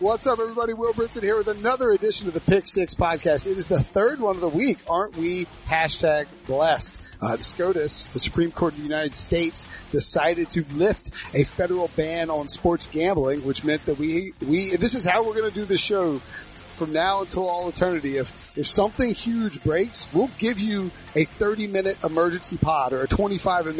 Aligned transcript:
What's 0.00 0.26
up, 0.26 0.38
everybody? 0.38 0.72
Will 0.72 0.94
Brinson 0.94 1.22
here 1.22 1.36
with 1.36 1.48
another 1.48 1.90
edition 1.90 2.26
of 2.26 2.32
the 2.32 2.40
Pick 2.40 2.66
Six 2.66 2.94
podcast. 2.94 3.46
It 3.46 3.58
is 3.58 3.68
the 3.68 3.82
third 3.82 4.18
one 4.18 4.34
of 4.34 4.40
the 4.40 4.48
week. 4.48 4.78
Aren't 4.88 5.14
we 5.14 5.44
hashtag 5.66 6.26
blessed? 6.46 7.02
Uh, 7.20 7.36
SCOTUS, 7.36 8.06
the 8.06 8.18
Supreme 8.18 8.50
Court 8.50 8.72
of 8.72 8.78
the 8.78 8.84
United 8.84 9.12
States, 9.12 9.84
decided 9.90 10.48
to 10.52 10.64
lift 10.72 11.10
a 11.34 11.44
federal 11.44 11.88
ban 11.96 12.30
on 12.30 12.48
sports 12.48 12.86
gambling, 12.86 13.44
which 13.44 13.62
meant 13.62 13.84
that 13.84 13.98
we, 13.98 14.32
we, 14.40 14.74
this 14.76 14.94
is 14.94 15.04
how 15.04 15.22
we're 15.22 15.34
going 15.34 15.50
to 15.50 15.54
do 15.54 15.66
the 15.66 15.76
show 15.76 16.22
from 16.70 16.92
now 16.92 17.22
until 17.22 17.48
all 17.48 17.68
eternity. 17.68 18.16
If, 18.16 18.56
if 18.56 18.66
something 18.66 19.12
huge 19.14 19.62
breaks, 19.62 20.06
we'll 20.12 20.30
give 20.38 20.58
you 20.58 20.90
a 21.14 21.24
30 21.24 21.66
minute 21.66 21.98
emergency 22.04 22.56
pod 22.56 22.92
or 22.92 23.02
a 23.02 23.08
25 23.08 23.76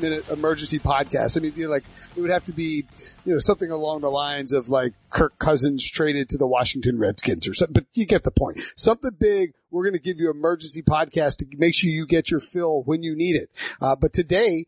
minute 0.00 0.28
emergency 0.28 0.78
podcast. 0.78 1.36
I 1.36 1.40
mean, 1.40 1.52
you 1.56 1.68
like 1.68 1.84
it 2.16 2.20
would 2.20 2.30
have 2.30 2.44
to 2.44 2.52
be, 2.52 2.84
you 3.24 3.32
know, 3.32 3.38
something 3.38 3.70
along 3.70 4.00
the 4.00 4.10
lines 4.10 4.52
of 4.52 4.68
like 4.68 4.94
Kirk 5.10 5.38
Cousins 5.38 5.88
traded 5.88 6.28
to 6.30 6.38
the 6.38 6.46
Washington 6.46 6.98
Redskins 6.98 7.46
or 7.46 7.54
something, 7.54 7.74
but 7.74 7.86
you 7.94 8.06
get 8.06 8.24
the 8.24 8.30
point. 8.30 8.60
Something 8.76 9.12
big. 9.18 9.52
We're 9.70 9.84
going 9.84 9.94
to 9.94 10.00
give 10.00 10.20
you 10.20 10.30
emergency 10.30 10.82
podcast 10.82 11.38
to 11.38 11.46
make 11.56 11.74
sure 11.74 11.90
you 11.90 12.06
get 12.06 12.30
your 12.30 12.38
fill 12.38 12.82
when 12.84 13.02
you 13.02 13.16
need 13.16 13.34
it. 13.34 13.50
Uh, 13.80 13.96
but 13.96 14.12
today, 14.12 14.66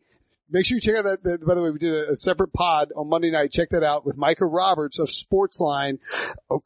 Make 0.49 0.65
sure 0.65 0.75
you 0.75 0.81
check 0.81 0.95
out 0.95 1.03
that, 1.03 1.23
that 1.23 1.45
by 1.45 1.55
the 1.55 1.61
way, 1.61 1.71
we 1.71 1.79
did 1.79 1.93
a, 1.93 2.15
separate 2.15 2.53
pod 2.53 2.91
on 2.95 3.09
Monday 3.09 3.31
night. 3.31 3.51
Check 3.51 3.69
that 3.69 3.83
out 3.83 4.05
with 4.05 4.17
Micah 4.17 4.45
Roberts 4.45 4.97
of 4.97 5.09
Sportsline 5.09 5.99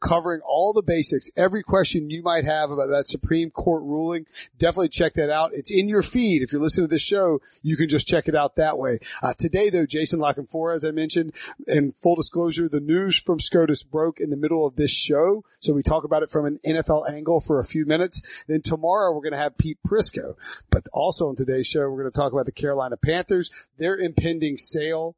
covering 0.00 0.40
all 0.44 0.72
the 0.72 0.82
basics. 0.82 1.30
Every 1.36 1.62
question 1.62 2.10
you 2.10 2.22
might 2.22 2.44
have 2.44 2.70
about 2.70 2.86
that 2.86 3.08
Supreme 3.08 3.50
Court 3.50 3.82
ruling, 3.82 4.26
definitely 4.58 4.88
check 4.88 5.14
that 5.14 5.30
out. 5.30 5.50
It's 5.52 5.72
in 5.72 5.88
your 5.88 6.02
feed. 6.02 6.42
If 6.42 6.52
you're 6.52 6.62
listening 6.62 6.88
to 6.88 6.94
this 6.94 7.02
show, 7.02 7.40
you 7.62 7.76
can 7.76 7.88
just 7.88 8.06
check 8.06 8.28
it 8.28 8.36
out 8.36 8.56
that 8.56 8.78
way. 8.78 8.98
Uh, 9.22 9.34
today 9.36 9.68
though, 9.68 9.86
Jason 9.86 10.20
La 10.20 10.32
Canfora, 10.32 10.74
as 10.74 10.84
I 10.84 10.92
mentioned, 10.92 11.32
and 11.66 11.94
full 11.96 12.14
disclosure, 12.14 12.68
the 12.68 12.80
news 12.80 13.18
from 13.18 13.40
SCOTUS 13.40 13.82
broke 13.82 14.20
in 14.20 14.30
the 14.30 14.36
middle 14.36 14.66
of 14.66 14.76
this 14.76 14.92
show. 14.92 15.44
So 15.60 15.72
we 15.72 15.82
talk 15.82 16.04
about 16.04 16.22
it 16.22 16.30
from 16.30 16.46
an 16.46 16.58
NFL 16.64 17.12
angle 17.12 17.40
for 17.40 17.58
a 17.58 17.64
few 17.64 17.84
minutes. 17.84 18.44
Then 18.46 18.62
tomorrow 18.62 19.12
we're 19.12 19.22
going 19.22 19.32
to 19.32 19.38
have 19.38 19.58
Pete 19.58 19.78
Prisco, 19.86 20.36
but 20.70 20.86
also 20.92 21.28
on 21.28 21.36
today's 21.36 21.66
show, 21.66 21.80
we're 21.80 22.02
going 22.02 22.12
to 22.12 22.18
talk 22.18 22.32
about 22.32 22.46
the 22.46 22.52
Carolina 22.52 22.96
Panthers 22.96 23.50
their 23.82 23.96
impending 23.96 24.56
sale, 24.56 25.16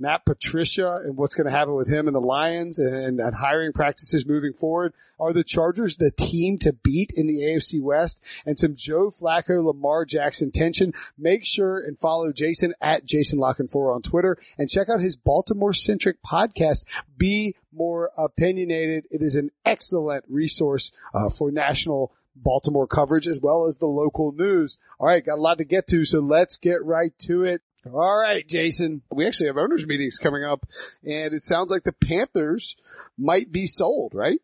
Matt 0.00 0.24
Patricia 0.24 1.02
and 1.04 1.16
what's 1.16 1.34
going 1.34 1.44
to 1.44 1.50
happen 1.50 1.74
with 1.74 1.92
him 1.92 2.06
and 2.06 2.16
the 2.16 2.20
Lions 2.20 2.78
and, 2.78 3.20
and, 3.20 3.34
hiring 3.34 3.72
practices 3.72 4.26
moving 4.26 4.54
forward. 4.54 4.94
Are 5.20 5.34
the 5.34 5.44
Chargers 5.44 5.96
the 5.96 6.10
team 6.10 6.56
to 6.60 6.72
beat 6.72 7.12
in 7.14 7.26
the 7.26 7.42
AFC 7.42 7.82
West? 7.82 8.24
And 8.46 8.58
some 8.58 8.74
Joe 8.76 9.10
Flacco, 9.10 9.62
Lamar 9.62 10.06
Jackson 10.06 10.50
tension. 10.50 10.94
Make 11.18 11.44
sure 11.44 11.78
and 11.78 11.98
follow 11.98 12.32
Jason 12.32 12.72
at 12.80 13.04
Jason 13.04 13.38
La 13.38 13.52
Canfora 13.52 13.94
on 13.94 14.02
Twitter 14.02 14.38
and 14.56 14.70
check 14.70 14.88
out 14.88 15.00
his 15.00 15.16
Baltimore 15.16 15.74
centric 15.74 16.22
podcast. 16.22 16.86
Be 17.18 17.54
more 17.72 18.10
opinionated. 18.16 19.06
It 19.10 19.20
is 19.20 19.36
an 19.36 19.50
excellent 19.66 20.24
resource 20.28 20.90
uh, 21.12 21.28
for 21.28 21.50
national 21.50 22.12
Baltimore 22.34 22.86
coverage 22.86 23.26
as 23.26 23.40
well 23.40 23.66
as 23.66 23.78
the 23.78 23.86
local 23.86 24.32
news. 24.32 24.78
All 24.98 25.06
right, 25.06 25.24
got 25.24 25.38
a 25.38 25.42
lot 25.42 25.58
to 25.58 25.64
get 25.64 25.86
to, 25.88 26.04
so 26.04 26.20
let's 26.20 26.56
get 26.56 26.84
right 26.84 27.12
to 27.20 27.42
it. 27.42 27.62
All 27.88 28.18
right, 28.18 28.46
Jason. 28.46 29.02
We 29.10 29.26
actually 29.26 29.46
have 29.46 29.56
owners 29.56 29.86
meetings 29.86 30.18
coming 30.18 30.44
up 30.44 30.66
and 31.04 31.32
it 31.32 31.42
sounds 31.42 31.70
like 31.70 31.82
the 31.82 31.92
Panthers 31.92 32.76
might 33.16 33.50
be 33.50 33.66
sold, 33.66 34.12
right? 34.14 34.40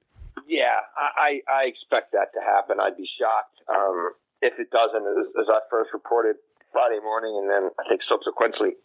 Yeah, 0.49 0.81
I, 0.97 1.43
I 1.45 1.67
expect 1.67 2.13
that 2.13 2.33
to 2.33 2.41
happen. 2.41 2.79
I'd 2.81 2.97
be 2.97 3.09
shocked, 3.19 3.61
um, 3.69 4.13
if 4.41 4.55
it 4.59 4.71
doesn't, 4.71 5.05
as, 5.05 5.27
as 5.43 5.47
I 5.53 5.61
first 5.69 5.91
reported 5.93 6.37
Friday 6.73 7.01
morning 7.03 7.37
and 7.37 7.51
then 7.51 7.71
I 7.77 7.89
think 7.89 8.01
subsequently 8.09 8.77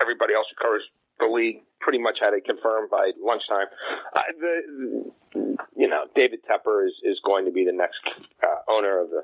everybody 0.00 0.34
else 0.34 0.46
who 0.52 0.56
covers 0.60 0.84
the 1.20 1.30
league 1.30 1.62
pretty 1.80 1.98
much 1.98 2.18
had 2.20 2.34
it 2.34 2.44
confirmed 2.44 2.90
by 2.90 3.12
lunchtime. 3.20 3.68
Uh, 4.12 4.20
the, 4.40 5.12
you 5.34 5.88
know, 5.88 6.04
David 6.14 6.40
Tepper 6.46 6.86
is, 6.86 6.94
is 7.02 7.18
going 7.24 7.44
to 7.46 7.52
be 7.52 7.64
the 7.64 7.72
next 7.72 8.00
uh, 8.42 8.70
owner 8.70 9.00
of 9.02 9.10
the 9.10 9.22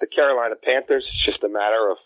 the 0.00 0.06
Carolina 0.06 0.54
Panthers. 0.56 1.04
It's 1.08 1.24
just 1.24 1.42
a 1.42 1.48
matter 1.48 1.90
of 1.90 1.96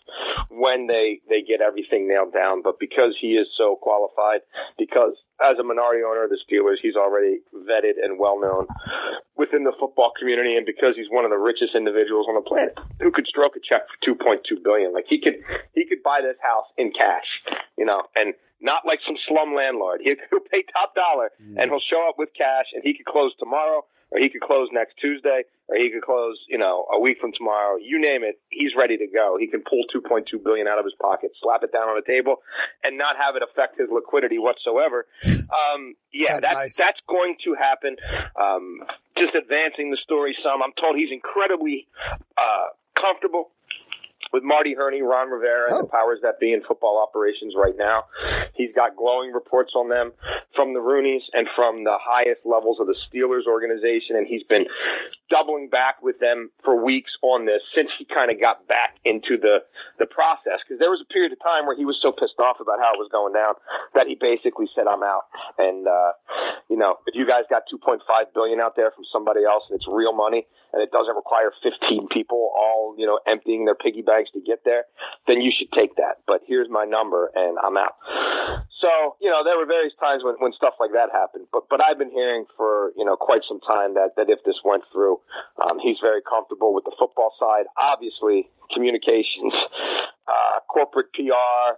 when 0.49 0.87
they 0.87 1.19
they 1.27 1.41
get 1.41 1.61
everything 1.61 2.07
nailed 2.07 2.33
down. 2.33 2.61
But 2.61 2.79
because 2.79 3.15
he 3.19 3.35
is 3.35 3.47
so 3.57 3.75
qualified, 3.75 4.41
because 4.77 5.15
as 5.43 5.59
a 5.59 5.63
minority 5.63 6.03
owner 6.03 6.23
of 6.23 6.29
the 6.29 6.39
Steelers, 6.39 6.79
he's 6.81 6.95
already 6.95 7.41
vetted 7.51 7.99
and 8.01 8.17
well 8.17 8.39
known 8.39 8.67
within 9.35 9.63
the 9.63 9.73
football 9.79 10.11
community, 10.17 10.55
and 10.55 10.65
because 10.65 10.95
he's 10.95 11.09
one 11.09 11.25
of 11.25 11.31
the 11.31 11.41
richest 11.41 11.75
individuals 11.75 12.27
on 12.29 12.35
the 12.35 12.45
planet 12.47 12.77
who 12.99 13.11
could 13.11 13.27
stroke 13.27 13.55
a 13.55 13.59
check 13.59 13.83
for 13.87 13.97
two 14.05 14.15
point 14.15 14.41
two 14.47 14.57
billion, 14.63 14.93
like 14.93 15.05
he 15.09 15.19
could 15.19 15.43
he 15.75 15.85
could 15.85 16.01
buy 16.03 16.21
this 16.23 16.39
house 16.41 16.67
in 16.77 16.91
cash, 16.95 17.27
you 17.77 17.85
know, 17.85 18.03
and 18.15 18.33
not 18.61 18.85
like 18.85 18.99
some 19.05 19.17
slum 19.27 19.53
landlord. 19.57 20.01
He'll 20.05 20.15
pay 20.53 20.63
top 20.71 20.93
dollar 20.95 21.33
and 21.57 21.69
he'll 21.69 21.83
show 21.83 22.05
up 22.07 22.15
with 22.17 22.29
cash 22.37 22.69
and 22.73 22.83
he 22.85 22.93
could 22.93 23.05
close 23.09 23.33
tomorrow 23.41 23.81
or 24.11 24.19
he 24.19 24.29
could 24.29 24.41
close 24.41 24.69
next 24.71 24.95
Tuesday 25.01 25.43
or 25.67 25.75
he 25.77 25.89
could 25.89 26.03
close, 26.03 26.37
you 26.47 26.57
know, 26.57 26.85
a 26.93 26.99
week 26.99 27.17
from 27.19 27.31
tomorrow. 27.35 27.77
You 27.81 27.99
name 27.99 28.23
it, 28.23 28.39
he's 28.49 28.71
ready 28.77 28.97
to 28.97 29.07
go. 29.07 29.37
He 29.39 29.47
can 29.47 29.63
pull 29.63 29.83
2.2 29.89 30.43
billion 30.43 30.67
out 30.67 30.77
of 30.77 30.85
his 30.85 30.93
pocket, 31.01 31.31
slap 31.41 31.63
it 31.63 31.71
down 31.71 31.89
on 31.89 31.95
the 31.95 32.05
table 32.05 32.43
and 32.83 32.97
not 32.97 33.15
have 33.17 33.35
it 33.35 33.41
affect 33.41 33.79
his 33.79 33.89
liquidity 33.91 34.37
whatsoever. 34.37 35.07
Um, 35.51 35.95
yeah, 36.13 36.39
that's, 36.39 36.53
nice. 36.53 36.75
that's 36.75 36.99
going 37.09 37.35
to 37.43 37.55
happen. 37.55 37.95
Um, 38.39 38.83
just 39.17 39.35
advancing 39.35 39.91
the 39.91 39.97
story 40.03 40.35
some, 40.43 40.61
I'm 40.61 40.71
told 40.79 40.95
he's 40.95 41.11
incredibly, 41.11 41.87
uh, 42.37 42.71
comfortable 42.99 43.51
with 44.31 44.43
Marty 44.43 44.73
Hurney, 44.73 45.01
Ron 45.01 45.29
Rivera, 45.29 45.67
and 45.67 45.75
oh. 45.75 45.81
the 45.83 45.91
powers 45.91 46.19
that 46.23 46.39
be 46.39 46.53
in 46.53 46.61
football 46.63 47.01
operations 47.01 47.53
right 47.55 47.75
now. 47.77 48.05
He's 48.55 48.71
got 48.75 48.95
glowing 48.95 49.31
reports 49.31 49.73
on 49.75 49.89
them 49.89 50.13
from 50.55 50.73
the 50.73 50.79
Rooneys 50.79 51.23
and 51.33 51.47
from 51.55 51.83
the 51.83 51.97
highest 51.99 52.41
levels 52.45 52.79
of 52.79 52.87
the 52.87 52.95
Steelers 53.07 53.47
organization, 53.47 54.15
and 54.15 54.27
he's 54.27 54.43
been 54.43 54.65
doubling 55.29 55.69
back 55.69 56.03
with 56.03 56.19
them 56.19 56.51
for 56.63 56.75
weeks 56.75 57.11
on 57.21 57.45
this 57.45 57.61
since 57.75 57.89
he 57.97 58.05
kind 58.05 58.31
of 58.31 58.39
got 58.39 58.67
back 58.67 58.99
into 59.05 59.37
the 59.39 59.63
the 59.99 60.05
process. 60.05 60.59
Because 60.63 60.79
there 60.79 60.91
was 60.91 61.03
a 61.03 61.09
period 61.11 61.31
of 61.31 61.39
time 61.39 61.65
where 61.65 61.75
he 61.75 61.85
was 61.85 61.99
so 62.01 62.11
pissed 62.11 62.39
off 62.39 62.59
about 62.59 62.79
how 62.79 62.91
it 62.95 62.99
was 62.99 63.09
going 63.11 63.33
down 63.33 63.55
that 63.95 64.07
he 64.07 64.15
basically 64.15 64.67
said, 64.75 64.87
"I'm 64.87 65.03
out." 65.03 65.27
And 65.57 65.87
uh, 65.87 66.11
you 66.69 66.77
know, 66.77 66.99
if 67.07 67.15
you 67.15 67.27
guys 67.27 67.43
got 67.49 67.63
2.5 67.71 67.99
billion 68.33 68.59
out 68.59 68.75
there 68.75 68.91
from 68.91 69.03
somebody 69.11 69.43
else 69.43 69.63
and 69.69 69.75
it's 69.75 69.87
real 69.87 70.13
money 70.13 70.47
and 70.73 70.81
it 70.81 70.91
doesn't 70.91 71.15
require 71.15 71.51
15 71.63 72.07
people 72.11 72.51
all 72.55 72.95
you 72.97 73.05
know 73.05 73.19
emptying 73.27 73.65
their 73.65 73.75
piggy 73.75 74.01
bank 74.01 74.20
to 74.33 74.41
get 74.41 74.63
there, 74.65 74.85
then 75.27 75.41
you 75.41 75.51
should 75.51 75.71
take 75.71 75.95
that. 75.95 76.21
But 76.27 76.41
here's 76.45 76.69
my 76.69 76.85
number 76.85 77.31
and 77.35 77.57
I'm 77.57 77.77
out. 77.77 77.95
So, 78.81 79.15
you 79.21 79.29
know, 79.29 79.45
there 79.45 79.57
were 79.57 79.69
various 79.69 79.93
times 80.01 80.23
when, 80.23 80.35
when 80.41 80.53
stuff 80.53 80.73
like 80.79 80.91
that 80.93 81.13
happened, 81.13 81.45
but, 81.53 81.69
but 81.69 81.79
I've 81.81 81.99
been 82.01 82.09
hearing 82.09 82.45
for, 82.57 82.91
you 82.97 83.05
know, 83.05 83.15
quite 83.15 83.41
some 83.47 83.61
time 83.61 83.93
that, 83.93 84.17
that 84.17 84.29
if 84.29 84.41
this 84.43 84.57
went 84.65 84.83
through, 84.91 85.21
um, 85.61 85.77
he's 85.77 85.97
very 86.01 86.21
comfortable 86.25 86.73
with 86.73 86.85
the 86.85 86.95
football 86.97 87.29
side. 87.37 87.69
Obviously, 87.77 88.49
communications, 88.73 89.53
uh, 90.31 90.59
corporate 90.71 91.11
PR, 91.11 91.75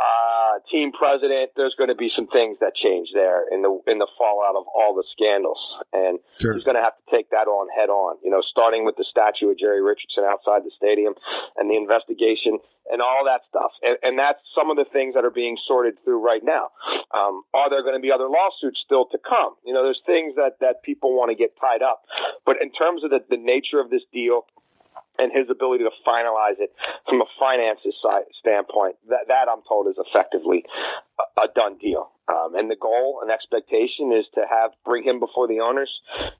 uh, 0.00 0.58
team 0.72 0.92
president. 0.92 1.52
There's 1.56 1.74
going 1.76 1.92
to 1.92 1.98
be 1.98 2.10
some 2.14 2.26
things 2.28 2.56
that 2.60 2.72
change 2.74 3.08
there 3.12 3.44
in 3.52 3.60
the 3.60 3.72
in 3.86 3.98
the 3.98 4.08
fallout 4.16 4.56
of 4.56 4.64
all 4.72 4.96
the 4.96 5.04
scandals, 5.12 5.60
and 5.92 6.18
sure. 6.40 6.54
he's 6.54 6.64
going 6.64 6.76
to 6.76 6.82
have 6.82 6.96
to 6.96 7.04
take 7.12 7.28
that 7.30 7.44
on 7.44 7.68
head 7.68 7.92
on. 7.92 8.16
You 8.24 8.30
know, 8.30 8.40
starting 8.40 8.84
with 8.84 8.96
the 8.96 9.04
statue 9.04 9.52
of 9.52 9.58
Jerry 9.58 9.82
Richardson 9.82 10.24
outside 10.24 10.64
the 10.64 10.72
stadium 10.76 11.12
and 11.56 11.68
the 11.68 11.76
investigation 11.76 12.58
and 12.90 13.04
all 13.04 13.22
that 13.28 13.44
stuff, 13.48 13.70
and, 13.82 13.96
and 14.02 14.18
that's 14.18 14.40
some 14.56 14.72
of 14.72 14.76
the 14.80 14.88
things 14.88 15.14
that 15.14 15.24
are 15.24 15.34
being 15.34 15.58
sorted 15.68 15.94
through 16.02 16.24
right 16.24 16.42
now. 16.42 16.72
Um, 17.12 17.44
are 17.52 17.68
there 17.68 17.82
going 17.82 17.94
to 17.94 18.02
be 18.02 18.10
other 18.10 18.26
lawsuits 18.26 18.80
still 18.80 19.06
to 19.12 19.18
come? 19.20 19.54
You 19.64 19.74
know, 19.74 19.84
there's 19.84 20.00
things 20.06 20.34
that 20.40 20.56
that 20.64 20.82
people 20.82 21.12
want 21.12 21.30
to 21.30 21.36
get 21.36 21.52
tied 21.60 21.84
up, 21.84 22.02
but 22.46 22.56
in 22.62 22.72
terms 22.72 23.04
of 23.04 23.10
the, 23.10 23.20
the 23.28 23.36
nature 23.36 23.78
of 23.78 23.90
this 23.90 24.02
deal 24.12 24.48
and 25.18 25.32
his 25.32 25.50
ability 25.50 25.84
to 25.84 25.90
finalize 26.06 26.58
it 26.58 26.72
from 27.08 27.20
a 27.20 27.28
finances 27.38 27.94
side 28.02 28.24
standpoint, 28.38 28.96
that, 29.08 29.28
that 29.28 29.46
I'm 29.50 29.62
told 29.68 29.88
is 29.88 29.96
effectively 29.98 30.64
a, 31.18 31.44
a 31.44 31.46
done 31.54 31.78
deal. 31.78 32.10
Um, 32.30 32.54
and 32.54 32.70
the 32.70 32.76
goal 32.76 33.20
and 33.22 33.30
expectation 33.30 34.12
is 34.12 34.24
to 34.34 34.42
have 34.48 34.70
bring 34.84 35.02
him 35.04 35.18
before 35.18 35.48
the 35.48 35.60
owners 35.60 35.90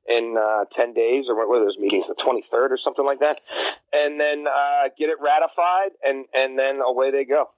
in 0.06 0.36
uh, 0.38 0.64
ten 0.76 0.94
days, 0.94 1.24
or 1.28 1.36
what 1.36 1.48
were 1.48 1.58
those 1.58 1.78
meetings, 1.78 2.04
the 2.06 2.14
23rd 2.14 2.70
or 2.70 2.78
something 2.82 3.04
like 3.04 3.18
that, 3.18 3.40
and 3.92 4.20
then 4.20 4.46
uh, 4.46 4.88
get 4.96 5.08
it 5.08 5.18
ratified, 5.20 5.90
and 6.04 6.26
and 6.32 6.56
then 6.56 6.80
away 6.80 7.10
they 7.10 7.24
go. 7.24 7.50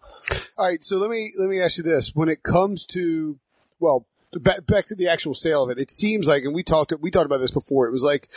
All 0.56 0.66
right, 0.66 0.82
so 0.82 0.96
let 0.96 1.10
me 1.10 1.30
let 1.38 1.50
me 1.50 1.60
ask 1.60 1.76
you 1.76 1.84
this: 1.84 2.12
when 2.14 2.30
it 2.30 2.42
comes 2.42 2.86
to 2.86 3.38
well, 3.78 4.06
back, 4.32 4.66
back 4.66 4.86
to 4.86 4.94
the 4.94 5.08
actual 5.08 5.34
sale 5.34 5.64
of 5.64 5.70
it, 5.70 5.78
it 5.78 5.90
seems 5.90 6.28
like, 6.28 6.44
and 6.44 6.54
we 6.54 6.62
talked, 6.62 6.92
we 7.00 7.10
talked 7.10 7.26
about 7.26 7.38
this 7.38 7.50
before. 7.50 7.86
It 7.86 7.92
was 7.92 8.04
like, 8.04 8.28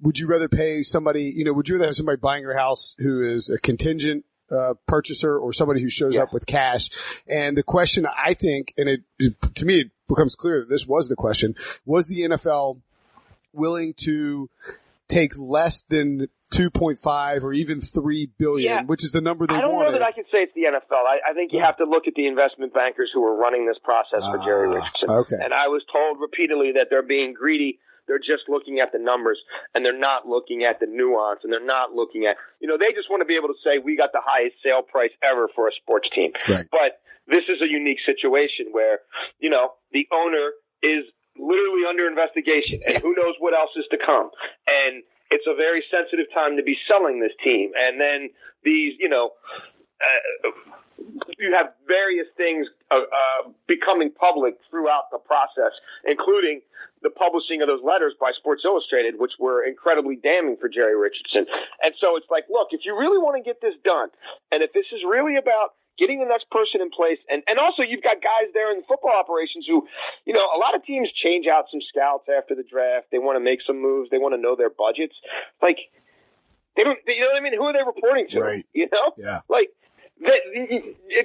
would 0.00 0.18
you 0.18 0.26
rather 0.26 0.48
pay 0.48 0.82
somebody, 0.82 1.32
you 1.34 1.44
know, 1.44 1.52
would 1.52 1.68
you 1.68 1.76
rather 1.76 1.86
have 1.86 1.96
somebody 1.96 2.18
buying 2.18 2.42
your 2.42 2.56
house 2.56 2.94
who 2.98 3.22
is 3.22 3.50
a 3.50 3.58
contingent 3.58 4.24
uh, 4.50 4.74
purchaser 4.86 5.38
or 5.38 5.52
somebody 5.52 5.80
who 5.80 5.88
shows 5.88 6.16
yeah. 6.16 6.22
up 6.22 6.32
with 6.32 6.46
cash. 6.46 6.88
And 7.28 7.56
the 7.56 7.62
question 7.62 8.06
I 8.06 8.34
think, 8.34 8.74
and 8.76 8.88
it, 8.88 9.02
to 9.54 9.64
me, 9.64 9.80
it 9.80 9.90
becomes 10.08 10.34
clear 10.34 10.60
that 10.60 10.68
this 10.68 10.86
was 10.86 11.08
the 11.08 11.16
question, 11.16 11.54
was 11.84 12.08
the 12.08 12.22
NFL 12.22 12.80
willing 13.52 13.94
to 13.98 14.48
take 15.10 15.32
less 15.38 15.82
than 15.82 16.28
2.5 16.54 17.42
or 17.44 17.52
even 17.52 17.80
3 17.80 18.30
billion, 18.38 18.72
Yeah. 18.72 18.82
which 18.84 19.04
is 19.04 19.12
the 19.12 19.20
number 19.20 19.46
they 19.46 19.54
want. 19.54 19.64
I 19.64 19.66
don't 19.66 19.74
wanted. 19.76 19.92
know 19.92 19.98
that 19.98 20.06
I 20.06 20.12
can 20.12 20.24
say 20.32 20.46
it's 20.46 20.54
the 20.54 20.66
NFL. 20.70 21.02
I, 21.06 21.30
I 21.30 21.34
think 21.34 21.52
you 21.52 21.60
have 21.60 21.76
to 21.78 21.84
look 21.84 22.06
at 22.06 22.14
the 22.14 22.26
investment 22.26 22.74
bankers 22.74 23.10
who 23.14 23.22
are 23.24 23.36
running 23.36 23.66
this 23.66 23.78
process 23.82 24.22
for 24.30 24.38
Jerry 24.44 24.68
Ah, 24.70 24.74
Richardson. 24.82 25.10
okay. 25.10 25.38
And 25.42 25.52
I 25.54 25.68
was 25.68 25.82
told 25.92 26.18
repeatedly 26.20 26.72
that 26.78 26.86
they're 26.90 27.06
being 27.06 27.34
greedy. 27.34 27.78
They're 28.08 28.18
just 28.18 28.48
looking 28.50 28.80
at 28.80 28.90
the 28.90 28.98
numbers 28.98 29.38
and 29.74 29.84
they're 29.86 29.94
not 29.98 30.26
looking 30.26 30.64
at 30.66 30.80
the 30.80 30.86
nuance 30.90 31.40
and 31.44 31.52
they're 31.52 31.62
not 31.64 31.92
looking 31.94 32.26
at, 32.26 32.34
you 32.58 32.66
know, 32.66 32.74
they 32.74 32.90
just 32.90 33.06
want 33.08 33.20
to 33.22 33.28
be 33.28 33.36
able 33.38 33.54
to 33.54 33.60
say 33.62 33.78
we 33.78 33.94
got 33.94 34.10
the 34.10 34.22
highest 34.24 34.56
sale 34.66 34.82
price 34.82 35.14
ever 35.22 35.46
for 35.54 35.68
a 35.68 35.72
sports 35.78 36.08
team. 36.10 36.32
Right. 36.48 36.66
But 36.74 36.98
this 37.30 37.46
is 37.46 37.62
a 37.62 37.70
unique 37.70 38.02
situation 38.02 38.74
where, 38.74 38.98
you 39.38 39.46
know, 39.50 39.78
the 39.94 40.10
owner 40.10 40.50
is 40.82 41.06
literally 41.38 41.86
under 41.88 42.06
investigation 42.06 42.80
and 42.86 42.98
who 43.02 43.14
knows 43.14 43.34
what 43.38 43.54
else 43.54 43.70
is 43.76 43.86
to 43.90 43.98
come. 43.98 44.30
And 44.66 45.02
it's 45.30 45.46
a 45.46 45.54
very 45.54 45.84
sensitive 45.90 46.26
time 46.34 46.56
to 46.56 46.62
be 46.62 46.76
selling 46.88 47.20
this 47.20 47.32
team. 47.42 47.70
And 47.78 48.00
then 48.00 48.30
these, 48.64 48.94
you 48.98 49.08
know, 49.08 49.30
uh, 50.00 50.50
you 51.38 51.54
have 51.56 51.72
various 51.86 52.26
things 52.36 52.66
uh, 52.90 53.06
uh, 53.08 53.48
becoming 53.66 54.10
public 54.10 54.58
throughout 54.68 55.08
the 55.10 55.18
process, 55.18 55.72
including 56.04 56.60
the 57.02 57.08
publishing 57.08 57.62
of 57.62 57.68
those 57.68 57.80
letters 57.80 58.12
by 58.20 58.32
Sports 58.36 58.62
Illustrated, 58.64 59.16
which 59.16 59.32
were 59.40 59.64
incredibly 59.64 60.16
damning 60.16 60.56
for 60.60 60.68
Jerry 60.68 60.96
Richardson. 60.96 61.48
And 61.80 61.94
so 61.96 62.16
it's 62.16 62.28
like, 62.28 62.44
look, 62.52 62.76
if 62.76 62.84
you 62.84 62.92
really 62.92 63.16
want 63.16 63.40
to 63.40 63.44
get 63.44 63.60
this 63.64 63.72
done, 63.84 64.12
and 64.52 64.62
if 64.62 64.72
this 64.76 64.84
is 64.92 65.00
really 65.08 65.36
about 65.36 65.79
getting 66.00 66.18
the 66.18 66.26
next 66.26 66.48
person 66.48 66.80
in 66.80 66.88
place, 66.88 67.20
and, 67.28 67.44
and 67.44 67.60
also 67.60 67.84
you've 67.84 68.02
got 68.02 68.16
guys 68.24 68.48
there 68.56 68.72
in 68.72 68.80
the 68.80 68.86
football 68.88 69.12
operations 69.12 69.68
who, 69.68 69.84
you 70.24 70.32
know, 70.32 70.48
a 70.56 70.58
lot 70.58 70.74
of 70.74 70.80
teams 70.82 71.12
change 71.12 71.44
out 71.46 71.68
some 71.70 71.84
scouts 71.92 72.24
after 72.32 72.56
the 72.56 72.64
draft. 72.64 73.12
They 73.12 73.20
want 73.20 73.36
to 73.36 73.44
make 73.44 73.60
some 73.60 73.76
moves. 73.76 74.08
They 74.08 74.16
want 74.16 74.32
to 74.32 74.40
know 74.40 74.56
their 74.56 74.72
budgets. 74.72 75.14
Like, 75.60 75.76
they 76.76 76.82
don't, 76.82 76.98
you 77.06 77.20
know 77.20 77.36
what 77.36 77.38
I 77.38 77.44
mean? 77.44 77.54
Who 77.54 77.68
are 77.68 77.76
they 77.76 77.84
reporting 77.84 78.32
to? 78.32 78.40
Right. 78.40 78.64
You 78.72 78.88
know? 78.90 79.12
Yeah. 79.20 79.44
Like, 79.52 79.68
that, 80.20 80.40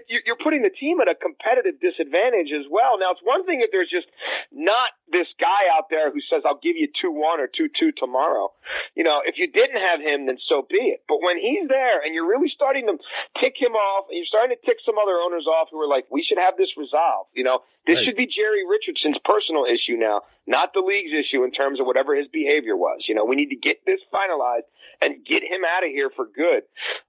you're 0.08 0.40
putting 0.42 0.64
the 0.64 0.72
team 0.72 1.00
at 1.02 1.08
a 1.08 1.16
competitive 1.16 1.80
disadvantage 1.80 2.52
as 2.56 2.66
well. 2.72 2.98
Now, 3.00 3.12
it's 3.12 3.24
one 3.24 3.46
thing 3.46 3.62
if 3.62 3.70
there's 3.72 3.92
just 3.92 4.08
not 4.52 4.96
this 5.12 5.28
guy 5.40 5.68
out 5.76 5.92
there 5.92 6.12
who 6.12 6.20
says, 6.32 6.44
I'll 6.48 6.60
give 6.64 6.76
you 6.76 6.88
2-1 6.88 7.44
or 7.44 7.50
2-2 7.52 7.96
tomorrow. 7.96 8.52
You 8.96 9.04
know, 9.04 9.22
if 9.26 9.38
you 9.38 9.52
didn't 9.52 9.78
have 9.80 10.00
him, 10.00 10.26
then 10.26 10.38
so 10.48 10.66
be 10.68 10.96
it. 10.96 11.04
But 11.08 11.20
when 11.22 11.38
he's 11.38 11.68
there 11.68 12.02
and 12.02 12.16
you're 12.16 12.28
really 12.28 12.50
starting 12.50 12.88
to 12.88 12.96
tick 13.40 13.56
him 13.60 13.76
off 13.76 14.08
and 14.10 14.18
you're 14.18 14.30
starting 14.32 14.56
to 14.56 14.62
tick 14.66 14.78
some 14.86 14.96
other 14.98 15.20
owners 15.20 15.46
off 15.46 15.70
who 15.72 15.80
are 15.82 15.88
like, 15.88 16.06
we 16.10 16.24
should 16.24 16.40
have 16.40 16.56
this 16.58 16.72
resolved. 16.78 17.30
You 17.36 17.44
know, 17.44 17.60
this 17.86 17.98
Right. 18.02 18.06
should 18.06 18.18
be 18.18 18.26
Jerry 18.26 18.66
Richardson's 18.66 19.20
personal 19.24 19.66
issue 19.66 19.94
now, 19.94 20.24
not 20.48 20.74
the 20.74 20.82
league's 20.82 21.14
issue 21.14 21.44
in 21.44 21.52
terms 21.52 21.80
of 21.80 21.86
whatever 21.86 22.16
his 22.16 22.28
behavior 22.28 22.76
was. 22.76 23.06
You 23.08 23.14
know, 23.14 23.26
we 23.26 23.36
need 23.36 23.50
to 23.54 23.56
get 23.56 23.86
this 23.86 24.00
finalized 24.12 24.66
and 25.02 25.26
get 25.26 25.44
him 25.44 25.62
out 25.66 25.84
of 25.84 25.90
here 25.90 26.10
for 26.16 26.26
good. 26.26 26.64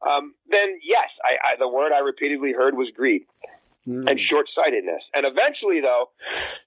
Um, 0.06 0.34
then 0.50 0.78
yes, 0.82 1.08
I, 1.24 1.54
I, 1.54 1.56
the 1.58 1.68
word 1.68 1.92
I 1.92 2.00
repeatedly 2.00 2.52
heard 2.52 2.76
was 2.76 2.88
greed 2.94 3.22
Mm. 3.88 4.10
and 4.10 4.18
short 4.18 4.46
sightedness. 4.52 5.02
And 5.14 5.24
eventually, 5.24 5.80
though, 5.80 6.10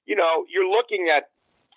you 0.05 0.15
know, 0.15 0.45
you're 0.47 0.69
looking 0.69 1.11
at 1.13 1.27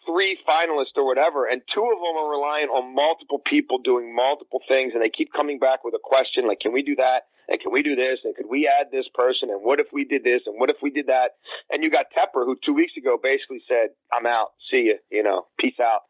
three 0.06 0.38
finalists 0.48 0.96
or 0.96 1.06
whatever, 1.06 1.46
and 1.46 1.62
two 1.72 1.82
of 1.82 1.98
them 1.98 2.16
are 2.16 2.30
relying 2.30 2.68
on 2.68 2.94
multiple 2.94 3.40
people 3.44 3.78
doing 3.78 4.14
multiple 4.14 4.60
things, 4.68 4.92
and 4.94 5.02
they 5.02 5.10
keep 5.10 5.32
coming 5.32 5.58
back 5.58 5.84
with 5.84 5.94
a 5.94 6.02
question 6.02 6.46
like, 6.46 6.60
"Can 6.60 6.72
we 6.72 6.82
do 6.82 6.96
that?" 6.96 7.28
and 7.48 7.60
"Can 7.60 7.72
we 7.72 7.82
do 7.82 7.94
this?" 7.94 8.20
and 8.24 8.34
"Could 8.34 8.48
we 8.48 8.66
add 8.66 8.90
this 8.90 9.08
person?" 9.14 9.50
and 9.50 9.62
"What 9.62 9.80
if 9.80 9.92
we 9.92 10.04
did 10.04 10.24
this?" 10.24 10.42
and 10.46 10.58
"What 10.58 10.70
if 10.70 10.76
we 10.82 10.90
did 10.90 11.06
that?" 11.06 11.36
And 11.70 11.82
you 11.82 11.90
got 11.90 12.06
Tepper, 12.10 12.44
who 12.44 12.56
two 12.64 12.74
weeks 12.74 12.96
ago 12.96 13.18
basically 13.22 13.62
said, 13.68 13.90
"I'm 14.12 14.26
out. 14.26 14.52
See 14.70 14.90
you. 14.90 14.98
You 15.10 15.22
know, 15.22 15.46
peace 15.58 15.78
out." 15.80 16.02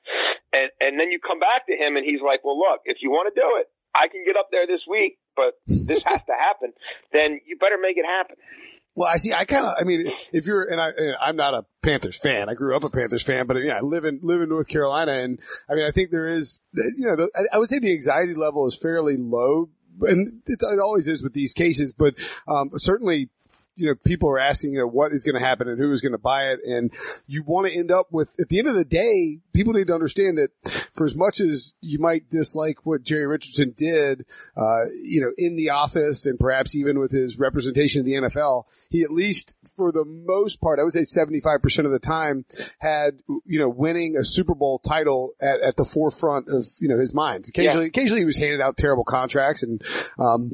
And 0.52 0.70
and 0.80 0.98
then 0.98 1.10
you 1.10 1.18
come 1.20 1.38
back 1.38 1.66
to 1.66 1.76
him, 1.76 1.96
and 1.96 2.04
he's 2.04 2.20
like, 2.20 2.44
"Well, 2.44 2.58
look, 2.58 2.82
if 2.84 3.02
you 3.02 3.10
want 3.10 3.32
to 3.32 3.40
do 3.40 3.56
it, 3.56 3.68
I 3.94 4.08
can 4.08 4.24
get 4.24 4.36
up 4.36 4.48
there 4.50 4.66
this 4.66 4.86
week." 4.88 5.18
But 5.36 5.54
this 5.66 6.02
has 6.06 6.20
to 6.26 6.34
happen. 6.34 6.72
Then 7.12 7.40
you 7.46 7.56
better 7.56 7.78
make 7.78 7.96
it 7.96 8.06
happen. 8.06 8.36
Well, 8.94 9.08
I 9.08 9.16
see. 9.16 9.32
I 9.32 9.44
kind 9.46 9.66
of. 9.66 9.72
I 9.80 9.84
mean, 9.84 10.10
if 10.32 10.46
you're, 10.46 10.70
and 10.70 10.80
I, 10.80 10.88
and 10.90 11.16
I'm 11.20 11.36
not 11.36 11.54
a 11.54 11.64
Panthers 11.82 12.16
fan. 12.16 12.48
I 12.50 12.54
grew 12.54 12.76
up 12.76 12.84
a 12.84 12.90
Panthers 12.90 13.22
fan, 13.22 13.46
but 13.46 13.56
yeah, 13.62 13.78
I 13.78 13.80
live 13.80 14.04
in 14.04 14.20
live 14.22 14.40
in 14.42 14.50
North 14.50 14.68
Carolina, 14.68 15.12
and 15.12 15.40
I 15.70 15.74
mean, 15.74 15.84
I 15.84 15.90
think 15.90 16.10
there 16.10 16.26
is, 16.26 16.60
you 16.74 17.06
know, 17.06 17.16
the, 17.16 17.48
I- 17.52 17.58
would 17.58 17.68
say 17.70 17.78
the 17.78 17.92
anxiety 17.92 18.34
level 18.34 18.66
is 18.66 18.76
fairly 18.76 19.16
low, 19.16 19.70
and 20.02 20.42
it, 20.46 20.58
it 20.62 20.78
always 20.80 21.08
is 21.08 21.22
with 21.22 21.32
these 21.32 21.54
cases. 21.54 21.92
But 21.92 22.14
um, 22.46 22.68
certainly, 22.74 23.30
you 23.74 23.86
know, 23.86 23.94
people 23.94 24.28
are 24.28 24.38
asking, 24.38 24.72
you 24.72 24.78
know, 24.78 24.86
what 24.86 25.12
is 25.12 25.24
going 25.24 25.40
to 25.40 25.46
happen 25.46 25.68
and 25.68 25.78
who 25.78 25.90
is 25.92 26.00
going 26.00 26.12
to 26.12 26.18
buy 26.18 26.50
it, 26.50 26.60
and 26.64 26.92
you 27.26 27.42
want 27.46 27.66
to 27.66 27.76
end 27.76 27.90
up 27.90 28.06
with. 28.10 28.34
At 28.40 28.48
the 28.48 28.58
end 28.58 28.68
of 28.68 28.74
the 28.74 28.84
day, 28.84 29.38
people 29.52 29.72
need 29.72 29.86
to 29.86 29.94
understand 29.94 30.38
that 30.38 30.50
for 30.94 31.04
as 31.04 31.14
much 31.14 31.40
as 31.40 31.74
you 31.80 31.98
might 31.98 32.28
dislike 32.28 32.84
what 32.84 33.02
Jerry 33.02 33.26
Richardson 33.26 33.74
did, 33.76 34.26
uh, 34.56 34.84
you 35.04 35.20
know, 35.20 35.30
in 35.36 35.56
the 35.56 35.70
office 35.70 36.26
and 36.26 36.38
perhaps 36.38 36.74
even 36.74 36.98
with 36.98 37.12
his 37.12 37.38
representation 37.38 38.00
of 38.00 38.06
the 38.06 38.14
NFL, 38.14 38.64
he 38.90 39.02
at 39.02 39.10
least 39.10 39.54
for 39.76 39.90
the 39.92 40.04
most 40.04 40.60
part, 40.60 40.78
I 40.78 40.82
would 40.82 40.92
say 40.92 41.02
75% 41.02 41.84
of 41.84 41.90
the 41.90 41.98
time 41.98 42.44
had, 42.78 43.20
you 43.44 43.58
know, 43.58 43.68
winning 43.68 44.16
a 44.16 44.24
Super 44.24 44.54
Bowl 44.54 44.78
title 44.78 45.32
at, 45.40 45.60
at 45.60 45.76
the 45.76 45.84
forefront 45.84 46.48
of, 46.48 46.66
you 46.80 46.88
know, 46.88 46.98
his 46.98 47.14
mind. 47.14 47.46
Occasionally, 47.48 47.86
occasionally 47.86 48.20
he 48.20 48.26
was 48.26 48.36
handed 48.36 48.60
out 48.60 48.76
terrible 48.76 49.04
contracts 49.04 49.62
and, 49.62 49.82
um, 50.18 50.52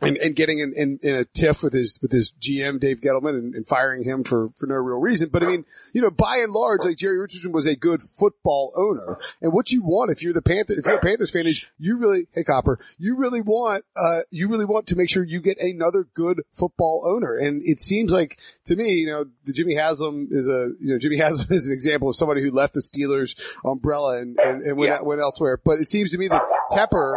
and, 0.00 0.16
and 0.16 0.34
getting 0.36 0.58
in, 0.58 0.72
in, 0.76 0.98
in 1.02 1.14
a 1.16 1.24
tiff 1.24 1.62
with 1.62 1.72
his 1.72 1.98
with 2.00 2.12
his 2.12 2.32
GM 2.40 2.80
Dave 2.80 3.00
Gettleman 3.00 3.38
and, 3.38 3.54
and 3.54 3.66
firing 3.66 4.02
him 4.04 4.24
for 4.24 4.48
for 4.56 4.66
no 4.66 4.76
real 4.76 4.98
reason. 4.98 5.28
But 5.32 5.42
I 5.42 5.46
mean, 5.46 5.64
you 5.94 6.00
know, 6.00 6.10
by 6.10 6.38
and 6.38 6.52
large, 6.52 6.80
like 6.84 6.96
Jerry 6.96 7.18
Richardson 7.18 7.52
was 7.52 7.66
a 7.66 7.76
good 7.76 8.02
football 8.02 8.72
owner. 8.76 9.18
And 9.42 9.52
what 9.52 9.70
you 9.70 9.82
want 9.82 10.10
if 10.10 10.22
you're 10.22 10.32
the 10.32 10.42
Panther, 10.42 10.74
if 10.74 10.86
you're 10.86 10.96
a 10.96 11.00
Panthers 11.00 11.30
fan, 11.30 11.46
is 11.46 11.60
you 11.78 11.98
really, 11.98 12.26
hey 12.34 12.44
Copper, 12.44 12.78
you 12.98 13.16
really 13.16 13.40
want, 13.40 13.84
uh, 13.96 14.20
you 14.30 14.48
really 14.48 14.64
want 14.64 14.86
to 14.88 14.96
make 14.96 15.10
sure 15.10 15.22
you 15.24 15.40
get 15.40 15.58
another 15.60 16.06
good 16.14 16.42
football 16.52 17.04
owner. 17.06 17.34
And 17.34 17.62
it 17.64 17.78
seems 17.80 18.12
like 18.12 18.38
to 18.66 18.76
me, 18.76 18.94
you 18.94 19.06
know, 19.06 19.24
the 19.44 19.52
Jimmy 19.52 19.74
Haslam 19.74 20.28
is 20.30 20.48
a, 20.48 20.70
you 20.80 20.92
know, 20.92 20.98
Jimmy 20.98 21.16
Haslam 21.18 21.48
is 21.50 21.66
an 21.66 21.72
example 21.72 22.08
of 22.08 22.16
somebody 22.16 22.42
who 22.42 22.50
left 22.50 22.74
the 22.74 22.80
Steelers 22.80 23.40
umbrella 23.64 24.18
and 24.18 24.38
and, 24.38 24.62
and 24.62 24.76
went 24.76 24.90
Yeah. 24.90 25.02
went 25.02 25.20
elsewhere. 25.20 25.60
But 25.62 25.78
it 25.80 25.88
seems 25.88 26.10
to 26.12 26.18
me 26.18 26.28
that 26.28 26.42
Tepper 26.72 27.16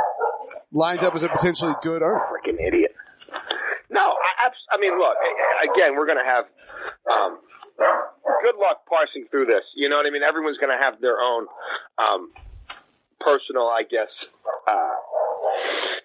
lines 0.73 1.03
up 1.03 1.15
as 1.15 1.23
a 1.23 1.29
potentially 1.29 1.73
good 1.81 2.01
owner. 2.01 2.19
freaking 2.33 2.59
idiot. 2.59 2.91
No, 3.89 4.01
I, 4.01 4.49
I 4.73 4.77
mean, 4.81 4.97
look, 4.97 5.15
again, 5.69 5.95
we're 5.95 6.07
going 6.09 6.17
to 6.17 6.25
have 6.25 6.45
um, 7.05 7.39
good 8.41 8.57
luck 8.59 8.85
parsing 8.89 9.29
through 9.29 9.45
this. 9.45 9.63
You 9.75 9.87
know 9.87 9.97
what 9.97 10.05
I 10.05 10.09
mean? 10.09 10.23
Everyone's 10.23 10.57
going 10.57 10.75
to 10.75 10.81
have 10.81 10.99
their 10.99 11.21
own 11.21 11.45
um, 12.01 12.31
personal, 13.21 13.69
I 13.69 13.83
guess, 13.85 14.09
uh, 14.67 14.97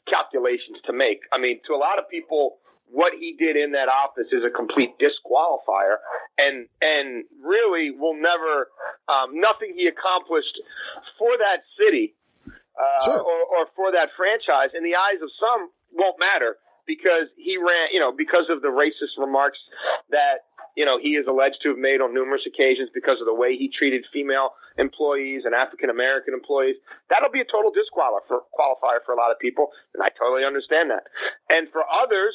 calculations 0.06 0.78
to 0.86 0.92
make. 0.92 1.20
I 1.32 1.40
mean, 1.40 1.60
to 1.66 1.74
a 1.74 1.80
lot 1.80 1.98
of 1.98 2.08
people, 2.08 2.58
what 2.90 3.12
he 3.18 3.34
did 3.38 3.56
in 3.56 3.72
that 3.72 3.88
office 3.88 4.28
is 4.32 4.44
a 4.44 4.52
complete 4.52 4.96
disqualifier, 5.00 6.00
and 6.38 6.68
and 6.80 7.24
really 7.44 7.90
will 7.90 8.16
never 8.16 8.68
um, 9.08 9.40
nothing 9.40 9.74
he 9.76 9.88
accomplished 9.88 10.56
for 11.18 11.36
that 11.36 11.64
city 11.76 12.14
uh, 12.78 13.04
Sure. 13.04 13.20
or, 13.20 13.40
or 13.58 13.62
for 13.76 13.92
that 13.92 14.10
franchise 14.16 14.70
in 14.74 14.82
the 14.84 14.94
eyes 14.94 15.20
of 15.22 15.30
some 15.38 15.70
won't 15.92 16.18
matter 16.18 16.56
because 16.88 17.28
he 17.36 17.60
ran, 17.60 17.92
you 17.92 18.00
know, 18.00 18.10
because 18.10 18.48
of 18.48 18.64
the 18.64 18.72
racist 18.72 19.20
remarks 19.20 19.60
that, 20.08 20.48
you 20.74 20.88
know, 20.88 20.96
he 20.96 21.20
is 21.20 21.28
alleged 21.28 21.60
to 21.62 21.76
have 21.76 21.78
made 21.78 22.00
on 22.00 22.16
numerous 22.16 22.42
occasions 22.48 22.88
because 22.96 23.20
of 23.20 23.28
the 23.28 23.36
way 23.36 23.54
he 23.54 23.68
treated 23.68 24.08
female 24.08 24.56
employees 24.78 25.42
and 25.44 25.52
African 25.52 25.90
American 25.90 26.32
employees. 26.32 26.78
That'll 27.10 27.34
be 27.34 27.42
a 27.42 27.50
total 27.50 27.74
disqualifier 27.74 29.02
for, 29.04 29.12
a 29.12 29.18
lot 29.18 29.34
of 29.34 29.38
people, 29.42 29.74
and 29.92 30.00
I 30.00 30.08
totally 30.14 30.46
understand 30.46 30.90
that. 30.94 31.04
And 31.50 31.66
for 31.74 31.82
others, 31.82 32.32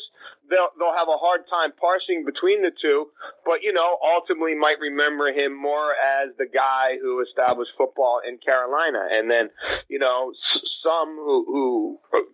they'll 0.51 0.75
they'll 0.75 0.93
have 0.93 1.07
a 1.07 1.17
hard 1.17 1.47
time 1.47 1.71
parsing 1.79 2.27
between 2.27 2.61
the 2.61 2.75
two, 2.75 3.07
but 3.47 3.63
you 3.63 3.71
know, 3.71 3.95
ultimately 4.03 4.59
might 4.59 4.77
remember 4.83 5.31
him 5.31 5.55
more 5.55 5.95
as 5.95 6.35
the 6.35 6.51
guy 6.51 6.99
who 6.99 7.23
established 7.23 7.71
football 7.79 8.19
in 8.19 8.37
Carolina, 8.43 9.07
and 9.07 9.31
then 9.31 9.47
you 9.87 9.99
know, 9.99 10.35
some 10.83 11.15
who 11.15 11.47
who 11.47 11.71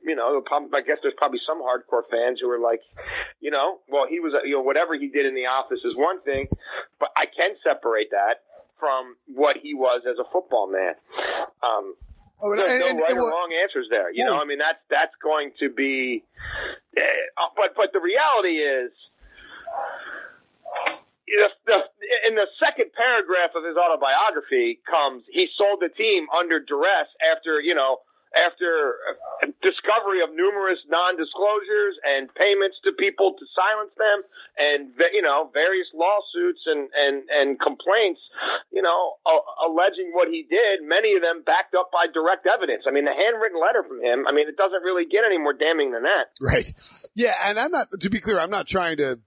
you 0.10 0.16
know, 0.16 0.42
I 0.74 0.82
guess 0.82 0.98
there's 1.02 1.14
probably 1.18 1.40
some 1.46 1.62
hardcore 1.62 2.02
fans 2.10 2.40
who 2.42 2.50
are 2.50 2.60
like, 2.60 2.82
you 3.40 3.52
know, 3.52 3.80
well, 3.88 4.06
he 4.10 4.20
was 4.20 4.34
you 4.44 4.56
know 4.58 4.62
whatever 4.62 4.96
he 4.98 5.08
did 5.08 5.26
in 5.26 5.36
the 5.36 5.46
office 5.46 5.80
is 5.86 5.96
one 5.96 6.20
thing, 6.24 6.48
but 7.00 7.10
I 7.16 7.26
can 7.30 7.54
separate 7.64 8.10
that 8.12 8.42
from 8.80 9.16
what 9.28 9.58
he 9.62 9.74
was 9.76 10.02
as 10.10 10.18
a 10.18 10.26
football 10.34 10.68
man. 10.72 10.96
Um, 11.62 11.94
Oh, 12.42 12.52
and, 12.56 12.60
there's 12.62 12.72
and, 12.72 12.80
no 12.80 12.88
and- 12.88 13.00
right 13.04 13.10
and 13.12 13.20
or 13.20 13.24
what- 13.24 13.36
wrong 13.36 13.52
answers 13.52 13.88
there. 13.92 14.10
You 14.12 14.24
Yeah. 14.24 14.32
know, 14.32 14.40
I 14.42 14.46
mean 14.46 14.60
that's 14.60 14.80
that's 14.90 15.12
going 15.22 15.52
to 15.60 15.68
be, 15.70 16.24
uh, 16.96 17.52
but 17.56 17.76
but 17.76 17.92
the 17.92 18.00
reality 18.00 18.64
is, 18.64 18.92
the, 21.28 21.50
the, 21.68 21.78
in 22.28 22.36
the 22.36 22.48
second 22.64 22.92
paragraph 22.96 23.52
of 23.56 23.64
his 23.64 23.76
autobiography 23.78 24.80
comes 24.90 25.24
he 25.30 25.48
sold 25.58 25.80
the 25.82 25.90
team 25.90 26.28
under 26.32 26.60
duress 26.60 27.08
after 27.36 27.60
you 27.62 27.76
know 27.76 27.98
after 28.34 28.96
discovery 29.66 30.22
of 30.22 30.30
numerous 30.36 30.78
non-disclosures 30.86 31.96
and 32.06 32.30
payments 32.38 32.78
to 32.86 32.94
people 32.94 33.34
to 33.34 33.46
silence 33.58 33.94
them, 33.98 34.20
and 34.58 34.94
you 35.14 35.22
know 35.22 35.50
various 35.54 35.88
lawsuits 35.94 36.62
and 36.70 36.90
and 36.94 37.26
and 37.30 37.60
complaints, 37.60 38.22
you 38.72 38.82
know, 38.82 39.18
alleging 39.66 40.14
what 40.14 40.30
he 40.30 40.46
did. 40.46 40.86
Many 40.86 41.16
of 41.16 41.22
them 41.22 41.42
backed 41.42 41.74
up 41.74 41.90
by 41.92 42.06
direct 42.12 42.46
evidence. 42.46 42.86
I 42.88 42.92
mean, 42.92 43.06
the 43.06 43.16
handwritten 43.16 43.58
letter 43.60 43.82
from 43.82 44.02
him. 44.02 44.28
I 44.28 44.32
mean, 44.32 44.48
it 44.48 44.58
doesn't 44.58 44.84
really 44.84 45.10
get 45.10 45.26
any 45.26 45.38
more 45.38 45.54
damning 45.54 45.92
than 45.92 46.04
that. 46.04 46.30
Right. 46.42 46.70
Yeah, 47.16 47.36
and 47.44 47.60
I'm 47.60 47.72
not. 47.72 47.90
To 48.00 48.10
be 48.10 48.20
clear, 48.20 48.40
I'm 48.40 48.54
not 48.54 48.68
trying 48.68 48.98
to. 48.98 49.20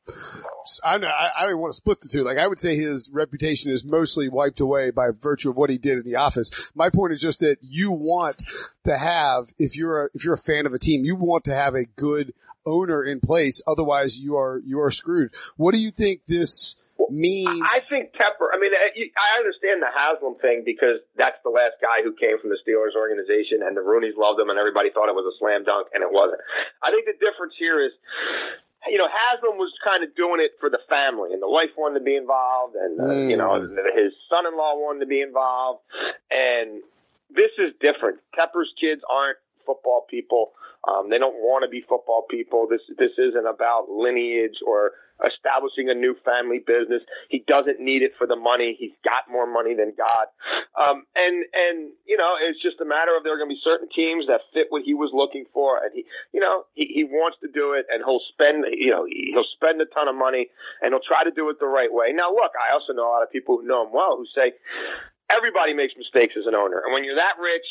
I'm 0.85 1.00
not, 1.00 1.11
I, 1.11 1.30
I 1.40 1.47
don't 1.47 1.59
want 1.59 1.73
to 1.73 1.76
split 1.76 2.00
the 2.00 2.09
two. 2.09 2.23
Like 2.23 2.38
I 2.38 2.47
would 2.47 2.59
say, 2.59 2.76
his 2.76 3.11
reputation 3.12 3.71
is 3.71 3.85
mostly 3.85 4.28
wiped 4.28 4.61
away 4.61 4.90
by 4.90 5.09
virtue 5.11 5.50
of 5.50 5.56
what 5.56 5.71
he 5.71 5.78
did 5.78 5.99
in 5.99 6.04
the 6.04 6.16
office. 6.16 6.50
My 6.75 6.90
point 6.90 7.12
is 7.12 7.21
just 7.21 7.40
that 7.40 7.56
you 7.62 7.92
want 7.92 8.44
to 8.84 8.96
have, 8.96 9.46
if 9.58 9.76
you're 9.76 10.06
a, 10.06 10.08
if 10.14 10.24
you're 10.24 10.34
a 10.34 10.38
fan 10.38 10.66
of 10.66 10.72
a 10.72 10.78
team, 10.78 11.04
you 11.04 11.16
want 11.16 11.44
to 11.44 11.54
have 11.54 11.74
a 11.74 11.84
good 11.84 12.32
owner 12.66 13.04
in 13.04 13.20
place. 13.20 13.62
Otherwise, 13.66 14.18
you 14.18 14.36
are 14.36 14.60
you 14.64 14.80
are 14.80 14.90
screwed. 14.90 15.34
What 15.56 15.74
do 15.74 15.80
you 15.80 15.90
think 15.90 16.22
this? 16.26 16.76
means. 17.10 17.62
I 17.66 17.82
think 17.90 18.14
Tepper. 18.14 18.52
I 18.54 18.60
mean, 18.60 18.70
I 18.70 19.30
understand 19.42 19.82
the 19.82 19.90
Haslam 19.90 20.38
thing 20.38 20.62
because 20.64 21.02
that's 21.18 21.40
the 21.42 21.50
last 21.50 21.82
guy 21.82 22.04
who 22.04 22.14
came 22.14 22.38
from 22.38 22.54
the 22.54 22.60
Steelers 22.62 22.94
organization, 22.94 23.64
and 23.64 23.74
the 23.74 23.82
Rooneys 23.82 24.14
loved 24.14 24.38
him, 24.38 24.54
and 24.54 24.58
everybody 24.58 24.94
thought 24.94 25.10
it 25.10 25.16
was 25.16 25.26
a 25.26 25.34
slam 25.42 25.66
dunk, 25.66 25.90
and 25.92 26.04
it 26.04 26.12
wasn't. 26.12 26.38
I 26.78 26.94
think 26.94 27.10
the 27.10 27.18
difference 27.18 27.58
here 27.58 27.82
is 27.82 27.90
you 28.90 28.98
know, 28.98 29.06
Haslam 29.06 29.58
was 29.58 29.70
kind 29.84 30.02
of 30.02 30.10
doing 30.16 30.42
it 30.42 30.58
for 30.58 30.66
the 30.66 30.82
family, 30.90 31.30
and 31.32 31.40
the 31.40 31.50
wife 31.50 31.70
wanted 31.78 32.00
to 32.00 32.04
be 32.04 32.16
involved, 32.16 32.74
and 32.74 32.98
uh, 32.98 33.14
mm. 33.14 33.30
you 33.30 33.36
know, 33.36 33.54
his 33.94 34.10
son-in-law 34.26 34.74
wanted 34.82 35.00
to 35.00 35.10
be 35.10 35.22
involved, 35.22 35.86
and 36.30 36.82
this 37.34 37.52
is 37.58 37.72
different. 37.80 38.20
Tepper's 38.36 38.72
kids 38.80 39.02
aren't 39.10 39.38
football 39.66 40.06
people. 40.10 40.52
Um, 40.88 41.10
they 41.10 41.18
don't 41.18 41.38
want 41.38 41.62
to 41.62 41.70
be 41.70 41.80
football 41.88 42.26
people. 42.28 42.66
This 42.68 42.82
this 42.98 43.14
isn't 43.18 43.46
about 43.46 43.86
lineage 43.88 44.58
or 44.66 44.92
establishing 45.22 45.88
a 45.90 45.94
new 45.94 46.14
family 46.24 46.58
business. 46.58 47.02
He 47.28 47.44
doesn't 47.46 47.78
need 47.80 48.02
it 48.02 48.12
for 48.18 48.26
the 48.26 48.36
money. 48.36 48.76
He's 48.78 48.94
got 49.04 49.30
more 49.30 49.46
money 49.46 49.74
than 49.74 49.94
God. 49.96 50.26
Um, 50.74 51.06
and, 51.14 51.46
and, 51.54 51.92
you 52.06 52.16
know, 52.16 52.34
it's 52.40 52.60
just 52.60 52.80
a 52.80 52.88
matter 52.88 53.14
of 53.14 53.22
there 53.22 53.34
are 53.34 53.38
going 53.38 53.50
to 53.50 53.54
be 53.54 53.62
certain 53.62 53.88
teams 53.94 54.26
that 54.26 54.42
fit 54.52 54.66
what 54.70 54.82
he 54.82 54.94
was 54.94 55.10
looking 55.14 55.44
for. 55.52 55.78
And 55.78 55.92
he, 55.94 56.04
you 56.32 56.40
know, 56.40 56.64
he, 56.74 56.90
he 56.90 57.04
wants 57.04 57.38
to 57.42 57.48
do 57.48 57.72
it 57.72 57.86
and 57.86 58.02
he'll 58.04 58.24
spend, 58.32 58.66
you 58.74 58.90
know, 58.90 59.06
he'll 59.06 59.48
spend 59.54 59.80
a 59.80 59.86
ton 59.86 60.08
of 60.08 60.16
money 60.16 60.50
and 60.82 60.90
he'll 60.90 61.06
try 61.06 61.22
to 61.24 61.30
do 61.30 61.48
it 61.50 61.60
the 61.60 61.70
right 61.70 61.92
way. 61.92 62.10
Now, 62.10 62.34
look, 62.34 62.52
I 62.58 62.74
also 62.74 62.92
know 62.92 63.06
a 63.06 63.12
lot 63.12 63.22
of 63.22 63.30
people 63.30 63.58
who 63.58 63.66
know 63.66 63.86
him 63.86 63.92
well 63.92 64.18
who 64.18 64.26
say, 64.34 64.58
everybody 65.32 65.72
makes 65.72 65.94
mistakes 65.96 66.34
as 66.36 66.44
an 66.46 66.54
owner. 66.54 66.84
And 66.84 66.92
when 66.92 67.04
you're 67.04 67.16
that 67.16 67.40
rich 67.40 67.64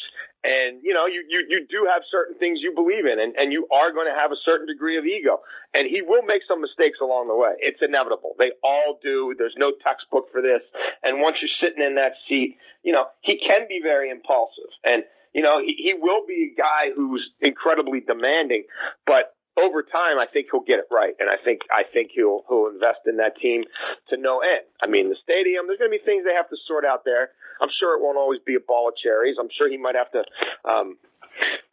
and, 0.43 0.81
you 0.81 0.93
know, 0.93 1.05
you, 1.05 1.21
you, 1.29 1.45
you 1.47 1.59
do 1.69 1.85
have 1.85 2.01
certain 2.09 2.35
things 2.41 2.59
you 2.61 2.73
believe 2.73 3.05
in 3.05 3.21
and, 3.21 3.37
and 3.37 3.53
you 3.53 3.69
are 3.69 3.93
going 3.93 4.09
to 4.09 4.17
have 4.17 4.33
a 4.33 4.39
certain 4.43 4.65
degree 4.65 4.97
of 4.97 5.05
ego. 5.05 5.39
And 5.73 5.85
he 5.85 6.01
will 6.01 6.25
make 6.25 6.41
some 6.47 6.59
mistakes 6.59 6.97
along 7.01 7.29
the 7.29 7.37
way. 7.37 7.53
It's 7.61 7.79
inevitable. 7.81 8.33
They 8.41 8.51
all 8.63 8.97
do. 9.01 9.35
There's 9.37 9.55
no 9.57 9.71
textbook 9.85 10.33
for 10.33 10.41
this. 10.41 10.65
And 11.05 11.21
once 11.21 11.37
you're 11.39 11.53
sitting 11.61 11.85
in 11.85 11.95
that 11.95 12.17
seat, 12.27 12.57
you 12.81 12.91
know, 12.91 13.05
he 13.21 13.37
can 13.37 13.69
be 13.69 13.79
very 13.81 14.09
impulsive 14.09 14.73
and, 14.83 15.03
you 15.33 15.41
know, 15.41 15.61
he, 15.63 15.77
he 15.77 15.93
will 15.95 16.27
be 16.27 16.51
a 16.51 16.59
guy 16.59 16.91
who's 16.91 17.23
incredibly 17.39 18.01
demanding, 18.01 18.65
but 19.05 19.37
over 19.60 19.84
time, 19.84 20.15
I 20.15 20.27
think 20.31 20.48
he'll 20.51 20.63
get 20.63 20.79
it 20.79 20.88
right, 20.88 21.12
and 21.20 21.27
I 21.27 21.36
think 21.43 21.62
I 21.67 21.84
think 21.84 22.12
he'll 22.15 22.48
he'll 22.48 22.72
invest 22.72 23.03
in 23.05 23.17
that 23.17 23.36
team 23.36 23.63
to 24.10 24.15
no 24.15 24.39
end. 24.39 24.63
I 24.79 24.88
mean, 24.88 25.10
the 25.12 25.20
stadium. 25.20 25.67
There's 25.67 25.79
going 25.79 25.91
to 25.91 25.98
be 25.98 26.03
things 26.03 26.24
they 26.24 26.36
have 26.36 26.50
to 26.50 26.60
sort 26.67 26.86
out 26.88 27.03
there. 27.03 27.36
I'm 27.60 27.70
sure 27.79 27.98
it 27.98 28.01
won't 28.01 28.17
always 28.17 28.39
be 28.46 28.55
a 28.55 28.63
ball 28.63 28.88
of 28.88 28.96
cherries. 28.96 29.36
I'm 29.36 29.51
sure 29.51 29.70
he 29.70 29.77
might 29.77 29.96
have 29.96 30.12
to. 30.15 30.24
Um, 30.63 30.98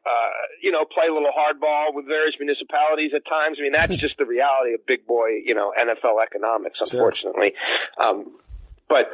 uh, 0.09 0.33
you 0.63 0.73
know, 0.73 0.85
play 0.89 1.07
a 1.11 1.13
little 1.13 1.31
hardball 1.31 1.93
with 1.93 2.07
various 2.07 2.35
municipalities 2.41 3.13
at 3.15 3.23
times. 3.29 3.59
I 3.61 3.63
mean, 3.63 3.77
that's 3.77 3.95
just 4.01 4.17
the 4.19 4.27
reality 4.27 4.75
of 4.75 4.87
big 4.87 5.07
boy, 5.07 5.45
you 5.45 5.55
know, 5.55 5.73
NFL 5.77 6.23
economics, 6.23 6.81
unfortunately. 6.81 7.53
Sure. 7.55 8.03
Um, 8.03 8.39
but 8.89 9.13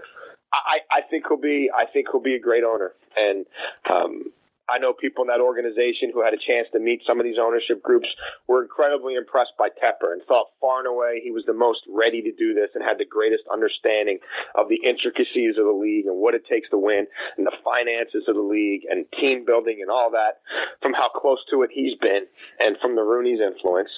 I, 0.52 0.86
I 0.86 1.00
think 1.10 1.24
he'll 1.28 1.40
be, 1.40 1.70
I 1.74 1.90
think 1.90 2.08
he'll 2.12 2.22
be 2.22 2.36
a 2.36 2.40
great 2.40 2.62
owner. 2.62 2.92
And, 3.16 3.46
um, 3.90 4.30
I 4.68 4.78
know 4.78 4.92
people 4.92 5.24
in 5.24 5.28
that 5.28 5.44
organization 5.44 6.08
who 6.12 6.24
had 6.24 6.32
a 6.32 6.40
chance 6.40 6.68
to 6.72 6.80
meet 6.80 7.02
some 7.06 7.20
of 7.20 7.24
these 7.24 7.36
ownership 7.40 7.82
groups 7.82 8.08
were 8.48 8.62
incredibly 8.62 9.14
impressed 9.14 9.52
by 9.58 9.68
Tepper 9.68 10.12
and 10.12 10.22
thought 10.24 10.56
far 10.60 10.78
and 10.80 10.88
away 10.88 11.20
he 11.22 11.30
was 11.30 11.44
the 11.46 11.52
most 11.52 11.80
ready 11.88 12.22
to 12.22 12.32
do 12.32 12.54
this 12.54 12.70
and 12.74 12.82
had 12.82 12.96
the 12.96 13.04
greatest 13.04 13.44
understanding 13.52 14.18
of 14.54 14.68
the 14.68 14.80
intricacies 14.80 15.60
of 15.60 15.68
the 15.68 15.76
league 15.76 16.06
and 16.06 16.16
what 16.16 16.34
it 16.34 16.48
takes 16.48 16.68
to 16.70 16.78
win 16.78 17.06
and 17.36 17.46
the 17.46 17.58
finances 17.62 18.24
of 18.28 18.34
the 18.34 18.44
league 18.44 18.82
and 18.88 19.04
team 19.20 19.44
building 19.44 19.78
and 19.80 19.90
all 19.90 20.10
that 20.10 20.40
from 20.80 20.92
how 20.92 21.08
close 21.12 21.44
to 21.50 21.62
it 21.62 21.70
he's 21.72 21.96
been 22.00 22.24
and 22.58 22.76
from 22.80 22.96
the 22.96 23.02
Rooney's 23.02 23.40
influence. 23.40 23.90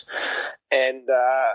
And, 0.71 1.09
uh, 1.09 1.51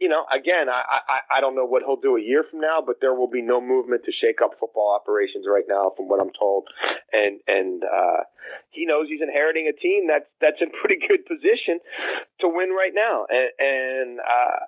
you 0.00 0.08
know, 0.08 0.26
again, 0.34 0.66
I, 0.68 0.82
I, 1.06 1.38
I 1.38 1.40
don't 1.40 1.54
know 1.54 1.64
what 1.64 1.82
he'll 1.86 2.00
do 2.00 2.16
a 2.16 2.20
year 2.20 2.44
from 2.50 2.60
now, 2.60 2.82
but 2.84 2.96
there 3.00 3.14
will 3.14 3.30
be 3.30 3.42
no 3.42 3.60
movement 3.60 4.02
to 4.04 4.12
shake 4.12 4.42
up 4.42 4.58
football 4.58 4.90
operations 4.90 5.46
right 5.48 5.64
now, 5.68 5.92
from 5.96 6.08
what 6.08 6.20
I'm 6.20 6.34
told. 6.38 6.66
And 7.12 7.38
and 7.46 7.82
uh, 7.84 8.26
he 8.70 8.86
knows 8.86 9.06
he's 9.08 9.22
inheriting 9.22 9.70
a 9.70 9.76
team 9.76 10.10
that's 10.10 10.26
that's 10.40 10.58
in 10.60 10.74
pretty 10.82 10.98
good 10.98 11.22
position 11.26 11.78
to 12.40 12.50
win 12.50 12.70
right 12.70 12.92
now. 12.94 13.26
And, 13.30 13.50
and 13.58 14.10
uh, 14.18 14.66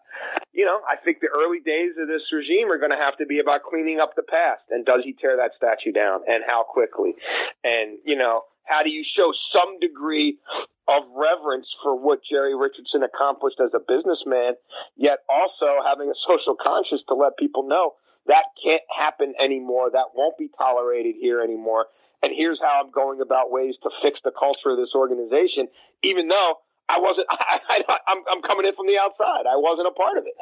you 0.55 0.65
know, 0.65 0.79
I 0.87 0.95
think 1.03 1.19
the 1.19 1.33
early 1.35 1.59
days 1.59 1.99
of 1.99 2.07
this 2.07 2.23
regime 2.31 2.71
are 2.71 2.79
going 2.79 2.95
to 2.95 3.03
have 3.03 3.19
to 3.19 3.27
be 3.27 3.41
about 3.43 3.67
cleaning 3.67 3.99
up 3.99 4.15
the 4.15 4.25
past. 4.25 4.63
And 4.71 4.87
does 4.87 5.03
he 5.03 5.13
tear 5.13 5.37
that 5.37 5.59
statue 5.59 5.91
down, 5.91 6.23
and 6.31 6.47
how 6.47 6.63
quickly? 6.63 7.19
And 7.67 7.99
you 8.07 8.15
know, 8.15 8.47
how 8.67 8.83
do 8.83 8.91
you 8.91 9.05
show 9.05 9.33
some 9.53 9.81
degree 9.81 10.39
of 10.87 11.03
reverence 11.15 11.67
for 11.83 11.99
what 11.99 12.21
Jerry 12.29 12.55
Richardson 12.55 13.03
accomplished 13.03 13.59
as 13.59 13.75
a 13.75 13.83
businessman, 13.83 14.55
yet 14.97 15.27
also 15.29 15.83
having 15.83 16.11
a 16.11 16.19
social 16.27 16.55
conscience 16.55 17.03
to 17.09 17.15
let 17.15 17.37
people 17.39 17.67
know 17.67 17.95
that 18.27 18.51
can't 18.63 18.83
happen 18.91 19.35
anymore. 19.39 19.91
That 19.91 20.15
won't 20.15 20.37
be 20.39 20.51
tolerated 20.59 21.15
here 21.21 21.41
anymore. 21.41 21.87
And 22.23 22.33
here's 22.37 22.59
how 22.61 22.83
I'm 22.85 22.91
going 22.91 23.21
about 23.21 23.51
ways 23.51 23.75
to 23.83 23.91
fix 24.03 24.19
the 24.25 24.33
culture 24.33 24.71
of 24.71 24.79
this 24.79 24.91
organization, 24.95 25.69
even 26.03 26.29
though 26.29 26.55
I 26.89 26.99
wasn't, 26.99 27.27
I, 27.31 27.83
am 28.11 28.23
I'm 28.31 28.43
coming 28.43 28.67
in 28.67 28.75
from 28.75 28.87
the 28.87 28.99
outside. 28.99 29.47
I 29.47 29.57
wasn't 29.57 29.89
a 29.89 29.95
part 29.95 30.19
of 30.19 30.27
it. 30.27 30.35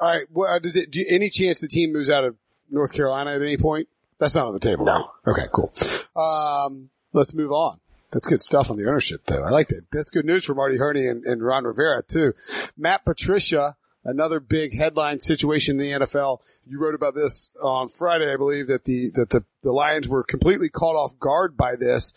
All 0.00 0.10
right. 0.10 0.26
Well, 0.30 0.60
does 0.60 0.76
it, 0.76 0.90
do 0.90 1.04
any 1.08 1.28
chance 1.30 1.60
the 1.60 1.68
team 1.68 1.92
moves 1.92 2.10
out 2.10 2.24
of 2.24 2.36
North 2.70 2.92
Carolina 2.92 3.32
at 3.32 3.42
any 3.42 3.56
point? 3.56 3.88
That's 4.18 4.34
not 4.34 4.46
on 4.46 4.54
the 4.54 4.60
table. 4.60 4.84
No. 4.84 5.10
Right? 5.26 5.32
Okay, 5.32 5.46
cool. 5.52 5.72
Um, 6.16 6.90
let's 7.14 7.32
move 7.34 7.52
on. 7.52 7.80
That's 8.10 8.28
good 8.28 8.42
stuff 8.42 8.70
on 8.70 8.76
the 8.76 8.86
ownership 8.86 9.22
though. 9.26 9.42
I 9.42 9.50
like 9.50 9.68
that. 9.68 9.86
That's 9.90 10.10
good 10.10 10.24
news 10.24 10.44
for 10.44 10.54
Marty 10.54 10.76
Hurney 10.76 11.06
and, 11.06 11.24
and 11.24 11.42
Ron 11.42 11.64
Rivera 11.64 12.02
too. 12.02 12.32
Matt 12.76 13.04
Patricia, 13.04 13.74
another 14.04 14.38
big 14.38 14.76
headline 14.76 15.18
situation 15.18 15.80
in 15.80 15.98
the 15.98 16.06
NFL. 16.06 16.38
You 16.64 16.80
wrote 16.80 16.94
about 16.94 17.14
this 17.14 17.50
on 17.62 17.88
Friday, 17.88 18.32
I 18.32 18.36
believe, 18.36 18.68
that 18.68 18.84
the, 18.84 19.10
that 19.14 19.30
the, 19.30 19.44
the 19.62 19.72
Lions 19.72 20.08
were 20.08 20.22
completely 20.22 20.68
caught 20.68 20.94
off 20.94 21.18
guard 21.18 21.56
by 21.56 21.74
this. 21.76 22.12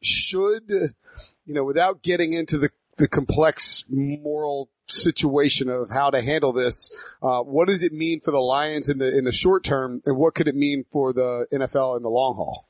Should, 0.00 0.70
you 0.70 1.54
know, 1.54 1.64
without 1.64 2.02
getting 2.02 2.34
into 2.34 2.58
the, 2.58 2.70
the 2.98 3.08
complex 3.08 3.84
moral 3.88 4.70
situation 4.86 5.68
of 5.68 5.88
how 5.90 6.10
to 6.10 6.22
handle 6.22 6.52
this, 6.52 6.90
uh, 7.20 7.40
what 7.42 7.66
does 7.66 7.82
it 7.82 7.92
mean 7.92 8.20
for 8.20 8.30
the 8.30 8.38
Lions 8.38 8.88
in 8.88 8.98
the, 8.98 9.16
in 9.16 9.24
the 9.24 9.32
short 9.32 9.64
term 9.64 10.02
and 10.04 10.16
what 10.16 10.34
could 10.34 10.46
it 10.46 10.54
mean 10.54 10.84
for 10.90 11.12
the 11.12 11.46
NFL 11.52 11.96
in 11.96 12.02
the 12.02 12.10
long 12.10 12.36
haul? 12.36 12.66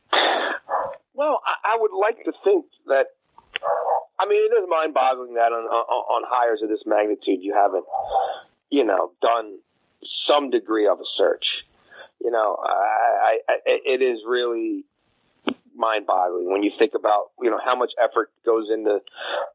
Well, 1.22 1.38
I, 1.46 1.74
I 1.74 1.78
would 1.78 1.94
like 1.94 2.24
to 2.24 2.32
think 2.42 2.66
that. 2.86 3.14
I 4.18 4.26
mean, 4.26 4.42
it 4.42 4.54
is 4.58 4.66
mind-boggling 4.68 5.34
that 5.34 5.54
on, 5.54 5.62
on 5.70 6.02
on 6.14 6.22
hires 6.26 6.60
of 6.62 6.68
this 6.68 6.82
magnitude, 6.84 7.42
you 7.42 7.54
haven't, 7.54 7.84
you 8.70 8.84
know, 8.84 9.12
done 9.22 9.58
some 10.26 10.50
degree 10.50 10.88
of 10.88 10.98
a 10.98 11.06
search. 11.16 11.46
You 12.18 12.30
know, 12.30 12.58
I, 12.58 13.38
I, 13.48 13.54
it 13.66 14.02
is 14.02 14.20
really 14.26 14.84
mind-boggling 15.74 16.50
when 16.50 16.62
you 16.62 16.70
think 16.78 16.92
about 16.94 17.30
you 17.40 17.50
know 17.50 17.58
how 17.64 17.74
much 17.74 17.92
effort 18.02 18.30
goes 18.44 18.68
into 18.68 18.98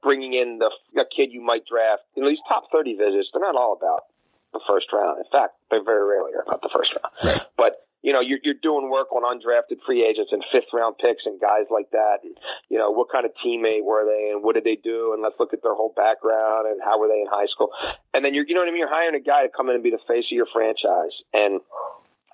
bringing 0.01 0.33
in 0.33 0.59
the 0.59 0.71
a 0.99 1.03
kid 1.03 1.31
you 1.31 1.41
might 1.41 1.63
draft. 1.67 2.03
You 2.15 2.23
know, 2.23 2.29
these 2.29 2.43
top 2.47 2.71
thirty 2.71 2.95
visits, 2.95 3.29
they're 3.33 3.43
not 3.43 3.55
all 3.55 3.73
about 3.75 4.07
the 4.53 4.61
first 4.67 4.87
round. 4.93 5.19
In 5.19 5.29
fact, 5.31 5.55
they 5.69 5.77
very 5.83 6.07
rarely 6.07 6.31
are 6.31 6.43
about 6.47 6.61
the 6.61 6.69
first 6.71 6.95
round. 6.95 7.13
Right. 7.23 7.41
But 7.57 7.86
you 8.07 8.13
know, 8.15 8.23
you're, 8.23 8.39
you're 8.41 8.55
doing 8.63 8.87
work 8.87 9.11
on 9.11 9.27
undrafted 9.27 9.83
free 9.85 10.07
agents 10.07 10.31
and 10.31 10.39
fifth 10.47 10.71
round 10.71 10.95
picks 10.95 11.27
and 11.27 11.43
guys 11.43 11.67
like 11.67 11.91
that. 11.91 12.23
And, 12.23 12.39
you 12.71 12.79
know, 12.79 12.89
what 12.89 13.11
kind 13.11 13.27
of 13.27 13.35
teammate 13.43 13.83
were 13.83 14.07
they 14.07 14.31
and 14.31 14.47
what 14.47 14.55
did 14.55 14.63
they 14.63 14.79
do? 14.79 15.11
And 15.11 15.19
let's 15.21 15.35
look 15.43 15.51
at 15.51 15.59
their 15.59 15.75
whole 15.75 15.91
background 15.91 16.71
and 16.71 16.79
how 16.79 17.03
were 17.03 17.11
they 17.11 17.19
in 17.19 17.27
high 17.27 17.51
school. 17.51 17.67
And 18.15 18.23
then 18.23 18.31
you're, 18.31 18.47
you 18.47 18.55
know 18.55 18.63
what 18.63 18.69
I 18.69 18.71
mean? 18.71 18.79
You're 18.79 18.95
hiring 18.95 19.19
a 19.19 19.19
guy 19.19 19.43
to 19.43 19.51
come 19.51 19.67
in 19.67 19.75
and 19.75 19.83
be 19.83 19.91
the 19.91 19.99
face 20.07 20.23
of 20.31 20.39
your 20.39 20.47
franchise. 20.55 21.11
And, 21.35 21.59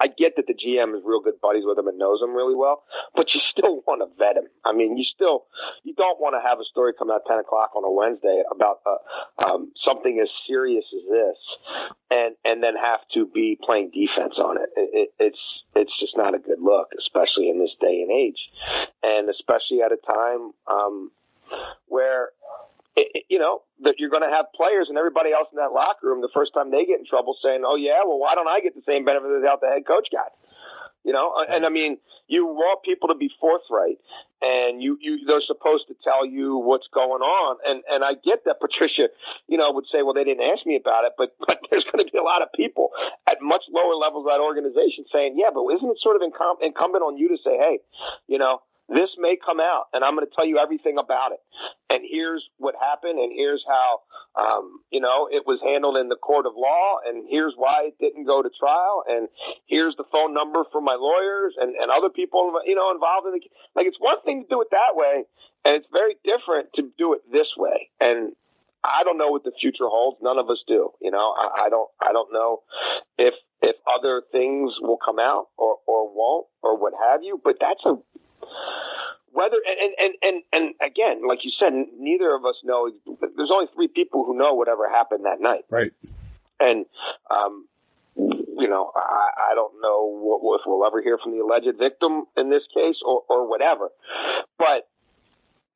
I 0.01 0.07
get 0.07 0.35
that 0.37 0.47
the 0.47 0.53
GM 0.53 0.95
is 0.97 1.03
real 1.05 1.21
good 1.21 1.39
buddies 1.41 1.63
with 1.65 1.77
him 1.77 1.87
and 1.87 1.97
knows 1.97 2.21
him 2.21 2.33
really 2.35 2.55
well, 2.55 2.83
but 3.15 3.27
you 3.33 3.41
still 3.51 3.83
want 3.87 4.01
to 4.01 4.09
vet 4.17 4.37
him. 4.37 4.49
I 4.65 4.73
mean, 4.73 4.97
you 4.97 5.03
still 5.03 5.45
you 5.83 5.93
don't 5.93 6.19
want 6.19 6.35
to 6.35 6.41
have 6.41 6.59
a 6.59 6.65
story 6.65 6.93
come 6.97 7.11
out 7.11 7.21
ten 7.27 7.39
o'clock 7.39 7.71
on 7.75 7.83
a 7.83 7.91
Wednesday 7.91 8.43
about 8.51 8.81
uh, 8.85 9.43
um, 9.43 9.71
something 9.85 10.19
as 10.21 10.29
serious 10.47 10.85
as 10.93 11.03
this, 11.09 11.39
and 12.11 12.35
and 12.43 12.63
then 12.63 12.73
have 12.75 13.01
to 13.13 13.25
be 13.27 13.57
playing 13.61 13.91
defense 13.93 14.35
on 14.37 14.57
it. 14.57 14.69
it, 14.75 14.89
it 14.93 15.09
it's 15.19 15.43
it's 15.75 15.99
just 15.99 16.17
not 16.17 16.35
a 16.35 16.39
good 16.39 16.61
look, 16.61 16.89
especially 16.97 17.49
in 17.49 17.59
this 17.59 17.73
day 17.79 18.01
and 18.01 18.11
age, 18.11 18.41
and 19.03 19.29
especially 19.29 19.81
at 19.81 19.91
a 19.91 19.97
time. 19.97 20.51
Um, 20.67 21.11
you're 22.95 24.09
going 24.13 24.23
to 24.23 24.33
have 24.33 24.45
players 24.55 24.87
and 24.89 24.97
everybody 24.97 25.31
else 25.31 25.47
in 25.51 25.57
that 25.57 25.73
locker 25.73 26.07
room 26.07 26.21
the 26.21 26.33
first 26.33 26.53
time 26.53 26.71
they 26.71 26.85
get 26.85 26.99
in 26.99 27.05
trouble 27.05 27.35
saying, 27.43 27.63
"Oh 27.65 27.75
yeah, 27.75 28.05
well 28.05 28.19
why 28.19 28.35
don't 28.35 28.47
I 28.47 28.59
get 28.61 28.75
the 28.75 28.85
same 28.85 29.05
benefit 29.05 29.29
that 29.29 29.59
the 29.61 29.67
head 29.67 29.85
coach 29.85 30.07
got?" 30.11 30.31
You 31.03 31.11
know, 31.11 31.35
uh, 31.35 31.43
and 31.51 31.65
I 31.65 31.69
mean, 31.69 31.97
you 32.27 32.45
want 32.47 32.79
people 32.83 33.09
to 33.11 33.15
be 33.15 33.27
forthright, 33.39 33.99
and 34.41 34.81
you 34.81 34.97
you 35.01 35.27
they're 35.27 35.43
supposed 35.43 35.91
to 35.91 35.95
tell 35.99 36.25
you 36.25 36.57
what's 36.57 36.87
going 36.93 37.19
on. 37.19 37.59
And 37.67 37.83
and 37.91 38.03
I 38.07 38.15
get 38.15 38.47
that 38.47 38.63
Patricia, 38.63 39.11
you 39.51 39.57
know, 39.57 39.67
would 39.75 39.83
say, 39.91 39.99
well, 39.99 40.15
they 40.15 40.23
didn't 40.23 40.47
ask 40.47 40.65
me 40.65 40.79
about 40.79 41.03
it, 41.03 41.13
but 41.17 41.35
but 41.43 41.59
there's 41.69 41.83
going 41.91 42.05
to 42.05 42.09
be 42.09 42.17
a 42.17 42.23
lot 42.23 42.41
of 42.41 42.55
people 42.55 42.91
at 43.27 43.43
much 43.43 43.67
lower 43.67 43.99
levels 43.99 44.23
of 44.23 44.31
that 44.31 44.39
organization 44.39 45.03
saying, 45.11 45.35
yeah, 45.35 45.51
but 45.51 45.67
isn't 45.75 45.91
it 45.91 45.99
sort 45.99 46.15
of 46.15 46.23
incumbent 46.23 47.03
on 47.03 47.19
you 47.19 47.27
to 47.35 47.37
say, 47.43 47.59
hey, 47.59 47.83
you 48.31 48.39
know, 48.39 48.63
this 48.89 49.09
may 49.17 49.37
come 49.39 49.59
out 49.59 49.87
and 49.93 50.03
I'm 50.03 50.15
going 50.15 50.27
to 50.27 50.35
tell 50.35 50.45
you 50.45 50.59
everything 50.59 50.97
about 50.97 51.31
it. 51.31 51.39
And 51.89 52.03
here's 52.03 52.43
what 52.57 52.75
happened 52.75 53.19
and 53.19 53.31
here's 53.31 53.63
how, 53.67 54.03
um, 54.35 54.81
you 54.91 54.99
know, 54.99 55.29
it 55.31 55.43
was 55.47 55.59
handled 55.63 55.97
in 55.97 56.09
the 56.09 56.19
court 56.19 56.45
of 56.45 56.53
law 56.55 56.99
and 57.05 57.25
here's 57.29 57.53
why 57.55 57.87
it 57.87 57.95
didn't 57.99 58.25
go 58.25 58.43
to 58.43 58.49
trial 58.59 59.03
and 59.07 59.29
here's 59.67 59.95
the 59.95 60.03
phone 60.11 60.33
number 60.33 60.63
for 60.71 60.81
my 60.81 60.97
lawyers 60.99 61.55
and, 61.59 61.75
and 61.75 61.91
other 61.91 62.09
people, 62.09 62.51
you 62.65 62.75
know, 62.75 62.91
involved 62.91 63.27
in 63.27 63.33
the, 63.33 63.41
like 63.75 63.87
it's 63.87 63.99
one 63.99 64.19
thing 64.25 64.43
to 64.43 64.47
do 64.49 64.61
it 64.61 64.67
that 64.71 64.95
way 64.95 65.23
and 65.63 65.75
it's 65.75 65.87
very 65.91 66.15
different 66.23 66.69
to 66.75 66.91
do 66.97 67.13
it 67.13 67.21
this 67.31 67.47
way. 67.55 67.89
And 67.99 68.35
I 68.83 69.03
don't 69.05 69.17
know 69.17 69.31
what 69.31 69.43
the 69.43 69.55
future 69.59 69.87
holds. 69.87 70.19
None 70.21 70.37
of 70.37 70.49
us 70.49 70.59
do. 70.67 70.91
You 71.01 71.11
know, 71.11 71.33
I, 71.39 71.67
I 71.67 71.69
don't, 71.69 71.89
I 72.01 72.11
don't 72.11 72.33
know 72.33 72.63
if, 73.17 73.33
if 73.61 73.77
other 73.87 74.21
things 74.31 74.73
will 74.81 74.99
come 74.99 75.19
out 75.19 75.47
or, 75.57 75.77
or 75.87 76.13
won't 76.13 76.47
or 76.61 76.77
what 76.77 76.93
have 76.99 77.23
you, 77.23 77.39
but 77.41 77.55
that's 77.61 77.79
a, 77.85 77.95
whether 79.33 79.57
and, 79.65 79.93
and 79.97 80.13
and 80.21 80.43
and 80.53 80.65
again, 80.79 81.27
like 81.27 81.39
you 81.43 81.51
said, 81.59 81.73
neither 81.97 82.33
of 82.35 82.45
us 82.45 82.55
know. 82.63 82.89
There's 83.35 83.51
only 83.51 83.67
three 83.73 83.87
people 83.87 84.23
who 84.25 84.37
know 84.37 84.53
whatever 84.53 84.87
happened 84.89 85.25
that 85.25 85.41
night, 85.41 85.65
right? 85.69 85.91
And 86.59 86.85
um, 87.29 87.67
you 88.15 88.69
know, 88.69 88.91
I, 88.95 89.51
I 89.51 89.55
don't 89.55 89.73
know 89.81 90.05
what, 90.21 90.59
if 90.59 90.61
we'll 90.65 90.85
ever 90.85 91.01
hear 91.01 91.17
from 91.17 91.31
the 91.33 91.43
alleged 91.43 91.77
victim 91.77 92.25
in 92.37 92.49
this 92.49 92.63
case 92.73 92.97
or 93.05 93.23
or 93.27 93.49
whatever, 93.49 93.89
but 94.57 94.87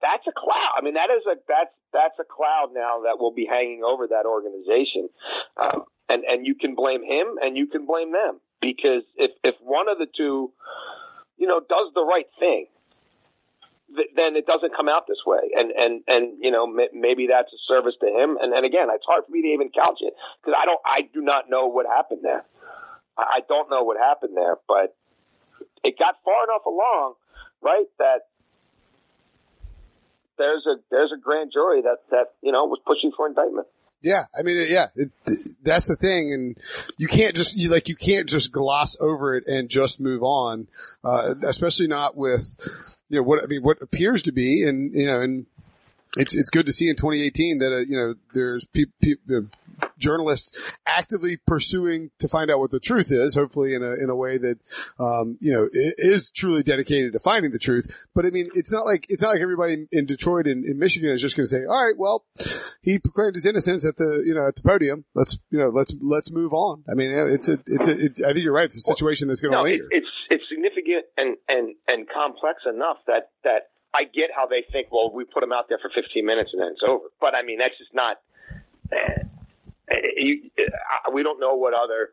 that's 0.01 0.25
a 0.27 0.31
cloud. 0.31 0.77
I 0.77 0.84
mean, 0.84 0.93
that 0.93 1.10
is 1.10 1.25
a 1.25 1.36
that's 1.48 1.74
that's 1.91 2.19
a 2.19 2.25
cloud 2.29 2.69
now 2.74 3.01
that 3.05 3.17
will 3.19 3.34
be 3.34 3.48
hanging 3.50 3.81
over 3.84 4.07
that 4.07 4.25
organization, 4.25 5.10
um, 5.57 5.86
and 6.10 6.24
and 6.24 6.46
you 6.46 6.53
can 6.53 6.75
blame 6.75 7.03
him 7.03 7.41
and 7.41 7.57
you 7.57 7.65
can 7.65 7.88
blame 7.88 8.12
them 8.12 8.39
because 8.62 9.03
if 9.15 9.31
if 9.43 9.55
one 9.62 9.89
of 9.89 9.98
the 9.98 10.07
two 10.15 10.51
you 11.38 11.48
know, 11.48 11.60
does 11.60 11.94
the 11.94 12.03
right 12.03 12.27
thing, 12.39 12.67
th- 13.96 14.10
then 14.15 14.36
it 14.36 14.46
doesn't 14.46 14.75
come 14.75 14.89
out 14.89 15.08
this 15.08 15.22
way. 15.25 15.51
And, 15.56 15.72
and, 15.72 16.03
and, 16.08 16.44
you 16.44 16.51
know, 16.51 16.65
m- 16.65 16.94
maybe 16.94 17.27
that's 17.27 17.51
a 17.53 17.62
service 17.67 17.96
to 18.01 18.08
him. 18.08 18.38
And, 18.41 18.53
and 18.53 18.65
again, 18.65 18.88
it's 18.91 19.06
hard 19.06 19.25
for 19.25 19.32
me 19.32 19.41
to 19.44 19.48
even 19.50 19.70
couch 19.70 20.00
it 20.01 20.13
because 20.41 20.58
I 20.58 20.65
don't, 20.65 20.82
I 20.86 21.08
do 21.13 21.22
not 21.22 21.50
know 21.50 21.67
what 21.67 21.86
happened 21.86 22.22
there. 22.24 22.44
I, 23.17 23.22
I 23.22 23.39
don't 23.48 23.70
know 23.70 23.84
what 23.84 23.98
happened 23.98 24.36
there, 24.36 24.58
but 24.67 24.96
it 25.84 25.98
got 25.98 26.15
far 26.25 26.44
enough 26.44 26.65
along, 26.65 27.13
right, 27.62 27.86
that 28.00 28.27
there's 30.38 30.65
a, 30.67 30.75
there's 30.91 31.12
a 31.12 31.20
grand 31.20 31.51
jury 31.53 31.82
that, 31.82 31.98
that, 32.12 32.34
you 32.41 32.51
know, 32.51 32.65
was 32.65 32.79
pushing 32.86 33.12
for 33.15 33.27
indictment. 33.27 33.67
Yeah, 34.07 34.23
I 34.39 34.41
mean, 34.41 34.65
yeah, 34.69 34.87
it, 34.95 35.11
that's 35.61 35.89
the 35.89 35.97
thing, 35.97 36.31
and 36.31 36.57
you 36.97 37.09
can't 37.09 37.35
just 37.35 37.57
you 37.57 37.69
like 37.69 37.89
you 37.89 37.95
can't 37.97 38.29
just 38.29 38.53
gloss 38.53 38.95
over 39.01 39.35
it 39.35 39.45
and 39.47 39.67
just 39.67 39.99
move 39.99 40.23
on, 40.23 40.69
uh, 41.03 41.35
especially 41.43 41.87
not 41.87 42.15
with 42.15 42.55
you 43.09 43.17
know 43.17 43.23
what 43.23 43.43
I 43.43 43.47
mean 43.47 43.63
what 43.63 43.81
appears 43.81 44.21
to 44.21 44.31
be, 44.31 44.63
and 44.65 44.93
you 44.93 45.07
know, 45.07 45.19
and 45.19 45.45
it's 46.17 46.36
it's 46.36 46.50
good 46.50 46.65
to 46.65 46.74
see 46.74 46.89
in 46.89 46.95
2018 46.95 47.59
that 47.59 47.74
uh, 47.74 47.77
you 47.77 47.97
know 47.97 48.15
there's 48.33 48.65
people. 48.67 48.93
Pe- 49.01 49.15
journalists 49.97 50.77
actively 50.86 51.38
pursuing 51.38 52.09
to 52.19 52.27
find 52.27 52.51
out 52.51 52.59
what 52.59 52.71
the 52.71 52.79
truth 52.79 53.12
is, 53.12 53.36
hopefully 53.36 53.74
in 53.74 53.83
a, 53.83 53.93
in 53.93 54.09
a 54.09 54.15
way 54.15 54.38
that, 54.38 54.57
um, 55.00 55.38
you 55.39 55.51
know, 55.51 55.67
is 55.71 56.31
truly 56.31 56.63
dedicated 56.63 57.13
to 57.13 57.19
finding 57.19 57.51
the 57.51 57.59
truth. 57.59 58.07
But 58.13 58.25
I 58.25 58.29
mean, 58.29 58.50
it's 58.53 58.71
not 58.71 58.86
like, 58.86 59.05
it's 59.09 59.21
not 59.21 59.31
like 59.31 59.41
everybody 59.41 59.88
in 59.91 60.05
Detroit 60.05 60.47
and 60.47 60.65
in 60.65 60.79
Michigan 60.79 61.09
is 61.09 61.21
just 61.21 61.36
going 61.36 61.45
to 61.45 61.50
say, 61.50 61.65
all 61.65 61.86
right, 61.86 61.97
well, 61.97 62.25
he 62.81 63.00
proclaimed 63.00 63.36
his 63.36 63.45
innocence 63.45 63.86
at 63.86 63.97
the, 63.97 64.24
you 64.25 64.33
know, 64.33 64.47
at 64.47 64.55
the 64.55 64.62
podium. 64.62 65.05
Let's, 65.15 65.38
you 65.50 65.59
know, 65.59 65.69
let's, 65.69 65.93
let's 66.01 66.31
move 66.31 66.53
on. 66.53 66.83
I 66.89 66.93
mean, 66.95 67.12
it's 67.12 67.47
a, 67.47 67.59
it's 67.65 67.88
a, 67.88 68.05
it, 68.05 68.21
I 68.25 68.33
think 68.33 68.43
you're 68.43 68.53
right. 68.53 68.65
It's 68.65 68.77
a 68.77 68.81
situation 68.81 69.27
that's 69.27 69.41
going 69.41 69.51
to 69.51 69.57
no, 69.57 69.63
linger. 69.63 69.86
It, 69.91 70.03
it's, 70.03 70.07
it's 70.29 70.43
significant 70.50 71.05
and, 71.17 71.38
and, 71.47 71.75
and 71.88 72.07
complex 72.09 72.63
enough 72.65 72.97
that, 73.07 73.31
that 73.43 73.69
I 73.97 74.03
get 74.03 74.29
how 74.36 74.45
they 74.45 74.63
think, 74.71 74.89
well, 74.91 75.12
we 75.12 75.25
put 75.25 75.41
him 75.41 75.51
out 75.51 75.69
there 75.69 75.79
for 75.81 75.89
15 75.89 76.23
minutes 76.23 76.51
and 76.53 76.62
then 76.62 76.69
it's 76.73 76.83
over. 76.88 77.05
But 77.19 77.33
I 77.33 77.41
mean, 77.41 77.57
that's 77.57 77.77
just 77.77 77.93
not, 77.93 78.21
eh, 78.91 79.23
you, 80.17 80.51
we 81.12 81.23
don't 81.23 81.39
know 81.39 81.55
what 81.55 81.73
other 81.73 82.12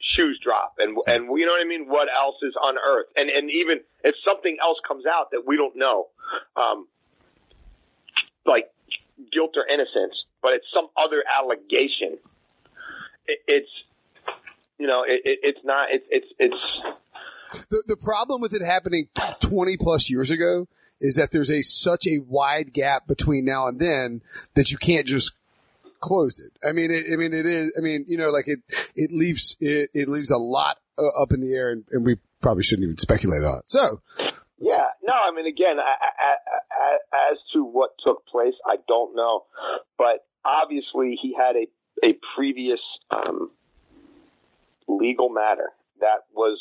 shoes 0.00 0.38
drop 0.42 0.74
and 0.78 0.96
and 1.06 1.24
you 1.38 1.44
know 1.44 1.52
what 1.52 1.60
I 1.60 1.68
mean 1.68 1.88
what 1.88 2.08
else 2.08 2.36
is 2.42 2.54
unearthed 2.60 3.10
and 3.16 3.28
and 3.28 3.50
even 3.50 3.80
if 4.04 4.14
something 4.24 4.56
else 4.62 4.78
comes 4.86 5.04
out 5.06 5.32
that 5.32 5.42
we 5.44 5.56
don't 5.56 5.76
know 5.76 6.06
um 6.56 6.86
like 8.46 8.70
guilt 9.32 9.56
or 9.56 9.66
innocence 9.66 10.24
but 10.40 10.52
it's 10.52 10.66
some 10.72 10.88
other 10.96 11.24
allegation 11.26 12.16
it, 13.26 13.40
it's 13.48 13.68
you 14.78 14.86
know 14.86 15.02
it, 15.02 15.20
it, 15.24 15.38
it's 15.42 15.64
not 15.64 15.88
it's 15.90 16.06
it's 16.10 16.32
it's 16.38 16.62
the, 17.70 17.82
the 17.86 17.96
problem 17.96 18.40
with 18.40 18.52
it 18.52 18.62
happening 18.62 19.08
20 19.40 19.76
plus 19.76 20.10
years 20.10 20.30
ago 20.30 20.66
is 21.00 21.16
that 21.16 21.30
there's 21.30 21.50
a 21.50 21.62
such 21.62 22.06
a 22.06 22.18
wide 22.18 22.72
gap 22.72 23.06
between 23.06 23.44
now 23.44 23.68
and 23.68 23.80
then 23.80 24.20
that 24.54 24.70
you 24.70 24.78
can't 24.78 25.06
just 25.06 25.32
close 26.00 26.38
it. 26.40 26.52
I 26.66 26.72
mean, 26.72 26.90
it, 26.90 27.06
I 27.12 27.16
mean, 27.16 27.32
it 27.32 27.46
is, 27.46 27.74
I 27.76 27.80
mean, 27.80 28.04
you 28.08 28.18
know, 28.18 28.30
like 28.30 28.48
it, 28.48 28.60
it 28.94 29.10
leaves, 29.12 29.56
it, 29.60 29.90
it 29.94 30.08
leaves 30.08 30.30
a 30.30 30.38
lot 30.38 30.78
uh, 30.98 31.22
up 31.22 31.32
in 31.32 31.40
the 31.40 31.54
air 31.54 31.70
and, 31.70 31.84
and, 31.90 32.04
we 32.04 32.16
probably 32.40 32.62
shouldn't 32.62 32.84
even 32.84 32.98
speculate 32.98 33.42
on 33.42 33.58
it. 33.58 33.70
So. 33.70 34.00
Yeah, 34.60 34.86
no, 35.04 35.12
I 35.12 35.34
mean, 35.34 35.46
again, 35.46 35.78
I, 35.78 35.94
I, 36.20 36.34
I, 36.72 37.32
as 37.32 37.38
to 37.52 37.64
what 37.64 37.90
took 38.04 38.26
place, 38.26 38.54
I 38.66 38.76
don't 38.88 39.14
know, 39.14 39.44
but 39.96 40.26
obviously 40.44 41.16
he 41.20 41.34
had 41.34 41.54
a, 41.56 41.66
a 42.04 42.18
previous, 42.36 42.80
um, 43.10 43.50
legal 44.88 45.28
matter 45.28 45.70
that 46.00 46.24
was 46.34 46.58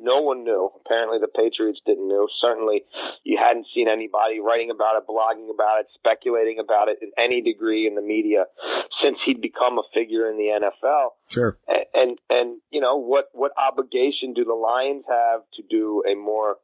no 0.00 0.20
one 0.20 0.44
knew. 0.44 0.70
Apparently, 0.84 1.18
the 1.20 1.28
Patriots 1.28 1.80
didn't 1.86 2.08
know. 2.08 2.26
Certainly, 2.40 2.84
you 3.24 3.38
hadn't 3.38 3.66
seen 3.74 3.88
anybody 3.88 4.40
writing 4.40 4.70
about 4.70 4.96
it, 4.96 5.04
blogging 5.08 5.52
about 5.52 5.80
it, 5.80 5.86
speculating 5.94 6.58
about 6.58 6.88
it 6.88 6.98
in 7.02 7.10
any 7.18 7.42
degree 7.42 7.86
in 7.86 7.94
the 7.94 8.02
media 8.02 8.44
since 9.02 9.18
he'd 9.24 9.40
become 9.40 9.78
a 9.78 9.82
figure 9.94 10.30
in 10.30 10.36
the 10.36 10.60
NFL. 10.60 11.10
Sure. 11.28 11.58
And 11.68 11.84
and, 11.92 12.18
and 12.30 12.60
you 12.70 12.80
know 12.80 12.96
what 12.96 13.26
what 13.32 13.52
obligation 13.58 14.32
do 14.34 14.44
the 14.44 14.54
Lions 14.54 15.04
have 15.08 15.42
to 15.54 15.62
do 15.68 16.02
a 16.10 16.14
more 16.14 16.56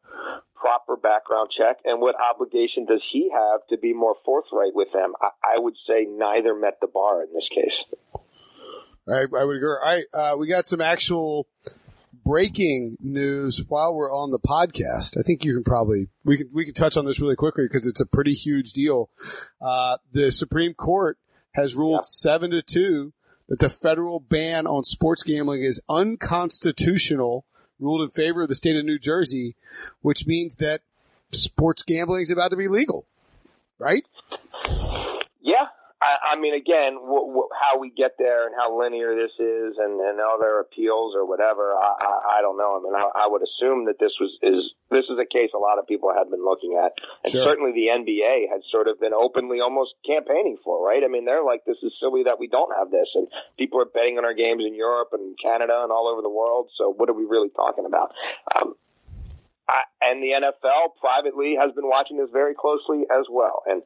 proper 0.54 0.96
background 0.96 1.50
check, 1.56 1.78
and 1.84 2.00
what 2.00 2.14
obligation 2.18 2.86
does 2.86 3.02
he 3.12 3.30
have 3.32 3.60
to 3.70 3.78
be 3.78 3.92
more 3.92 4.16
forthright 4.24 4.74
with 4.74 4.88
them? 4.92 5.12
I, 5.20 5.56
I 5.56 5.58
would 5.58 5.74
say 5.86 6.06
neither 6.08 6.54
met 6.54 6.78
the 6.80 6.86
bar 6.86 7.22
in 7.22 7.28
this 7.34 7.48
case. 7.54 8.22
I, 9.08 9.22
I 9.22 9.44
would 9.44 9.56
agree. 9.56 9.68
All 9.68 9.78
right, 9.84 10.04
uh, 10.12 10.36
we 10.38 10.48
got 10.48 10.66
some 10.66 10.80
actual 10.80 11.46
breaking 12.26 12.96
news 12.98 13.62
while 13.68 13.94
we're 13.94 14.12
on 14.12 14.32
the 14.32 14.38
podcast. 14.40 15.16
I 15.16 15.22
think 15.22 15.44
you 15.44 15.54
can 15.54 15.62
probably 15.62 16.08
we 16.24 16.36
can 16.36 16.50
we 16.52 16.64
can 16.64 16.74
touch 16.74 16.96
on 16.96 17.04
this 17.04 17.20
really 17.20 17.36
quickly 17.36 17.64
because 17.64 17.86
it's 17.86 18.00
a 18.00 18.06
pretty 18.06 18.34
huge 18.34 18.72
deal. 18.72 19.08
Uh, 19.60 19.98
the 20.12 20.32
Supreme 20.32 20.74
Court 20.74 21.18
has 21.52 21.76
ruled 21.76 22.00
yeah. 22.00 22.04
seven 22.04 22.50
to 22.50 22.62
two 22.62 23.12
that 23.48 23.60
the 23.60 23.68
federal 23.68 24.18
ban 24.18 24.66
on 24.66 24.82
sports 24.82 25.22
gambling 25.22 25.62
is 25.62 25.80
unconstitutional, 25.88 27.46
ruled 27.78 28.02
in 28.02 28.10
favor 28.10 28.42
of 28.42 28.48
the 28.48 28.56
state 28.56 28.76
of 28.76 28.84
New 28.84 28.98
Jersey, 28.98 29.54
which 30.00 30.26
means 30.26 30.56
that 30.56 30.80
sports 31.30 31.84
gambling 31.84 32.22
is 32.22 32.30
about 32.32 32.50
to 32.50 32.56
be 32.56 32.66
legal, 32.66 33.06
right? 33.78 34.04
Yeah, 35.40 35.68
I, 36.06 36.32
I 36.32 36.40
mean, 36.40 36.54
again, 36.54 36.94
w- 36.94 37.34
w- 37.34 37.50
how 37.50 37.82
we 37.82 37.90
get 37.90 38.14
there 38.18 38.46
and 38.46 38.54
how 38.54 38.70
linear 38.70 39.18
this 39.18 39.34
is, 39.42 39.74
and, 39.74 39.98
and 39.98 40.22
other 40.22 40.62
appeals 40.62 41.18
or 41.18 41.26
whatever, 41.26 41.74
I, 41.74 41.90
I, 41.98 42.12
I 42.38 42.40
don't 42.42 42.56
know. 42.56 42.78
I 42.78 42.80
mean, 42.82 42.94
I, 42.94 43.26
I 43.26 43.26
would 43.26 43.42
assume 43.42 43.86
that 43.90 43.98
this 43.98 44.14
was 44.22 44.30
is 44.42 44.70
this 44.90 45.10
is 45.10 45.18
a 45.18 45.26
case 45.26 45.50
a 45.50 45.58
lot 45.58 45.82
of 45.82 45.86
people 45.90 46.14
have 46.14 46.30
been 46.30 46.44
looking 46.44 46.78
at, 46.78 46.94
and 47.26 47.32
sure. 47.34 47.42
certainly 47.42 47.74
the 47.74 47.90
NBA 47.90 48.46
has 48.54 48.62
sort 48.70 48.86
of 48.86 49.00
been 49.02 49.14
openly 49.14 49.58
almost 49.58 49.98
campaigning 50.06 50.56
for, 50.62 50.78
right? 50.78 51.02
I 51.02 51.08
mean, 51.08 51.24
they're 51.26 51.44
like, 51.44 51.66
this 51.66 51.82
is 51.82 51.90
silly 51.98 52.22
that 52.24 52.38
we 52.38 52.46
don't 52.46 52.70
have 52.78 52.90
this, 52.94 53.10
and 53.14 53.26
people 53.58 53.82
are 53.82 53.90
betting 53.90 54.18
on 54.18 54.24
our 54.24 54.34
games 54.34 54.62
in 54.62 54.74
Europe 54.74 55.10
and 55.10 55.34
Canada 55.42 55.82
and 55.82 55.90
all 55.90 56.06
over 56.06 56.22
the 56.22 56.30
world. 56.30 56.70
So, 56.78 56.94
what 56.94 57.10
are 57.10 57.18
we 57.18 57.26
really 57.26 57.50
talking 57.50 57.86
about? 57.86 58.14
Um, 58.54 58.78
And 60.00 60.22
the 60.22 60.38
NFL 60.38 60.94
privately 61.00 61.56
has 61.60 61.74
been 61.74 61.88
watching 61.88 62.18
this 62.18 62.30
very 62.32 62.54
closely 62.54 63.02
as 63.10 63.26
well. 63.28 63.62
And 63.66 63.82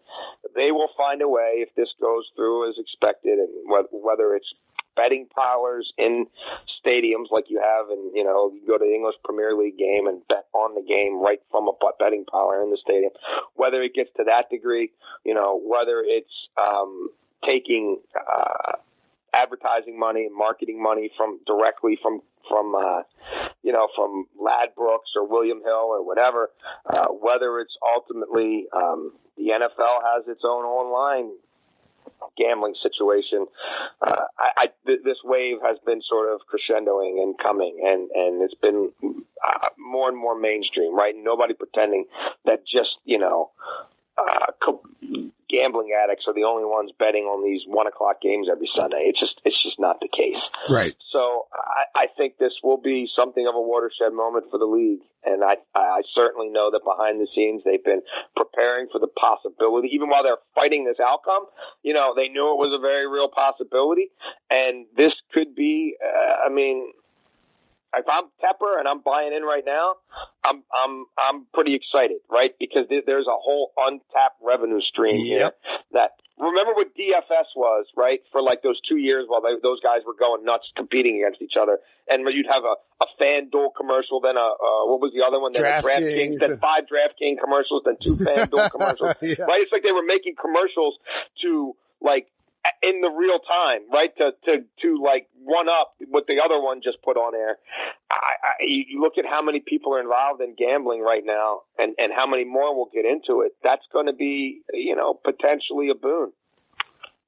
they 0.55 0.71
will 0.71 0.90
find 0.97 1.23
a 1.23 1.29
way 1.29 1.64
if 1.64 1.75
this 1.75 1.88
goes 2.01 2.25
through 2.37 2.69
as 2.69 2.77
expected 2.79 3.38
and 3.38 3.49
whether, 3.66 4.35
it's 4.35 4.53
betting 4.97 5.27
parlors 5.35 5.93
in 5.97 6.27
stadiums 6.85 7.31
like 7.31 7.45
you 7.49 7.59
have 7.59 7.88
and 7.88 8.14
you 8.14 8.23
know, 8.23 8.53
you 8.53 8.61
go 8.66 8.77
to 8.77 8.85
the 8.85 8.95
English 8.95 9.14
Premier 9.25 9.57
League 9.57 9.79
game 9.79 10.07
and 10.07 10.21
bet 10.29 10.45
on 10.53 10.75
the 10.75 10.83
game 10.83 11.23
right 11.23 11.40
from 11.51 11.69
a 11.69 11.73
betting 11.99 12.25
parlor 12.31 12.62
in 12.62 12.71
the 12.71 12.79
stadium. 12.83 13.12
Whether 13.55 13.83
it 13.83 13.95
gets 13.95 14.11
to 14.19 14.25
that 14.25 14.51
degree, 14.51 14.90
you 15.25 15.33
know, 15.33 15.59
whether 15.64 16.05
it's 16.05 16.49
um, 16.61 17.09
taking 17.47 17.99
uh, 18.14 18.77
advertising 19.33 19.99
money 19.99 20.27
and 20.27 20.37
marketing 20.37 20.83
money 20.83 21.11
from 21.16 21.40
directly 21.47 21.99
from 22.03 22.21
from 22.48 22.74
uh, 22.74 23.03
you 23.62 23.72
know 23.72 23.88
from 23.94 24.26
Ladbrokes 24.40 25.16
or 25.16 25.29
William 25.29 25.61
Hill 25.62 25.88
or 25.90 26.05
whatever, 26.05 26.50
uh, 26.87 27.07
whether 27.09 27.61
it's 27.61 27.76
ultimately 27.96 28.66
um, 28.74 29.12
the 29.37 29.48
NFL 29.55 30.03
has 30.14 30.29
its 30.29 30.42
own 30.44 30.64
online 30.64 31.33
gambling 32.37 32.74
situation. 32.83 33.46
Uh, 34.00 34.26
I, 34.38 34.48
I 34.57 34.66
th- 34.87 35.00
this 35.05 35.18
wave 35.24 35.59
has 35.62 35.79
been 35.85 36.00
sort 36.09 36.33
of 36.33 36.40
crescendoing 36.48 37.22
and 37.22 37.37
coming, 37.38 37.81
and 37.83 38.11
and 38.11 38.42
it's 38.42 38.55
been 38.61 38.92
uh, 39.03 39.68
more 39.79 40.09
and 40.09 40.16
more 40.16 40.38
mainstream, 40.38 40.94
right? 40.94 41.14
Nobody 41.16 41.55
pretending 41.55 42.07
that 42.44 42.66
just 42.66 42.98
you 43.05 43.18
know. 43.18 43.50
Uh, 44.20 44.52
co- 44.62 44.83
gambling 45.48 45.90
addicts 45.90 46.24
are 46.28 46.35
the 46.35 46.44
only 46.44 46.64
ones 46.64 46.92
betting 46.98 47.24
on 47.24 47.42
these 47.42 47.62
one 47.66 47.87
o'clock 47.87 48.20
games 48.20 48.48
every 48.50 48.70
Sunday. 48.74 49.11
It's 49.11 49.18
just 49.18 49.40
it's 49.44 49.61
just 49.62 49.80
not 49.80 50.00
the 50.00 50.09
case. 50.09 50.40
Right. 50.68 50.94
So 51.12 51.48
I, 51.52 52.04
I 52.04 52.06
think 52.16 52.38
this 52.38 52.52
will 52.62 52.76
be 52.76 53.09
something 53.14 53.46
of 53.46 53.54
a 53.54 53.61
watershed 53.61 54.12
moment 54.12 54.46
for 54.50 54.59
the 54.59 54.68
league, 54.68 55.00
and 55.24 55.42
I 55.42 55.56
I 55.74 56.02
certainly 56.14 56.48
know 56.48 56.70
that 56.70 56.85
behind 56.85 57.20
the 57.20 57.28
scenes 57.35 57.62
they've 57.64 57.85
been 57.85 58.02
preparing 58.37 58.88
for 58.92 58.98
the 58.98 59.09
possibility, 59.09 59.88
even 59.92 60.09
while 60.09 60.22
they're 60.22 60.42
fighting 60.54 60.85
this 60.85 61.00
outcome. 61.02 61.50
You 61.83 61.94
know, 61.94 62.14
they 62.14 62.28
knew 62.28 62.52
it 62.52 62.61
was 62.61 62.72
a 62.76 62.80
very 62.80 63.09
real 63.09 63.28
possibility, 63.28 64.11
and 64.50 64.87
this 64.96 65.12
could 65.33 65.54
be. 65.54 65.96
Uh, 65.98 66.46
I 66.46 66.48
mean, 66.52 66.92
if 67.96 68.06
I'm 68.06 68.30
Tepper 68.38 68.78
and 68.78 68.87
I'm 68.87 69.00
buying 69.00 69.33
in 69.35 69.42
right 69.42 69.64
now, 69.66 69.96
I'm 70.44 70.62
I'm 70.72 71.05
I'm 71.18 71.46
pretty 71.53 71.74
excited, 71.74 72.24
right? 72.31 72.50
Because 72.59 72.87
there's 72.88 73.26
a 73.26 73.38
whole 73.38 73.72
untapped 73.76 74.40
revenue 74.42 74.81
stream 74.81 75.16
yep. 75.16 75.26
here 75.26 75.50
that 75.92 76.11
remember 76.38 76.72
what 76.72 76.96
DFS 76.96 77.53
was, 77.55 77.87
right? 77.96 78.20
For 78.33 78.40
like 78.42 78.62
those 78.62 78.81
two 78.88 78.96
years 78.96 79.26
while 79.29 79.42
they, 79.42 79.53
those 79.62 79.81
guys 79.81 80.00
were 80.07 80.16
going 80.16 80.44
nuts 80.44 80.64
competing 80.76 81.20
against 81.20 81.42
each 81.42 81.61
other, 81.61 81.79
and 82.09 82.24
you'd 82.33 82.48
have 82.48 82.64
a 82.64 82.74
a 83.05 83.09
FanDuel 83.20 83.76
commercial, 83.76 84.20
then 84.20 84.37
a 84.37 84.48
uh, 84.57 84.88
what 84.88 85.00
was 85.00 85.12
the 85.12 85.24
other 85.24 85.40
one? 85.40 85.53
Then 85.53 85.62
Draft 85.62 85.87
DraftKings, 85.87 86.40
then 86.40 86.57
five 86.59 86.88
DraftKings 86.88 87.40
commercials, 87.40 87.83
then 87.85 87.96
two 88.00 88.16
FanDuel 88.24 88.70
commercials, 88.72 89.14
yeah. 89.20 89.44
right? 89.44 89.61
It's 89.61 89.72
like 89.72 89.85
they 89.85 89.92
were 89.92 90.07
making 90.07 90.35
commercials 90.40 90.96
to 91.42 91.76
like 92.00 92.29
in 92.83 93.01
the 93.01 93.09
real 93.09 93.38
time, 93.40 93.90
right? 93.92 94.11
To 94.18 94.31
to 94.44 94.64
to 94.83 95.03
like 95.03 95.29
one 95.42 95.68
up 95.68 95.94
what 96.09 96.25
the 96.27 96.37
other 96.44 96.61
one 96.61 96.81
just 96.83 97.03
put 97.03 97.16
on 97.16 97.35
air. 97.35 97.59
I, 98.11 98.14
I, 98.14 98.53
you 98.66 99.01
look 99.01 99.14
at 99.18 99.25
how 99.25 99.42
many 99.42 99.61
people 99.61 99.94
are 99.94 100.01
involved 100.01 100.40
in 100.42 100.55
gambling 100.57 101.01
right 101.01 101.23
now, 101.25 101.62
and 101.79 101.94
and 101.99 102.12
how 102.14 102.27
many 102.27 102.44
more 102.44 102.75
will 102.75 102.90
get 102.92 103.05
into 103.05 103.42
it. 103.42 103.53
That's 103.62 103.85
going 103.92 104.07
to 104.07 104.12
be, 104.12 104.62
you 104.73 104.96
know, 104.96 105.14
potentially 105.14 105.90
a 105.90 105.94
boon. 105.94 106.33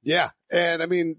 Yeah, 0.03 0.31
and 0.51 0.83
I 0.83 0.85
mean, 0.85 1.15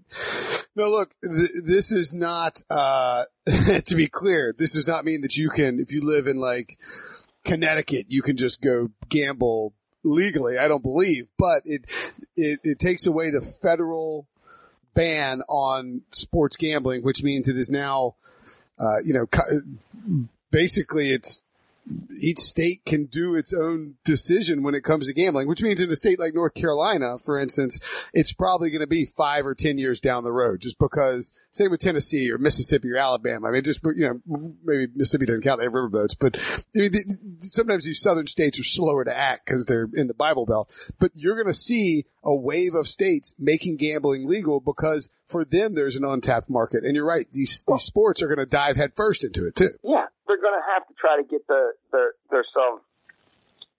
no, 0.75 0.89
look, 0.89 1.13
th- 1.23 1.49
this 1.65 1.91
is 1.91 2.13
not. 2.13 2.61
uh 2.69 3.23
To 3.87 3.95
be 3.95 4.07
clear, 4.07 4.53
this 4.57 4.73
does 4.73 4.87
not 4.87 5.05
mean 5.05 5.21
that 5.21 5.35
you 5.35 5.49
can, 5.49 5.79
if 5.79 5.91
you 5.91 6.01
live 6.03 6.27
in 6.27 6.37
like 6.37 6.79
Connecticut, 7.43 8.07
you 8.09 8.21
can 8.21 8.37
just 8.37 8.61
go 8.61 8.89
gamble 9.09 9.73
legally, 10.05 10.57
I 10.57 10.67
don't 10.67 10.83
believe, 10.83 11.27
but 11.37 11.63
it, 11.65 11.85
it, 12.35 12.59
it 12.63 12.79
takes 12.79 13.05
away 13.05 13.31
the 13.31 13.41
federal 13.41 14.27
ban 14.93 15.41
on 15.49 16.01
sports 16.11 16.55
gambling, 16.55 17.01
which 17.03 17.23
means 17.23 17.47
it 17.47 17.57
is 17.57 17.69
now, 17.69 18.15
uh, 18.79 18.97
you 19.03 19.13
know, 19.13 20.27
basically 20.51 21.11
it's 21.11 21.44
each 22.19 22.39
state 22.39 22.83
can 22.85 23.05
do 23.05 23.35
its 23.35 23.53
own 23.53 23.95
decision 24.03 24.63
when 24.63 24.73
it 24.73 24.83
comes 24.83 25.07
to 25.07 25.13
gambling, 25.13 25.47
which 25.47 25.61
means 25.61 25.79
in 25.79 25.91
a 25.91 25.95
state 25.95 26.19
like 26.19 26.33
North 26.33 26.53
Carolina, 26.53 27.17
for 27.17 27.39
instance, 27.39 27.79
it's 28.13 28.33
probably 28.33 28.69
going 28.69 28.81
to 28.81 28.87
be 28.87 29.05
five 29.05 29.45
or 29.45 29.53
10 29.53 29.77
years 29.77 29.99
down 29.99 30.23
the 30.23 30.31
road 30.31 30.61
just 30.61 30.79
because 30.79 31.31
same 31.51 31.71
with 31.71 31.81
Tennessee 31.81 32.31
or 32.31 32.37
Mississippi 32.37 32.91
or 32.91 32.97
Alabama. 32.97 33.47
I 33.47 33.51
mean, 33.51 33.63
just, 33.63 33.81
you 33.83 34.21
know, 34.27 34.53
maybe 34.63 34.87
Mississippi 34.95 35.25
doesn't 35.27 35.43
count. 35.43 35.59
They 35.59 35.65
have 35.65 35.73
riverboats, 35.73 36.15
but 36.19 36.37
I 36.75 36.79
mean, 36.79 36.91
sometimes 37.39 37.85
these 37.85 38.01
southern 38.01 38.27
states 38.27 38.59
are 38.59 38.63
slower 38.63 39.03
to 39.05 39.15
act 39.15 39.45
because 39.45 39.65
they're 39.65 39.87
in 39.93 40.07
the 40.07 40.13
Bible 40.13 40.45
Belt, 40.45 40.73
but 40.99 41.11
you're 41.13 41.35
going 41.35 41.47
to 41.47 41.53
see 41.53 42.05
a 42.23 42.35
wave 42.35 42.73
of 42.73 42.87
states 42.87 43.33
making 43.37 43.77
gambling 43.77 44.27
legal 44.27 44.59
because 44.59 45.09
for 45.27 45.45
them 45.45 45.75
there's 45.75 45.95
an 45.95 46.03
untapped 46.03 46.49
market. 46.49 46.83
And 46.83 46.95
you're 46.95 47.05
right. 47.05 47.27
These, 47.31 47.63
these 47.67 47.83
sports 47.83 48.23
are 48.23 48.27
going 48.27 48.39
to 48.39 48.45
dive 48.45 48.77
headfirst 48.77 49.23
into 49.23 49.45
it 49.45 49.55
too. 49.55 49.71
Yeah 49.83 50.05
they're 50.27 50.41
going 50.41 50.57
to 50.57 50.65
have 50.73 50.87
to 50.87 50.93
try 50.93 51.17
to 51.17 51.23
get 51.23 51.47
their 51.47 51.73
their 51.91 52.13
their 52.29 52.45
some 52.53 52.81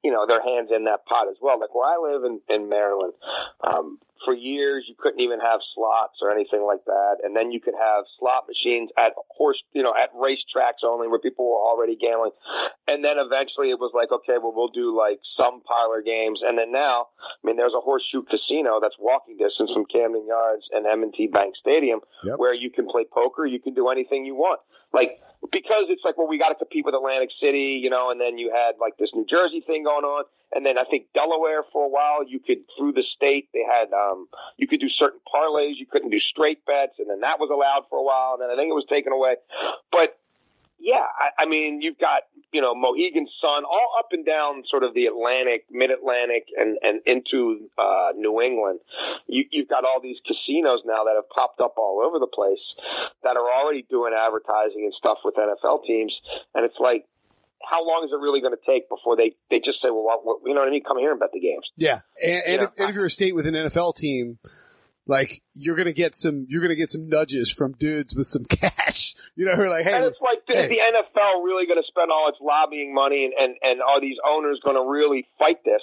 you 0.02 0.10
know 0.10 0.26
their 0.26 0.42
hands 0.42 0.70
in 0.74 0.84
that 0.84 1.04
pot 1.06 1.28
as 1.28 1.36
well. 1.40 1.58
Like 1.58 1.74
where 1.74 1.86
I 1.86 1.98
live 1.98 2.24
in 2.24 2.40
in 2.48 2.68
Maryland, 2.68 3.14
um, 3.62 3.98
for 4.24 4.34
years 4.34 4.84
you 4.88 4.94
couldn't 4.98 5.20
even 5.20 5.40
have 5.40 5.60
slots 5.74 6.18
or 6.22 6.30
anything 6.30 6.64
like 6.64 6.84
that, 6.86 7.22
and 7.22 7.36
then 7.36 7.50
you 7.50 7.60
could 7.60 7.74
have 7.74 8.04
slot 8.18 8.44
machines 8.48 8.90
at 8.96 9.12
horse 9.28 9.60
you 9.72 9.82
know 9.82 9.92
at 9.92 10.12
racetracks 10.14 10.84
only 10.84 11.08
where 11.08 11.18
people 11.18 11.46
were 11.46 11.60
already 11.60 11.96
gambling, 11.96 12.32
and 12.86 13.04
then 13.04 13.16
eventually 13.18 13.70
it 13.70 13.78
was 13.78 13.92
like 13.94 14.12
okay, 14.12 14.38
well 14.40 14.52
we'll 14.54 14.72
do 14.72 14.96
like 14.96 15.20
some 15.36 15.62
parlor 15.62 16.02
games, 16.02 16.40
and 16.42 16.58
then 16.58 16.72
now 16.72 17.08
I 17.20 17.42
mean 17.44 17.56
there's 17.56 17.76
a 17.76 17.82
horseshoe 17.82 18.22
casino 18.22 18.80
that's 18.80 18.96
walking 18.98 19.36
distance 19.36 19.70
from 19.72 19.86
Camden 19.86 20.26
Yards 20.26 20.64
and 20.72 20.86
M&T 20.86 21.28
Bank 21.28 21.54
Stadium 21.60 22.00
yep. 22.24 22.38
where 22.38 22.54
you 22.54 22.70
can 22.70 22.86
play 22.86 23.04
poker, 23.04 23.46
you 23.46 23.60
can 23.60 23.74
do 23.74 23.88
anything 23.88 24.24
you 24.24 24.34
want, 24.34 24.60
like 24.92 25.20
because 25.52 25.86
it's 25.88 26.02
like, 26.04 26.16
well, 26.16 26.28
we 26.28 26.38
got 26.38 26.48
to 26.48 26.58
compete 26.58 26.84
with 26.84 26.94
Atlantic 26.94 27.30
City, 27.40 27.78
you 27.82 27.90
know, 27.90 28.10
and 28.10 28.20
then 28.20 28.38
you 28.38 28.50
had 28.50 28.80
like 28.80 28.96
this 28.98 29.10
New 29.14 29.26
Jersey 29.28 29.62
thing 29.66 29.84
going 29.84 30.04
on. 30.04 30.24
And 30.52 30.64
then 30.64 30.78
I 30.78 30.84
think 30.84 31.06
Delaware 31.12 31.64
for 31.72 31.84
a 31.84 31.88
while, 31.88 32.26
you 32.26 32.38
could, 32.38 32.64
through 32.78 32.92
the 32.92 33.02
state, 33.16 33.48
they 33.52 33.64
had, 33.66 33.92
um, 33.92 34.28
you 34.56 34.68
could 34.68 34.80
do 34.80 34.88
certain 34.88 35.20
parlays. 35.26 35.74
You 35.76 35.86
couldn't 35.86 36.10
do 36.10 36.20
straight 36.20 36.64
bets. 36.64 36.98
And 36.98 37.10
then 37.10 37.20
that 37.20 37.38
was 37.40 37.50
allowed 37.50 37.88
for 37.90 37.98
a 37.98 38.02
while. 38.02 38.34
And 38.34 38.42
then 38.42 38.50
I 38.50 38.56
think 38.56 38.70
it 38.70 38.78
was 38.78 38.86
taken 38.88 39.12
away. 39.12 39.36
But 39.90 40.18
yeah, 40.78 41.02
I, 41.02 41.42
I 41.42 41.46
mean, 41.46 41.82
you've 41.82 41.98
got, 41.98 42.30
you 42.52 42.60
know, 42.60 42.74
Mohegan 42.74 43.26
Sun 43.40 43.64
all 43.64 43.96
up 43.98 44.12
and 44.12 44.24
down 44.24 44.62
sort 44.70 44.84
of 44.84 44.94
the 44.94 45.06
Atlantic, 45.06 45.66
mid 45.70 45.90
Atlantic 45.90 46.46
and, 46.56 46.78
and 46.80 47.00
into, 47.06 47.68
uh, 47.76 48.12
New 48.14 48.40
England. 48.40 48.80
You, 49.26 49.44
you've 49.50 49.68
got 49.68 49.84
all 49.84 50.00
these 50.00 50.18
casinos 50.24 50.80
now 50.86 51.04
that 51.04 51.16
have 51.16 51.28
popped 51.28 51.60
up 51.60 51.74
all 51.76 52.00
over 52.06 52.18
the 52.20 52.30
place 52.30 52.62
that 53.24 53.36
are 53.36 53.50
already 53.50 53.84
doing 53.90 54.14
advertising 54.14 54.84
and 54.84 54.94
stuff 54.94 55.18
with 55.24 55.34
NFL 55.34 55.84
teams. 55.84 56.14
And 56.54 56.64
it's 56.64 56.78
like, 56.78 57.04
how 57.62 57.86
long 57.86 58.04
is 58.04 58.12
it 58.12 58.20
really 58.20 58.40
going 58.40 58.54
to 58.54 58.64
take 58.66 58.88
before 58.88 59.16
they, 59.16 59.34
they 59.50 59.58
just 59.58 59.82
say, 59.82 59.88
well, 59.88 60.06
what, 60.22 60.40
you 60.44 60.54
know 60.54 60.60
what 60.60 60.68
I 60.68 60.70
mean? 60.70 60.84
Come 60.86 60.98
here 60.98 61.10
and 61.10 61.20
bet 61.20 61.30
the 61.32 61.40
games. 61.40 61.66
Yeah. 61.76 62.00
And, 62.22 62.42
and, 62.46 62.62
if, 62.62 62.70
and 62.78 62.90
if 62.90 62.94
you're 62.94 63.06
a 63.06 63.10
state 63.10 63.34
with 63.34 63.46
an 63.46 63.54
NFL 63.54 63.96
team, 63.96 64.38
like 65.06 65.40
you're 65.54 65.76
gonna 65.76 65.92
get 65.92 66.16
some 66.16 66.46
you're 66.48 66.60
gonna 66.60 66.74
get 66.74 66.90
some 66.90 67.08
nudges 67.08 67.50
from 67.50 67.72
dudes 67.78 68.14
with 68.14 68.26
some 68.26 68.44
cash. 68.50 69.14
You 69.36 69.46
know, 69.46 69.54
who 69.54 69.62
are 69.62 69.68
like, 69.68 69.84
hey, 69.84 69.94
and 69.94 70.04
it's 70.04 70.18
like 70.20 70.42
hey. 70.48 70.64
is 70.64 70.68
the 70.68 70.78
NFL 70.82 71.44
really 71.44 71.66
gonna 71.66 71.86
spend 71.86 72.10
all 72.10 72.28
its 72.28 72.38
lobbying 72.40 72.92
money 72.92 73.24
and, 73.24 73.32
and, 73.38 73.56
and 73.62 73.80
are 73.82 74.00
these 74.00 74.16
owners 74.26 74.60
gonna 74.64 74.84
really 74.84 75.26
fight 75.38 75.62
this 75.64 75.82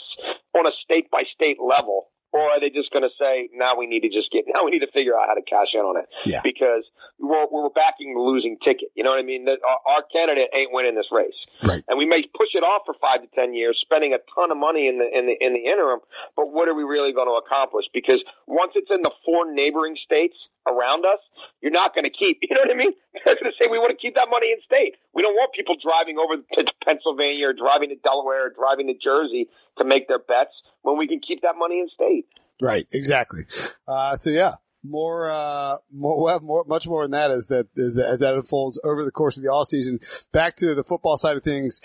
on 0.56 0.68
a 0.68 0.72
state 0.84 1.10
by 1.10 1.24
state 1.34 1.58
level? 1.60 2.10
Or 2.34 2.50
are 2.50 2.60
they 2.60 2.74
just 2.74 2.90
going 2.90 3.06
to 3.06 3.14
say, 3.14 3.54
now 3.54 3.78
we 3.78 3.86
need 3.86 4.02
to 4.02 4.10
just 4.10 4.34
get, 4.34 4.50
now 4.50 4.66
we 4.66 4.74
need 4.74 4.82
to 4.82 4.90
figure 4.90 5.14
out 5.14 5.30
how 5.30 5.38
to 5.38 5.46
cash 5.46 5.78
in 5.78 5.86
on 5.86 6.02
it? 6.02 6.10
Yeah. 6.26 6.42
Because 6.42 6.82
we're, 7.22 7.46
we're 7.46 7.70
backing 7.70 8.18
the 8.18 8.20
losing 8.26 8.58
ticket. 8.66 8.90
You 8.98 9.06
know 9.06 9.14
what 9.14 9.22
I 9.22 9.28
mean? 9.28 9.46
Our, 9.46 9.80
our 9.86 10.02
candidate 10.10 10.50
ain't 10.50 10.74
winning 10.74 10.98
this 10.98 11.14
race. 11.14 11.38
Right. 11.62 11.86
And 11.86 12.02
we 12.02 12.10
may 12.10 12.26
push 12.34 12.58
it 12.58 12.66
off 12.66 12.90
for 12.90 12.98
five 12.98 13.22
to 13.22 13.30
10 13.38 13.54
years, 13.54 13.78
spending 13.78 14.18
a 14.18 14.22
ton 14.34 14.50
of 14.50 14.58
money 14.58 14.90
in 14.90 14.98
the, 14.98 15.06
in 15.06 15.30
the, 15.30 15.38
in 15.38 15.54
the 15.54 15.62
interim. 15.62 16.02
But 16.36 16.50
what 16.50 16.66
are 16.66 16.74
we 16.74 16.82
really 16.82 17.14
going 17.14 17.30
to 17.30 17.38
accomplish? 17.38 17.86
Because 17.94 18.26
once 18.50 18.74
it's 18.74 18.90
in 18.90 19.06
the 19.06 19.14
four 19.24 19.46
neighboring 19.54 19.94
states, 20.02 20.36
around 20.68 21.04
us, 21.06 21.20
you're 21.62 21.76
not 21.76 21.94
going 21.94 22.08
to 22.08 22.14
keep. 22.14 22.40
You 22.54 22.56
know 22.56 22.70
what 22.70 22.76
I 22.76 22.78
mean? 22.78 22.94
They're 23.26 23.36
going 23.40 23.50
to 23.50 23.58
say 23.58 23.66
we 23.66 23.82
want 23.82 23.92
to 23.92 24.00
keep 24.00 24.14
that 24.14 24.30
money 24.30 24.54
in 24.54 24.62
state. 24.62 24.94
We 25.16 25.26
don't 25.26 25.34
want 25.34 25.58
people 25.58 25.74
driving 25.80 26.22
over 26.22 26.38
to 26.38 26.62
Pennsylvania 26.86 27.50
or 27.50 27.54
driving 27.54 27.90
to 27.90 27.98
Delaware 27.98 28.48
or 28.48 28.52
driving 28.54 28.88
to 28.94 28.98
Jersey 28.98 29.50
to 29.78 29.84
make 29.84 30.06
their 30.06 30.22
bets 30.22 30.54
when 30.84 30.98
we 30.98 31.08
can 31.08 31.20
keep 31.20 31.42
that 31.42 31.56
money 31.58 31.80
in 31.80 31.90
state. 31.90 32.28
Right. 32.62 32.88
Exactly. 32.94 33.42
Uh, 33.88 34.16
so 34.16 34.30
yeah, 34.30 34.54
more, 34.84 35.30
uh, 35.30 35.78
more, 35.92 36.22
we'll 36.22 36.40
more, 36.42 36.64
much 36.68 36.88
more 36.88 37.04
than 37.04 37.12
that 37.12 37.32
as 37.32 37.48
that, 37.48 37.68
as 37.78 37.96
that, 37.96 38.06
as 38.06 38.20
that 38.20 38.36
unfolds 38.36 38.80
over 38.84 39.04
the 39.04 39.12
course 39.12 39.38
of 39.38 39.44
the 39.44 39.52
all 39.52 39.66
season. 39.66 40.00
Back 40.32 40.56
to 40.58 40.76
the 40.76 40.84
football 40.84 41.18
side 41.18 41.36
of 41.36 41.44
things. 41.44 41.80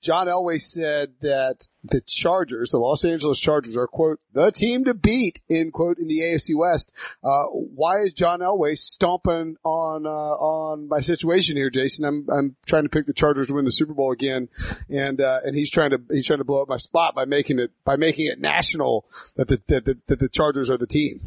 John 0.00 0.26
Elway 0.26 0.60
said 0.60 1.12
that 1.20 1.68
the 1.84 2.00
Chargers, 2.00 2.70
the 2.70 2.78
Los 2.78 3.04
Angeles 3.04 3.38
Chargers 3.38 3.76
are 3.76 3.86
quote, 3.86 4.18
the 4.32 4.50
team 4.50 4.84
to 4.84 4.94
beat 4.94 5.40
in 5.48 5.70
quote 5.70 5.98
in 5.98 6.08
the 6.08 6.20
AFC 6.20 6.54
West. 6.54 6.92
Uh, 7.22 7.44
why 7.46 7.98
is 7.98 8.12
John 8.12 8.40
Elway 8.40 8.76
stomping 8.78 9.56
on, 9.64 10.06
uh, 10.06 10.08
on 10.08 10.88
my 10.88 11.00
situation 11.00 11.56
here, 11.56 11.70
Jason? 11.70 12.04
I'm, 12.04 12.26
I'm 12.30 12.56
trying 12.66 12.84
to 12.84 12.88
pick 12.88 13.06
the 13.06 13.12
Chargers 13.12 13.48
to 13.48 13.54
win 13.54 13.64
the 13.64 13.72
Super 13.72 13.94
Bowl 13.94 14.12
again. 14.12 14.48
And, 14.88 15.20
uh, 15.20 15.40
and 15.44 15.54
he's 15.54 15.70
trying 15.70 15.90
to, 15.90 16.00
he's 16.10 16.26
trying 16.26 16.40
to 16.40 16.44
blow 16.44 16.62
up 16.62 16.68
my 16.68 16.78
spot 16.78 17.14
by 17.14 17.26
making 17.26 17.58
it, 17.58 17.70
by 17.84 17.96
making 17.96 18.26
it 18.26 18.40
national 18.40 19.04
that 19.36 19.48
the, 19.48 19.60
that 19.68 19.84
the, 19.84 19.98
that 20.06 20.18
the 20.18 20.28
Chargers 20.28 20.70
are 20.70 20.78
the 20.78 20.86
team. 20.86 21.20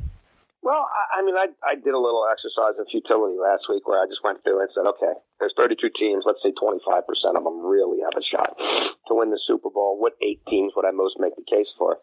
Well, 0.63 0.87
I, 0.87 1.19
I 1.19 1.25
mean, 1.27 1.35
I, 1.35 1.51
I 1.59 1.75
did 1.75 1.91
a 1.91 1.99
little 1.99 2.23
exercise 2.31 2.79
in 2.79 2.87
futility 2.87 3.35
last 3.35 3.67
week 3.67 3.83
where 3.83 3.99
I 3.99 4.07
just 4.07 4.23
went 4.23 4.39
through 4.47 4.63
and 4.63 4.71
said, 4.71 4.87
okay, 4.95 5.11
there's 5.43 5.51
32 5.59 5.91
teams. 5.91 6.23
Let's 6.23 6.39
say 6.39 6.55
25% 6.55 7.03
of 7.35 7.43
them 7.43 7.59
really 7.67 7.99
have 7.99 8.15
a 8.15 8.23
shot 8.23 8.55
to 8.55 9.11
win 9.11 9.29
the 9.29 9.39
Super 9.43 9.67
Bowl. 9.67 9.99
What 9.99 10.15
eight 10.23 10.39
teams 10.47 10.71
would 10.79 10.87
I 10.87 10.95
most 10.95 11.19
make 11.19 11.35
the 11.35 11.43
case 11.43 11.67
for? 11.75 11.99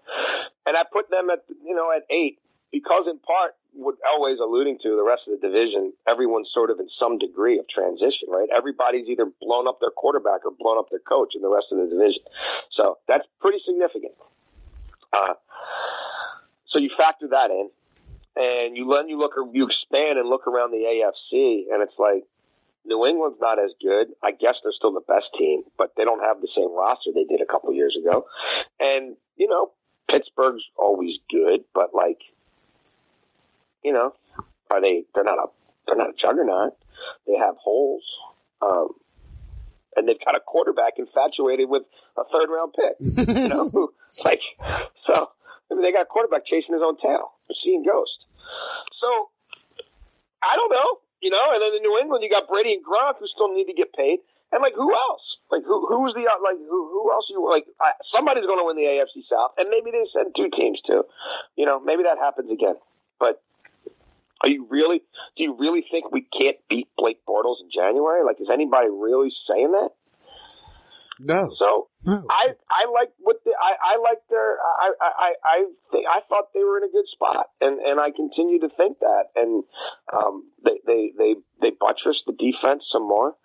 And 0.69 0.77
I 0.77 0.85
put 0.85 1.09
them 1.09 1.33
at, 1.33 1.49
you 1.65 1.73
know, 1.73 1.89
at 1.89 2.05
eight 2.13 2.37
because 2.69 3.09
in 3.09 3.17
part 3.25 3.57
what 3.73 3.97
Elway's 4.05 4.45
alluding 4.45 4.77
to, 4.85 4.93
the 4.93 5.09
rest 5.09 5.25
of 5.25 5.41
the 5.41 5.41
division, 5.41 5.97
everyone's 6.05 6.53
sort 6.53 6.69
of 6.69 6.77
in 6.85 6.89
some 7.01 7.17
degree 7.17 7.57
of 7.59 7.65
transition, 7.65 8.29
right? 8.29 8.53
Everybody's 8.53 9.09
either 9.09 9.25
blown 9.41 9.73
up 9.73 9.81
their 9.81 9.91
quarterback 9.91 10.45
or 10.45 10.53
blown 10.53 10.77
up 10.77 10.93
their 10.93 11.01
coach 11.01 11.33
in 11.33 11.41
the 11.41 11.49
rest 11.49 11.73
of 11.73 11.81
the 11.81 11.89
division. 11.89 12.21
So 12.77 12.99
that's 13.09 13.25
pretty 13.41 13.65
significant. 13.65 14.13
Uh, 15.17 15.41
so 16.69 16.79
you 16.79 16.91
factor 16.93 17.27
that 17.33 17.49
in 17.49 17.71
and 18.37 18.77
you 18.77 18.93
then 18.95 19.09
you 19.09 19.19
look 19.19 19.33
you 19.53 19.67
expand 19.67 20.19
and 20.19 20.29
look 20.29 20.47
around 20.47 20.71
the 20.71 20.85
AFC, 20.85 21.73
and 21.73 21.83
it's 21.83 21.99
like 21.99 22.25
New 22.85 23.07
England's 23.07 23.39
not 23.41 23.59
as 23.59 23.73
good. 23.83 24.09
I 24.23 24.31
guess 24.33 24.55
they're 24.63 24.73
still 24.73 24.93
the 24.93 25.05
best 25.07 25.27
team, 25.39 25.63
but 25.77 25.93
they 25.97 26.05
don't 26.05 26.23
have 26.23 26.41
the 26.41 26.49
same 26.55 26.75
roster 26.75 27.11
they 27.15 27.25
did 27.25 27.41
a 27.41 27.51
couple 27.51 27.73
years 27.73 27.97
ago. 28.01 28.27
And 28.79 29.17
you 29.37 29.49
know, 29.49 29.73
Pittsburgh's 30.11 30.65
always 30.77 31.17
good, 31.31 31.61
but 31.75 31.95
like, 31.95 32.21
you 33.85 33.93
know, 33.93 34.15
are 34.71 34.81
they? 34.81 35.05
They're 35.15 35.25
not 35.25 35.39
a 35.39 35.47
they're 35.87 35.97
not 35.97 36.11
a 36.11 36.15
juggernaut. 36.21 36.77
They 37.27 37.37
have 37.37 37.57
holes. 37.57 38.05
Um, 38.63 38.89
and 39.97 40.09
they've 40.09 40.21
got 40.25 40.37
a 40.37 40.41
quarterback 40.41 40.95
infatuated 40.99 41.69
with 41.69 41.83
a 42.17 42.23
third 42.25 42.49
round 42.49 42.75
pick. 42.75 43.29
You 43.37 43.49
know, 43.49 43.91
like 44.25 44.41
so. 45.07 45.31
I 45.71 45.75
mean, 45.75 45.83
they 45.83 45.93
got 45.93 46.03
a 46.03 46.07
quarterback 46.07 46.47
chasing 46.47 46.75
his 46.75 46.83
own 46.83 46.97
tail, 46.99 47.33
seeing 47.59 47.83
ghosts. 47.83 48.25
So 49.01 49.31
I 50.43 50.57
don't 50.57 50.73
know, 50.73 51.03
you 51.21 51.31
know. 51.31 51.47
And 51.53 51.61
then 51.61 51.77
in 51.77 51.83
New 51.83 51.99
England, 51.99 52.25
you 52.25 52.31
got 52.31 52.49
Brady 52.49 52.77
and 52.79 52.85
Gronk 52.85 53.21
who 53.21 53.27
still 53.29 53.53
need 53.53 53.67
to 53.67 53.77
get 53.77 53.93
paid. 53.93 54.21
And 54.51 54.63
like 54.63 54.75
who 54.75 54.91
else? 54.91 55.23
Like 55.51 55.63
who 55.63 55.87
who's 55.87 56.15
the 56.15 56.27
uh, 56.27 56.43
like 56.43 56.59
who 56.59 56.79
who 56.91 57.13
else 57.15 57.27
you 57.31 57.39
like? 57.47 57.67
I, 57.79 57.95
somebody's 58.11 58.47
going 58.47 58.59
to 58.59 58.67
win 58.67 58.75
the 58.75 58.87
AFC 58.87 59.23
South, 59.31 59.55
and 59.59 59.71
maybe 59.71 59.95
they 59.95 60.03
send 60.11 60.35
two 60.35 60.51
teams 60.51 60.83
too. 60.83 61.07
You 61.55 61.67
know, 61.67 61.79
maybe 61.79 62.03
that 62.03 62.19
happens 62.19 62.51
again. 62.51 62.75
But 63.19 63.43
are 64.43 64.49
you 64.49 64.67
really? 64.69 65.03
Do 65.37 65.45
you 65.45 65.55
really 65.55 65.85
think 65.87 66.11
we 66.11 66.27
can't 66.35 66.57
beat 66.69 66.89
Blake 66.99 67.23
Bortles 67.29 67.63
in 67.63 67.71
January? 67.71 68.25
Like, 68.25 68.41
is 68.41 68.49
anybody 68.53 68.89
really 68.91 69.31
saying 69.47 69.71
that? 69.71 69.91
No. 71.21 71.53
So 71.59 71.89
no. 72.07 72.25
I 72.31 72.57
I 72.73 72.89
like 72.89 73.13
what 73.19 73.45
the 73.45 73.53
I 73.53 73.77
I 73.77 74.01
like 74.01 74.25
their 74.31 74.57
I 74.57 74.89
I 75.01 75.31
I 75.45 75.57
think 75.93 76.07
I 76.09 76.21
thought 76.29 76.53
they 76.55 76.65
were 76.65 76.79
in 76.79 76.85
a 76.85 76.93
good 76.93 77.05
spot 77.13 77.53
and 77.61 77.79
and 77.79 78.01
I 78.01 78.11
continue 78.11 78.59
to 78.61 78.69
think 78.75 79.01
that 79.01 79.29
and 79.37 79.65
um 80.13 80.49
they 80.65 80.81
they 80.87 81.13
they 81.17 81.35
they 81.61 81.71
buttress 81.79 82.25
the 82.27 82.33
defense 82.33 82.89
some 82.91 83.07
more 83.07 83.37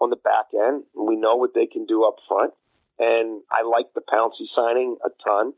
on 0.00 0.10
the 0.10 0.16
back 0.16 0.50
end. 0.52 0.82
We 0.98 1.14
know 1.14 1.36
what 1.36 1.54
they 1.54 1.66
can 1.66 1.86
do 1.86 2.04
up 2.04 2.16
front 2.26 2.54
and 2.98 3.42
I 3.50 3.62
like 3.66 3.92
the 3.94 4.02
Pouncey 4.02 4.46
signing 4.54 4.96
a 5.04 5.10
ton 5.24 5.52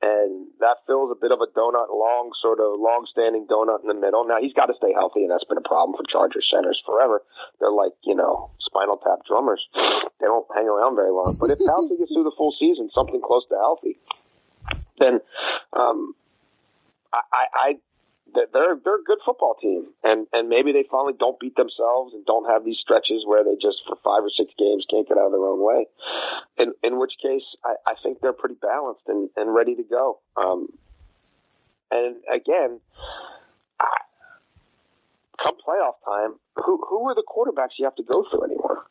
and 0.00 0.48
that 0.60 0.82
fills 0.86 1.12
a 1.12 1.18
bit 1.18 1.30
of 1.30 1.40
a 1.40 1.48
donut, 1.54 1.90
long 1.90 2.32
sort 2.40 2.58
of 2.58 2.78
long-standing 2.80 3.46
donut 3.46 3.82
in 3.82 3.88
the 3.88 3.98
middle. 3.98 4.26
Now 4.26 4.40
he's 4.40 4.52
got 4.52 4.66
to 4.66 4.74
stay 4.76 4.92
healthy, 4.92 5.22
and 5.22 5.30
that's 5.30 5.44
been 5.44 5.58
a 5.58 5.68
problem 5.68 5.96
for 5.96 6.02
Charger 6.10 6.42
centers 6.42 6.80
forever. 6.84 7.22
They're 7.60 7.70
like 7.72 7.92
you 8.02 8.14
know 8.14 8.50
spinal 8.60 8.98
tap 8.98 9.22
drummers; 9.26 9.62
they 10.18 10.26
don't 10.26 10.46
hang 10.54 10.66
around 10.66 10.96
very 10.96 11.12
long. 11.12 11.36
But 11.38 11.50
if 11.50 11.58
Pouncey 11.62 11.98
gets 11.98 12.12
through 12.12 12.26
the 12.26 12.36
full 12.36 12.54
season, 12.58 12.90
something 12.94 13.20
close 13.22 13.46
to 13.50 13.56
healthy, 13.56 13.98
then 14.98 15.20
um, 15.72 16.14
I, 17.12 17.46
I 17.54 17.68
they're 18.34 18.76
they're 18.84 19.00
a 19.00 19.04
good 19.04 19.18
football 19.24 19.56
team, 19.60 19.86
and 20.02 20.26
and 20.32 20.48
maybe 20.48 20.72
they 20.72 20.84
finally 20.90 21.14
don't 21.18 21.38
beat 21.38 21.56
themselves 21.56 22.14
and 22.14 22.24
don't 22.26 22.48
have 22.48 22.64
these 22.64 22.78
stretches 22.80 23.24
where 23.26 23.44
they 23.44 23.54
just 23.60 23.78
for 23.86 23.96
five 24.02 24.24
or 24.24 24.30
six 24.36 24.52
games 24.58 24.84
can't 24.90 25.06
get 25.08 25.18
out 25.18 25.26
of 25.26 25.32
their 25.32 25.44
own 25.44 25.60
way. 25.62 25.86
In 26.58 26.72
in 26.82 26.98
which 26.98 27.12
case, 27.22 27.44
I, 27.64 27.74
I 27.86 27.94
think 28.02 28.20
they're 28.20 28.32
pretty 28.32 28.56
balanced 28.60 29.02
and 29.08 29.28
and 29.36 29.54
ready 29.54 29.74
to 29.76 29.82
go. 29.82 30.20
Um, 30.36 30.68
and 31.90 32.16
again, 32.32 32.80
I, 33.80 33.88
come 35.42 35.56
playoff 35.60 36.00
time, 36.04 36.38
who 36.56 36.80
who 36.88 37.08
are 37.08 37.14
the 37.14 37.24
quarterbacks 37.26 37.78
you 37.78 37.84
have 37.84 37.96
to 37.96 38.02
go 38.04 38.24
through 38.30 38.44
anymore? 38.44 38.86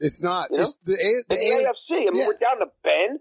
It's 0.00 0.22
not. 0.22 0.50
You 0.50 0.58
know? 0.58 0.62
It's 0.62 0.74
the, 0.84 0.92
A- 0.94 1.24
the, 1.28 1.40
A- 1.40 1.64
AFC, 1.64 1.90
I 1.90 2.10
mean, 2.10 2.14
yeah. 2.14 2.26
we're 2.26 2.38
down 2.38 2.58
to 2.60 2.66
Ben 2.84 3.20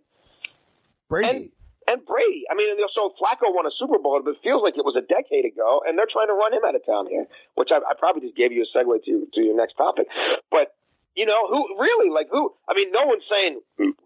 Brady. 1.10 1.38
and 1.38 1.50
and 1.88 2.06
Brady. 2.06 2.44
I 2.52 2.56
mean, 2.56 2.68
so 2.94 3.16
Flacco 3.16 3.50
won 3.50 3.66
a 3.66 3.74
Super 3.80 3.98
Bowl, 3.98 4.20
but 4.24 4.32
it 4.32 4.44
feels 4.44 4.62
like 4.62 4.78
it 4.78 4.86
was 4.86 4.96
a 4.96 5.06
decade 5.08 5.46
ago, 5.46 5.82
and 5.88 5.98
they're 5.98 6.12
trying 6.12 6.28
to 6.28 6.38
run 6.38 6.54
him 6.54 6.62
out 6.68 6.76
of 6.76 6.86
town 6.86 7.08
here. 7.08 7.26
Which 7.56 7.70
I, 7.72 7.78
I 7.78 7.96
probably 7.98 8.22
just 8.22 8.36
gave 8.36 8.52
you 8.52 8.64
a 8.64 8.70
segue 8.70 9.04
to 9.06 9.28
to 9.34 9.42
your 9.42 9.56
next 9.56 9.76
topic, 9.76 10.08
but. 10.52 10.76
You 11.18 11.26
know 11.26 11.48
who 11.50 11.66
really 11.80 12.14
like 12.14 12.28
who? 12.30 12.54
I 12.70 12.76
mean, 12.76 12.92
no 12.92 13.08
one's 13.08 13.24
saying 13.28 13.60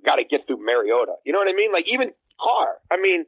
got 0.05 0.15
to 0.15 0.23
get 0.23 0.47
through 0.47 0.63
Mariota. 0.63 1.15
You 1.25 1.33
know 1.33 1.39
what 1.39 1.49
I 1.49 1.53
mean? 1.53 1.73
Like 1.73 1.83
even 1.91 2.13
Carr. 2.39 2.79
I 2.89 2.95
mean, 3.01 3.25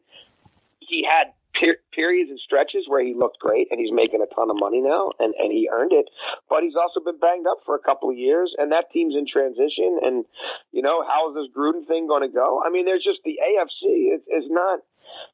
he 0.80 1.04
had 1.04 1.34
per- 1.60 1.82
periods 1.94 2.30
and 2.30 2.40
stretches 2.40 2.86
where 2.88 3.04
he 3.04 3.14
looked 3.14 3.40
great, 3.40 3.68
and 3.72 3.80
he's 3.80 3.94
making 3.94 4.22
a 4.22 4.30
ton 4.34 4.50
of 4.50 4.58
money 4.60 4.82
now, 4.82 5.12
and 5.20 5.34
and 5.38 5.52
he 5.52 5.70
earned 5.72 5.94
it. 5.94 6.10
But 6.50 6.64
he's 6.64 6.76
also 6.76 7.00
been 7.00 7.20
banged 7.20 7.48
up 7.48 7.60
for 7.66 7.76
a 7.76 7.84
couple 7.84 8.10
of 8.10 8.18
years, 8.18 8.54
and 8.58 8.72
that 8.72 8.92
team's 8.92 9.16
in 9.16 9.26
transition. 9.26 10.00
And 10.02 10.26
you 10.72 10.82
know, 10.82 11.04
how 11.06 11.30
is 11.30 11.36
this 11.36 11.50
Gruden 11.56 11.88
thing 11.88 12.08
going 12.08 12.24
to 12.24 12.34
go? 12.34 12.62
I 12.66 12.70
mean, 12.70 12.86
there's 12.86 13.04
just 13.04 13.20
the 13.24 13.38
AFC 13.38 14.16
is, 14.16 14.22
is 14.28 14.50
not 14.50 14.80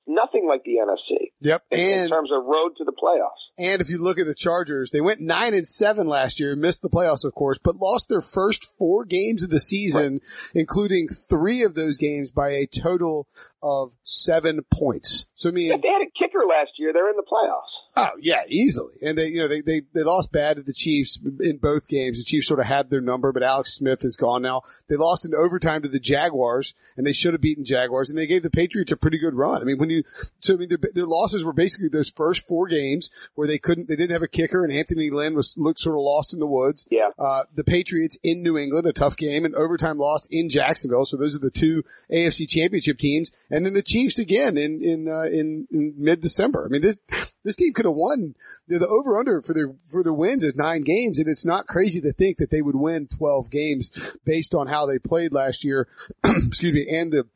nothing 0.09 0.47
like 0.47 0.63
the 0.63 0.77
NFC 0.83 1.31
Yep. 1.41 1.63
in, 1.71 1.79
in 1.79 2.09
terms 2.09 2.31
of 2.33 2.43
road 2.45 2.71
to 2.77 2.83
the 2.83 2.91
playoffs. 2.91 3.39
and 3.57 3.81
if 3.81 3.89
you 3.89 4.01
look 4.01 4.19
at 4.19 4.25
the 4.25 4.33
Chargers, 4.35 4.91
they 4.91 4.99
went 5.01 5.21
nine 5.21 5.53
and 5.53 5.67
seven 5.67 6.07
last 6.07 6.39
year, 6.39 6.55
missed 6.55 6.81
the 6.81 6.89
playoffs, 6.89 7.23
of 7.23 7.33
course, 7.33 7.57
but 7.63 7.75
lost 7.77 8.09
their 8.09 8.19
first 8.21 8.65
four 8.77 9.05
games 9.05 9.43
of 9.43 9.49
the 9.49 9.59
season, 9.59 10.19
including 10.53 11.07
three 11.07 11.63
of 11.63 11.75
those 11.75 11.97
games 11.97 12.31
by 12.31 12.49
a 12.49 12.65
total 12.65 13.27
of 13.63 13.93
seven 14.03 14.61
points. 14.73 15.27
So 15.35 15.49
I 15.49 15.51
mean, 15.53 15.71
If 15.71 15.81
they 15.81 15.87
had 15.87 16.01
a 16.01 16.11
kicker 16.17 16.43
last 16.49 16.71
year, 16.77 16.91
they're 16.91 17.09
in 17.09 17.15
the 17.15 17.23
playoffs. 17.23 17.78
Oh 17.95 18.11
yeah, 18.21 18.41
easily. 18.47 18.93
And 19.01 19.17
they, 19.17 19.27
you 19.27 19.39
know, 19.39 19.47
they, 19.47 19.61
they, 19.61 19.81
they 19.93 20.03
lost 20.03 20.31
bad 20.31 20.57
to 20.57 20.63
the 20.63 20.73
Chiefs 20.73 21.19
in 21.41 21.57
both 21.57 21.87
games. 21.87 22.17
The 22.17 22.23
Chiefs 22.23 22.47
sort 22.47 22.59
of 22.59 22.65
had 22.65 22.89
their 22.89 23.01
number, 23.01 23.31
but 23.31 23.43
Alex 23.43 23.73
Smith 23.73 24.05
is 24.05 24.15
gone 24.15 24.41
now. 24.41 24.61
They 24.87 24.95
lost 24.95 25.25
in 25.25 25.33
overtime 25.35 25.81
to 25.81 25.87
the 25.87 25.99
Jaguars 25.99 26.73
and 26.95 27.05
they 27.05 27.13
should 27.13 27.33
have 27.33 27.41
beaten 27.41 27.65
Jaguars 27.65 28.09
and 28.09 28.17
they 28.17 28.27
gave 28.27 28.43
the 28.43 28.49
Patriots 28.49 28.91
a 28.91 28.97
pretty 28.97 29.17
good 29.17 29.33
run. 29.33 29.61
I 29.61 29.65
mean, 29.65 29.79
when 29.79 29.89
you, 29.89 30.03
so 30.39 30.53
I 30.53 30.57
mean, 30.57 30.69
their, 30.69 30.79
their 30.93 31.07
losses 31.07 31.43
were 31.43 31.53
basically 31.53 31.89
those 31.89 32.09
first 32.09 32.47
four 32.47 32.67
games 32.67 33.09
where 33.35 33.47
they 33.47 33.57
couldn't, 33.57 33.89
they 33.89 33.95
didn't 33.95 34.13
have 34.13 34.21
a 34.21 34.27
kicker 34.27 34.63
and 34.63 34.71
Anthony 34.71 35.09
Lynn 35.09 35.35
was, 35.35 35.57
looked 35.57 35.79
sort 35.79 35.95
of 35.95 36.01
lost 36.01 36.33
in 36.33 36.39
the 36.39 36.47
woods. 36.47 36.85
Yeah. 36.89 37.09
Uh, 37.17 37.43
the 37.53 37.63
Patriots 37.63 38.17
in 38.23 38.43
New 38.43 38.57
England, 38.57 38.85
a 38.85 38.93
tough 38.93 39.17
game, 39.17 39.45
and 39.45 39.55
overtime 39.55 39.97
loss 39.97 40.27
in 40.29 40.49
Jacksonville. 40.49 41.05
So 41.05 41.17
those 41.17 41.35
are 41.35 41.39
the 41.39 41.51
two 41.51 41.83
AFC 42.11 42.47
championship 42.47 42.97
teams. 42.97 43.31
And 43.49 43.65
then 43.65 43.73
the 43.73 43.81
Chiefs 43.81 44.19
again 44.19 44.57
in, 44.57 44.81
in, 44.83 45.07
uh, 45.09 45.23
in, 45.23 45.67
in 45.71 45.95
mid-December. 45.97 46.65
I 46.65 46.69
mean, 46.69 46.81
this, 46.81 46.97
this 47.43 47.55
team 47.55 47.73
could 47.79 47.85
have 47.85 47.95
won. 47.95 48.35
The, 48.67 48.79
the 48.79 48.87
over 48.87 49.17
under 49.17 49.41
for 49.41 49.53
their, 49.53 49.73
for 49.89 50.03
their 50.03 50.13
wins 50.13 50.43
is 50.43 50.57
nine 50.57 50.81
games. 50.81 51.17
And 51.17 51.29
it's 51.29 51.45
not 51.45 51.65
crazy 51.65 52.01
to 52.01 52.11
think 52.11 52.37
that 52.37 52.49
they 52.49 52.61
would 52.61 52.75
win 52.75 53.07
12 53.07 53.49
games 53.49 54.17
based 54.25 54.53
on 54.53 54.67
how 54.67 54.85
they 54.85 54.99
played 54.99 55.33
last 55.33 55.63
year. 55.63 55.87
excuse 56.25 56.73
me. 56.73 56.85
And 56.91 57.13
the, 57.13 57.27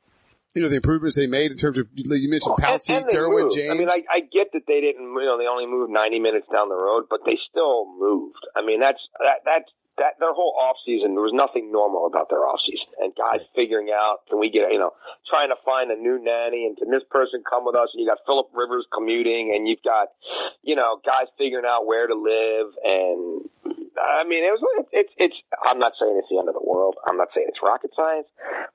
you 0.54 0.62
know, 0.62 0.70
the 0.70 0.78
improvements 0.78 1.16
they 1.16 1.28
made 1.28 1.52
in 1.52 1.58
terms 1.58 1.78
of, 1.78 1.88
you 1.96 2.30
mentioned 2.30 2.58
Pouncey, 2.58 2.94
and 2.94 3.06
Derwin 3.10 3.50
moved. 3.50 3.56
James. 3.56 3.72
I 3.72 3.74
mean, 3.74 3.90
I, 3.90 4.06
I 4.06 4.22
get 4.22 4.54
that 4.54 4.66
they 4.68 4.82
didn't, 4.82 5.02
you 5.02 5.26
know, 5.26 5.38
they 5.38 5.48
only 5.50 5.66
moved 5.66 5.92
90 5.92 6.20
minutes 6.20 6.48
down 6.54 6.70
the 6.70 6.78
road, 6.78 7.06
but 7.10 7.22
they 7.26 7.38
still 7.50 7.90
moved. 7.98 8.46
I 8.56 8.62
mean, 8.62 8.80
that's, 8.80 9.02
that, 9.18 9.42
that's, 9.46 9.70
that, 9.98 10.18
their 10.20 10.34
whole 10.34 10.54
off 10.58 10.78
season, 10.86 11.14
there 11.14 11.26
was 11.26 11.34
nothing 11.34 11.72
normal 11.72 12.06
about 12.06 12.30
their 12.30 12.46
off 12.46 12.62
season. 12.66 12.86
And 13.02 13.14
guys 13.18 13.46
figuring 13.56 13.90
out, 13.90 14.26
can 14.30 14.38
we 14.38 14.50
get, 14.50 14.70
you 14.70 14.78
know, 14.78 14.94
trying 15.30 15.50
to 15.50 15.58
find 15.66 15.90
a 15.90 15.98
new 15.98 16.22
nanny 16.22 16.66
and 16.66 16.78
can 16.78 16.90
this 16.90 17.06
person 17.10 17.42
come 17.46 17.66
with 17.66 17.74
us? 17.74 17.90
And 17.94 18.02
you 18.02 18.10
got 18.10 18.22
Philip 18.26 18.50
Rivers 18.54 18.86
commuting 18.94 19.54
and 19.54 19.68
you've 19.68 19.82
got, 19.82 20.14
you 20.62 20.76
know, 20.78 21.02
guys 21.06 21.30
figuring 21.38 21.66
out 21.66 21.86
where 21.86 22.06
to 22.06 22.18
live. 22.18 22.74
And 22.86 23.50
I 23.98 24.26
mean, 24.26 24.44
it 24.44 24.52
was, 24.54 24.62
it's, 24.92 25.14
it's, 25.18 25.38
I'm 25.62 25.78
not 25.78 25.94
saying 26.00 26.18
it's 26.18 26.30
the 26.30 26.40
end 26.40 26.50
of 26.50 26.58
the 26.58 26.66
world. 26.66 26.96
I'm 27.06 27.18
not 27.18 27.30
saying 27.34 27.48
it's 27.50 27.62
rocket 27.62 27.92
science, 27.96 28.28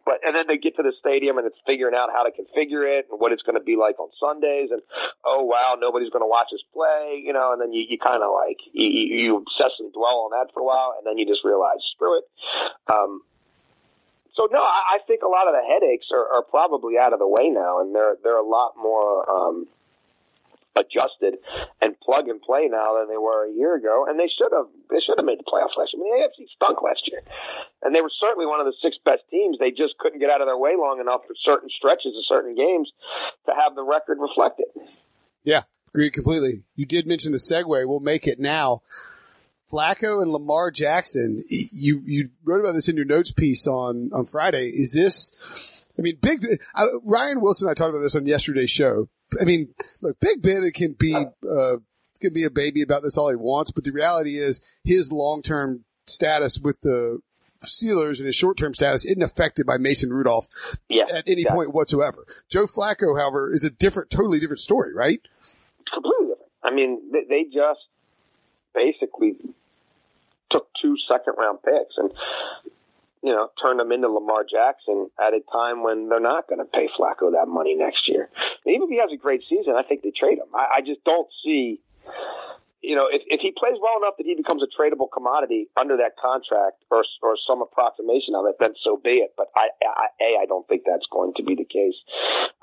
but, 0.06 0.22
and 0.22 0.34
then 0.34 0.46
they 0.46 0.58
get 0.58 0.76
to 0.76 0.84
the 0.86 0.94
stadium 0.98 1.38
and 1.38 1.46
it's 1.46 1.58
figuring 1.66 1.94
out 1.94 2.10
how 2.14 2.22
to 2.22 2.30
configure 2.30 2.86
it 2.86 3.10
and 3.10 3.18
what 3.18 3.32
it's 3.32 3.42
going 3.42 3.58
to 3.58 3.64
be 3.64 3.74
like 3.74 3.98
on 3.98 4.10
Sundays. 4.18 4.70
And, 4.70 4.82
oh, 5.24 5.42
wow, 5.42 5.74
nobody's 5.78 6.10
going 6.10 6.22
to 6.22 6.30
watch 6.30 6.54
us 6.54 6.62
play, 6.70 7.18
you 7.18 7.32
know, 7.32 7.52
and 7.52 7.60
then 7.60 7.72
you, 7.72 7.86
you 7.88 7.98
kind 7.98 8.22
of 8.22 8.30
like, 8.30 8.62
you, 8.70 8.86
you 8.86 9.30
obsess 9.42 9.74
and 9.82 9.92
dwell 9.92 10.30
on 10.30 10.36
that 10.38 10.54
for 10.54 10.60
a 10.62 10.66
while 10.66 10.94
and 10.98 11.06
then 11.06 11.18
you 11.18 11.26
just 11.26 11.42
realize, 11.42 11.82
screw 11.94 12.18
it. 12.18 12.26
Um, 12.86 13.22
so 14.38 14.46
no, 14.52 14.62
I, 14.62 14.96
I 14.96 14.98
think 15.06 15.26
a 15.26 15.28
lot 15.28 15.50
of 15.50 15.54
the 15.58 15.66
headaches 15.66 16.06
are, 16.14 16.38
are 16.38 16.46
probably 16.46 16.94
out 16.94 17.12
of 17.12 17.18
the 17.18 17.26
way 17.26 17.50
now, 17.50 17.82
and 17.82 17.92
they're 17.92 18.14
they're 18.22 18.38
a 18.38 18.46
lot 18.46 18.78
more 18.78 19.26
um, 19.26 19.66
adjusted 20.78 21.42
and 21.82 21.98
plug 21.98 22.30
and 22.30 22.40
play 22.40 22.70
now 22.70 22.94
than 22.98 23.10
they 23.10 23.18
were 23.18 23.44
a 23.44 23.52
year 23.52 23.74
ago. 23.74 24.06
And 24.08 24.14
they 24.18 24.30
should 24.30 24.54
have 24.54 24.70
they 24.88 25.02
should 25.02 25.18
have 25.18 25.26
made 25.26 25.42
the 25.42 25.48
playoffs 25.50 25.74
last 25.74 25.90
year. 25.92 25.98
I 25.98 26.06
mean, 26.06 26.14
the 26.14 26.22
AFC 26.30 26.46
stunk 26.54 26.78
last 26.82 27.02
year, 27.10 27.20
and 27.82 27.90
they 27.90 28.00
were 28.00 28.14
certainly 28.22 28.46
one 28.46 28.62
of 28.62 28.66
the 28.66 28.78
six 28.80 28.96
best 29.04 29.26
teams. 29.30 29.58
They 29.58 29.74
just 29.74 29.98
couldn't 29.98 30.22
get 30.22 30.30
out 30.30 30.40
of 30.40 30.46
their 30.46 30.58
way 30.58 30.78
long 30.78 31.02
enough 31.02 31.26
for 31.26 31.34
certain 31.42 31.68
stretches 31.74 32.14
of 32.14 32.24
certain 32.30 32.54
games 32.54 32.90
to 33.46 33.52
have 33.52 33.74
the 33.74 33.82
record 33.82 34.18
reflected. 34.22 34.70
Yeah. 35.44 35.62
agree 35.90 36.10
completely. 36.10 36.62
You 36.76 36.86
did 36.86 37.06
mention 37.06 37.32
the 37.32 37.38
segue. 37.38 37.66
We'll 37.86 38.00
make 38.00 38.26
it 38.26 38.38
now. 38.38 38.82
Flacco 39.70 40.22
and 40.22 40.30
Lamar 40.32 40.70
Jackson. 40.70 41.42
You 41.48 42.02
you 42.04 42.30
wrote 42.44 42.60
about 42.60 42.72
this 42.72 42.88
in 42.88 42.96
your 42.96 43.04
notes 43.04 43.32
piece 43.32 43.66
on 43.66 44.10
on 44.14 44.26
Friday. 44.26 44.68
Is 44.68 44.92
this? 44.94 45.84
I 45.98 46.02
mean, 46.02 46.16
Big 46.22 46.46
Ryan 47.04 47.40
Wilson. 47.40 47.68
I 47.68 47.74
talked 47.74 47.90
about 47.90 48.00
this 48.00 48.16
on 48.16 48.26
yesterday's 48.26 48.70
show. 48.70 49.08
I 49.40 49.44
mean, 49.44 49.74
look, 50.00 50.18
Big 50.20 50.42
Ben 50.42 50.70
can 50.72 50.94
be 50.98 51.14
uh, 51.14 51.76
can 52.20 52.32
be 52.32 52.44
a 52.44 52.50
baby 52.50 52.82
about 52.82 53.02
this 53.02 53.16
all 53.16 53.30
he 53.30 53.36
wants, 53.36 53.70
but 53.70 53.84
the 53.84 53.92
reality 53.92 54.36
is 54.36 54.60
his 54.84 55.12
long 55.12 55.42
term 55.42 55.84
status 56.06 56.58
with 56.58 56.80
the 56.80 57.20
Steelers 57.64 58.18
and 58.18 58.26
his 58.26 58.36
short 58.36 58.56
term 58.56 58.72
status 58.74 59.04
isn't 59.04 59.22
affected 59.22 59.66
by 59.66 59.76
Mason 59.78 60.10
Rudolph 60.10 60.48
Yeah, 60.88 61.04
at 61.04 61.24
any 61.26 61.42
exactly. 61.42 61.56
point 61.56 61.74
whatsoever. 61.74 62.24
Joe 62.48 62.66
Flacco, 62.66 63.18
however, 63.18 63.52
is 63.52 63.64
a 63.64 63.70
different, 63.70 64.10
totally 64.10 64.38
different 64.38 64.60
story, 64.60 64.94
right? 64.94 65.20
completely 65.92 66.28
different. 66.28 66.52
I 66.62 66.70
mean, 66.74 67.00
they, 67.12 67.24
they 67.28 67.44
just 67.44 67.80
basically 68.74 69.36
took 70.50 70.68
two 70.80 70.96
second 71.10 71.34
round 71.38 71.58
picks 71.62 71.94
and 71.96 72.10
you 73.28 73.34
know 73.34 73.50
turn 73.60 73.76
them 73.76 73.92
into 73.92 74.08
Lamar 74.08 74.40
Jackson 74.48 75.10
at 75.20 75.34
a 75.34 75.40
time 75.52 75.82
when 75.82 76.08
they're 76.08 76.18
not 76.18 76.48
going 76.48 76.64
to 76.64 76.64
pay 76.64 76.88
Flacco 76.98 77.30
that 77.36 77.46
money 77.46 77.76
next 77.76 78.08
year. 78.08 78.30
And 78.64 78.74
even 78.74 78.88
if 78.88 78.90
he 78.90 78.98
has 78.98 79.12
a 79.12 79.20
great 79.20 79.42
season, 79.48 79.74
I 79.76 79.82
think 79.82 80.00
they 80.00 80.12
trade 80.16 80.38
him. 80.38 80.48
I, 80.56 80.78
I 80.78 80.80
just 80.80 81.04
don't 81.04 81.28
see. 81.44 81.80
You 82.80 82.94
know, 82.96 83.08
if, 83.10 83.20
if 83.26 83.40
he 83.42 83.52
plays 83.52 83.76
well 83.82 84.00
enough 84.00 84.14
that 84.16 84.24
he 84.24 84.34
becomes 84.34 84.62
a 84.62 84.70
tradable 84.70 85.12
commodity 85.12 85.68
under 85.76 85.98
that 85.98 86.16
contract 86.16 86.80
or 86.90 87.04
or 87.20 87.36
some 87.44 87.60
approximation 87.60 88.32
of 88.34 88.46
it, 88.48 88.56
then 88.58 88.72
so 88.82 88.96
be 88.96 89.20
it. 89.20 89.34
But 89.36 89.52
I, 89.54 89.68
I 89.84 90.08
a 90.24 90.28
I 90.40 90.46
don't 90.48 90.66
think 90.68 90.84
that's 90.88 91.06
going 91.12 91.34
to 91.36 91.42
be 91.42 91.54
the 91.54 91.68
case. 91.68 92.00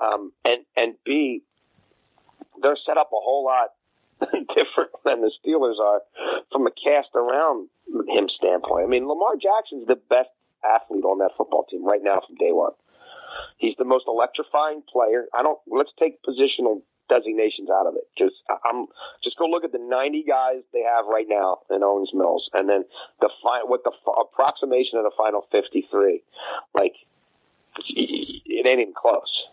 Um, 0.00 0.32
and 0.44 0.66
and 0.74 0.94
b 1.04 1.42
they're 2.60 2.78
set 2.86 2.96
up 2.96 3.10
a 3.12 3.20
whole 3.22 3.44
lot 3.44 3.76
different 4.56 4.90
than 5.04 5.20
the 5.20 5.30
Steelers 5.38 5.78
are 5.78 6.00
from 6.50 6.66
a 6.66 6.70
cast 6.70 7.14
around 7.14 7.68
him 8.08 8.28
standpoint. 8.28 8.84
I 8.84 8.88
mean, 8.88 9.06
Lamar 9.06 9.36
Jackson's 9.36 9.86
the 9.86 10.00
best 10.08 10.30
athlete 10.64 11.04
on 11.04 11.18
that 11.18 11.32
football 11.36 11.64
team 11.70 11.84
right 11.84 12.02
now 12.02 12.20
from 12.26 12.36
day 12.36 12.52
one. 12.52 12.72
He's 13.58 13.74
the 13.78 13.84
most 13.84 14.04
electrifying 14.08 14.82
player. 14.90 15.26
I 15.34 15.42
don't. 15.42 15.58
Let's 15.66 15.90
take 15.98 16.22
positional 16.22 16.82
designations 17.08 17.68
out 17.70 17.86
of 17.86 17.94
it. 17.94 18.04
Just 18.18 18.34
I'm 18.48 18.86
just 19.22 19.36
go 19.38 19.46
look 19.46 19.64
at 19.64 19.72
the 19.72 19.78
90 19.82 20.24
guys 20.26 20.62
they 20.72 20.82
have 20.82 21.06
right 21.06 21.26
now 21.28 21.58
in 21.70 21.82
Owings 21.82 22.10
Mills, 22.14 22.48
and 22.54 22.68
then 22.68 22.84
the 23.20 23.30
fi- 23.42 23.64
what 23.64 23.84
the 23.84 23.92
f- 23.92 24.16
approximation 24.30 24.98
of 24.98 25.04
the 25.04 25.12
final 25.16 25.46
53. 25.52 26.22
Like 26.74 26.94
it 27.88 28.66
ain't 28.66 28.80
even 28.80 28.94
close. 28.96 29.44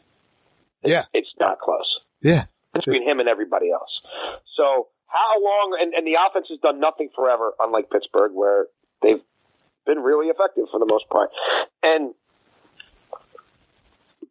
Yeah. 0.83 1.03
It's 1.13 1.31
not 1.39 1.59
close 1.59 1.99
Yeah. 2.21 2.45
between 2.73 3.07
him 3.07 3.19
and 3.19 3.29
everybody 3.29 3.71
else. 3.71 3.91
So 4.57 4.87
how 5.07 5.39
long? 5.41 5.77
And, 5.79 5.93
and 5.93 6.05
the 6.07 6.17
offense 6.19 6.47
has 6.49 6.59
done 6.59 6.79
nothing 6.79 7.09
forever, 7.15 7.53
unlike 7.59 7.89
Pittsburgh, 7.89 8.31
where 8.33 8.67
they've 9.01 9.21
been 9.85 9.99
really 9.99 10.27
effective 10.27 10.65
for 10.71 10.79
the 10.79 10.85
most 10.85 11.09
part. 11.09 11.29
And 11.81 12.13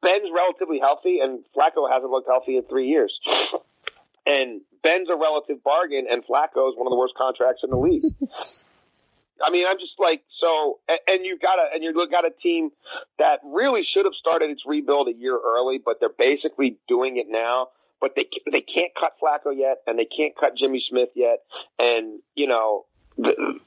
Ben's 0.03 0.29
relatively 0.35 0.81
healthy, 0.81 1.21
and 1.21 1.45
Flacco 1.57 1.91
hasn't 1.91 2.11
looked 2.11 2.29
healthy 2.29 2.57
in 2.57 2.65
three 2.65 2.89
years. 2.89 3.13
And 4.27 4.61
Ben's 4.83 5.09
a 5.09 5.17
relative 5.17 5.63
bargain, 5.63 6.07
and 6.11 6.23
Flacco 6.27 6.71
is 6.71 6.77
one 6.77 6.87
of 6.87 6.91
the 6.91 6.99
worst 6.99 7.15
contracts 7.17 7.63
in 7.63 7.71
the 7.71 7.79
league. 7.79 8.05
I 9.45 9.51
mean, 9.51 9.67
I'm 9.69 9.79
just 9.79 9.95
like 9.99 10.23
so, 10.39 10.79
and, 10.89 11.25
you've 11.25 11.41
got 11.41 11.59
a 11.59 11.75
and 11.75 11.83
you've 11.83 11.97
got 12.11 12.25
a 12.25 12.31
team 12.31 12.71
that 13.19 13.41
really 13.45 13.83
should 13.83 14.05
have 14.05 14.15
started 14.15 14.51
its 14.51 14.63
rebuild 14.67 15.09
a 15.09 15.13
year 15.13 15.37
early, 15.37 15.81
but 15.85 15.99
they're 15.99 16.15
basically 16.17 16.79
doing 16.89 17.17
it 17.17 17.27
now. 17.29 17.69
But 18.01 18.13
they 18.15 18.27
they 18.51 18.61
can't 18.61 18.93
cut 18.99 19.15
Flacco 19.23 19.53
yet, 19.57 19.79
and 19.87 19.99
they 19.99 20.07
can't 20.07 20.35
cut 20.39 20.57
Jimmy 20.57 20.83
Smith 20.89 21.11
yet, 21.15 21.39
and 21.79 22.21
you 22.35 22.47
know. 22.47 22.87
The, 23.19 23.61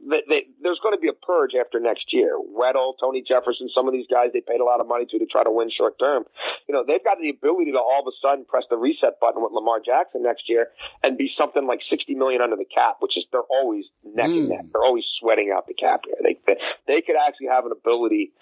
they, 0.00 0.22
they, 0.28 0.40
there's 0.62 0.80
going 0.82 0.96
to 0.96 1.00
be 1.00 1.08
a 1.08 1.12
purge 1.12 1.52
after 1.58 1.78
next 1.78 2.12
year. 2.12 2.38
Weddle, 2.40 2.94
Tony 2.98 3.22
Jefferson, 3.26 3.68
some 3.74 3.86
of 3.86 3.92
these 3.92 4.06
guys 4.10 4.32
they 4.32 4.40
paid 4.40 4.60
a 4.60 4.64
lot 4.64 4.80
of 4.80 4.88
money 4.88 5.04
to 5.10 5.18
to 5.18 5.26
try 5.26 5.44
to 5.44 5.50
win 5.50 5.70
short 5.70 5.98
term. 5.98 6.24
You 6.68 6.74
know, 6.74 6.84
they've 6.86 7.02
got 7.04 7.18
the 7.20 7.28
ability 7.28 7.72
to 7.72 7.78
all 7.78 8.00
of 8.00 8.08
a 8.08 8.16
sudden 8.22 8.44
press 8.44 8.64
the 8.70 8.76
reset 8.76 9.20
button 9.20 9.42
with 9.42 9.52
Lamar 9.52 9.80
Jackson 9.84 10.22
next 10.22 10.48
year 10.48 10.68
and 11.02 11.18
be 11.18 11.30
something 11.36 11.66
like 11.66 11.80
60 11.88 12.14
million 12.14 12.40
under 12.40 12.56
the 12.56 12.64
cap, 12.64 12.96
which 13.00 13.16
is 13.16 13.24
they're 13.32 13.42
always 13.50 13.84
neck 14.04 14.30
and 14.30 14.48
Mm. 14.48 14.48
neck. 14.48 14.64
They're 14.72 14.84
always 14.84 15.04
sweating 15.20 15.52
out 15.54 15.66
the 15.66 15.74
cap 15.74 16.02
here. 16.06 16.16
They, 16.22 16.38
they 16.46 16.56
they 16.86 17.00
could 17.02 17.16
actually 17.16 17.48
have 17.48 17.66
an 17.66 17.72
ability 17.72 18.32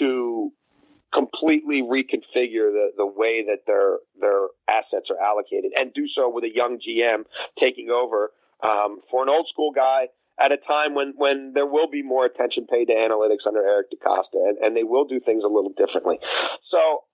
to 0.00 0.52
completely 1.12 1.80
reconfigure 1.82 2.68
the, 2.70 2.92
the 2.96 3.06
way 3.06 3.44
that 3.46 3.64
their 3.66 3.98
their 4.20 4.48
assets 4.68 5.08
are 5.10 5.18
allocated 5.18 5.72
and 5.74 5.92
do 5.94 6.06
so 6.14 6.28
with 6.28 6.44
a 6.44 6.54
young 6.54 6.78
GM 6.78 7.24
taking 7.58 7.88
over 7.90 8.32
um, 8.62 9.00
for 9.10 9.22
an 9.22 9.28
old 9.28 9.46
school 9.50 9.70
guy 9.72 10.08
at 10.40 10.52
a 10.52 10.56
time 10.56 10.94
when, 10.94 11.14
when 11.16 11.52
there 11.54 11.66
will 11.66 11.90
be 11.90 12.02
more 12.02 12.24
attention 12.24 12.66
paid 12.66 12.86
to 12.86 12.94
analytics 12.94 13.46
under 13.46 13.60
Eric 13.60 13.88
DeCosta 13.90 14.38
and, 14.48 14.58
and 14.58 14.76
they 14.76 14.84
will 14.84 15.04
do 15.04 15.20
things 15.20 15.42
a 15.44 15.48
little 15.48 15.72
differently. 15.76 16.18
So, 16.70 17.04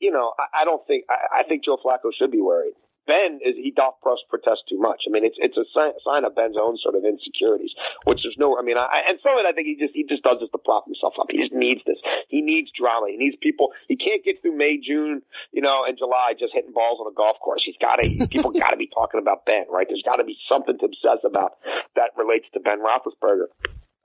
you 0.00 0.12
know, 0.12 0.32
I, 0.38 0.62
I 0.62 0.64
don't 0.64 0.86
think 0.86 1.04
I, 1.10 1.40
I 1.40 1.42
think 1.48 1.64
Joe 1.64 1.76
Flacco 1.84 2.10
should 2.16 2.30
be 2.30 2.40
worried. 2.40 2.74
Ben 3.08 3.40
is 3.40 3.56
he 3.56 3.72
doth 3.72 3.96
protest 4.04 4.28
protest 4.28 4.68
too 4.68 4.76
much. 4.76 5.08
I 5.08 5.10
mean, 5.10 5.24
it's 5.24 5.40
it's 5.40 5.56
a 5.56 5.64
sign, 5.72 5.96
sign 6.04 6.28
of 6.28 6.36
Ben's 6.36 6.60
own 6.60 6.76
sort 6.76 6.92
of 6.92 7.08
insecurities, 7.08 7.72
which 8.04 8.20
there's 8.20 8.36
no. 8.36 8.60
I 8.60 8.62
mean, 8.62 8.76
I, 8.76 9.08
and 9.08 9.16
some 9.24 9.32
of 9.32 9.40
it 9.40 9.48
I 9.48 9.56
think 9.56 9.66
he 9.66 9.80
just 9.80 9.96
he 9.96 10.04
just 10.04 10.20
does 10.20 10.44
this 10.44 10.52
to 10.52 10.60
prop 10.60 10.84
himself 10.84 11.16
up. 11.16 11.32
He 11.32 11.40
just 11.40 11.56
needs 11.56 11.80
this. 11.88 11.96
He 12.28 12.44
needs 12.44 12.68
drama. 12.76 13.08
He 13.08 13.16
needs 13.16 13.40
people. 13.40 13.72
He 13.88 13.96
can't 13.96 14.20
get 14.20 14.44
through 14.44 14.60
May, 14.60 14.76
June, 14.76 15.24
you 15.56 15.64
know, 15.64 15.88
and 15.88 15.96
July 15.96 16.36
just 16.36 16.52
hitting 16.52 16.76
balls 16.76 17.00
on 17.00 17.08
a 17.08 17.16
golf 17.16 17.40
course. 17.40 17.64
He's 17.64 17.80
got 17.80 17.96
to. 17.96 18.28
people 18.28 18.52
got 18.52 18.76
to 18.76 18.80
be 18.80 18.92
talking 18.92 19.18
about 19.18 19.48
Ben, 19.48 19.64
right? 19.72 19.88
There's 19.88 20.04
got 20.04 20.20
to 20.20 20.28
be 20.28 20.36
something 20.44 20.76
to 20.76 20.84
obsess 20.84 21.24
about 21.24 21.56
that 21.96 22.12
relates 22.20 22.46
to 22.52 22.60
Ben 22.60 22.84
Roethlisberger. 22.84 23.48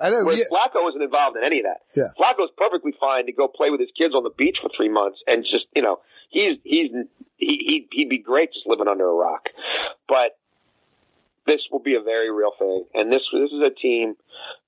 I 0.04 0.10
know. 0.10 0.24
Whereas 0.24 0.40
Yeah. 0.40 0.46
Flacco 0.52 0.88
isn't 0.90 1.02
involved 1.02 1.38
in 1.38 1.44
any 1.44 1.60
of 1.60 1.66
that. 1.66 1.82
Yeah. 1.96 2.12
Flacco's 2.20 2.52
perfectly 2.58 2.92
fine 3.00 3.26
to 3.28 3.32
go 3.32 3.48
play 3.48 3.70
with 3.70 3.80
his 3.80 3.90
kids 3.98 4.14
on 4.14 4.24
the 4.24 4.30
beach 4.38 4.58
for 4.62 4.70
three 4.76 4.90
months 4.90 5.20
and 5.26 5.44
just, 5.44 5.66
you 5.76 5.82
know, 5.82 6.00
he's, 6.30 6.58
he's, 6.64 6.92
he, 7.38 7.88
he- 7.88 7.88
he'd 7.92 8.10
be 8.10 8.18
great 8.20 8.52
just 8.54 8.68
living 8.68 8.88
under 8.88 9.08
a 9.08 9.14
rock. 9.14 9.48
But 10.08 10.38
this 11.46 11.62
will 11.72 11.80
be 11.80 11.96
a 11.96 12.02
very 12.02 12.32
real 12.32 12.52
thing. 12.60 12.86
And 12.94 13.12
this, 13.12 13.22
this 13.32 13.52
is 13.52 13.62
a 13.66 13.70
team 13.74 14.16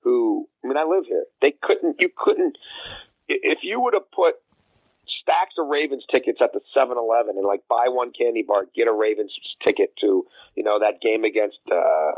who, 0.02 0.48
I 0.64 0.68
mean, 0.68 0.76
I 0.76 0.84
live 0.84 1.04
here. 1.06 1.24
They 1.40 1.54
couldn't, 1.62 1.96
you 2.00 2.08
couldn't, 2.16 2.56
if 3.28 3.58
you 3.62 3.80
would 3.80 3.94
have 3.94 4.10
put 4.12 4.34
stacks 5.22 5.54
of 5.58 5.68
Ravens 5.68 6.04
tickets 6.10 6.38
at 6.42 6.52
the 6.52 6.60
7-Eleven 6.76 7.36
and 7.38 7.46
like 7.46 7.62
buy 7.68 7.86
one 7.88 8.12
candy 8.12 8.44
bar, 8.46 8.66
get 8.74 8.88
a 8.88 8.92
Ravens 8.92 9.32
ticket 9.64 9.94
to, 10.00 10.26
you 10.54 10.64
know, 10.64 10.78
that 10.80 11.00
game 11.00 11.24
against, 11.24 11.58
uh, 11.70 12.12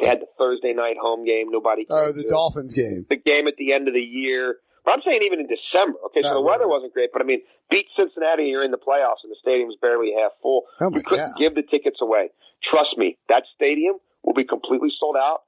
they 0.00 0.08
had 0.08 0.20
the 0.20 0.30
Thursday 0.38 0.72
night 0.72 0.96
home 1.00 1.24
game. 1.24 1.50
Nobody. 1.50 1.86
Oh, 1.90 2.12
the. 2.12 2.24
Dolphins 2.24 2.74
game. 2.74 3.06
The 3.08 3.16
game 3.16 3.46
at 3.46 3.56
the 3.58 3.72
end 3.72 3.88
of 3.88 3.94
the 3.94 4.00
year. 4.00 4.56
But 4.84 4.92
I'm 4.92 5.02
saying 5.04 5.20
even 5.26 5.40
in 5.40 5.46
December. 5.46 5.98
Okay, 6.08 6.22
so 6.22 6.32
the 6.32 6.40
weather 6.40 6.66
wasn't 6.66 6.94
great, 6.94 7.10
but 7.12 7.20
I 7.20 7.24
mean, 7.24 7.42
beat 7.70 7.84
Cincinnati, 7.96 8.48
you're 8.48 8.64
in 8.64 8.70
the 8.70 8.80
playoffs, 8.80 9.20
and 9.22 9.30
the 9.30 9.36
stadium's 9.40 9.76
barely 9.80 10.12
half 10.16 10.32
full. 10.40 10.64
Oh 10.80 10.88
you 10.94 11.02
couldn't 11.02 11.36
God. 11.36 11.38
give 11.38 11.54
the 11.54 11.62
tickets 11.62 12.00
away. 12.00 12.30
Trust 12.64 12.96
me, 12.96 13.18
that 13.28 13.44
stadium 13.54 13.96
will 14.24 14.32
be 14.32 14.44
completely 14.44 14.88
sold 14.98 15.16
out. 15.16 15.44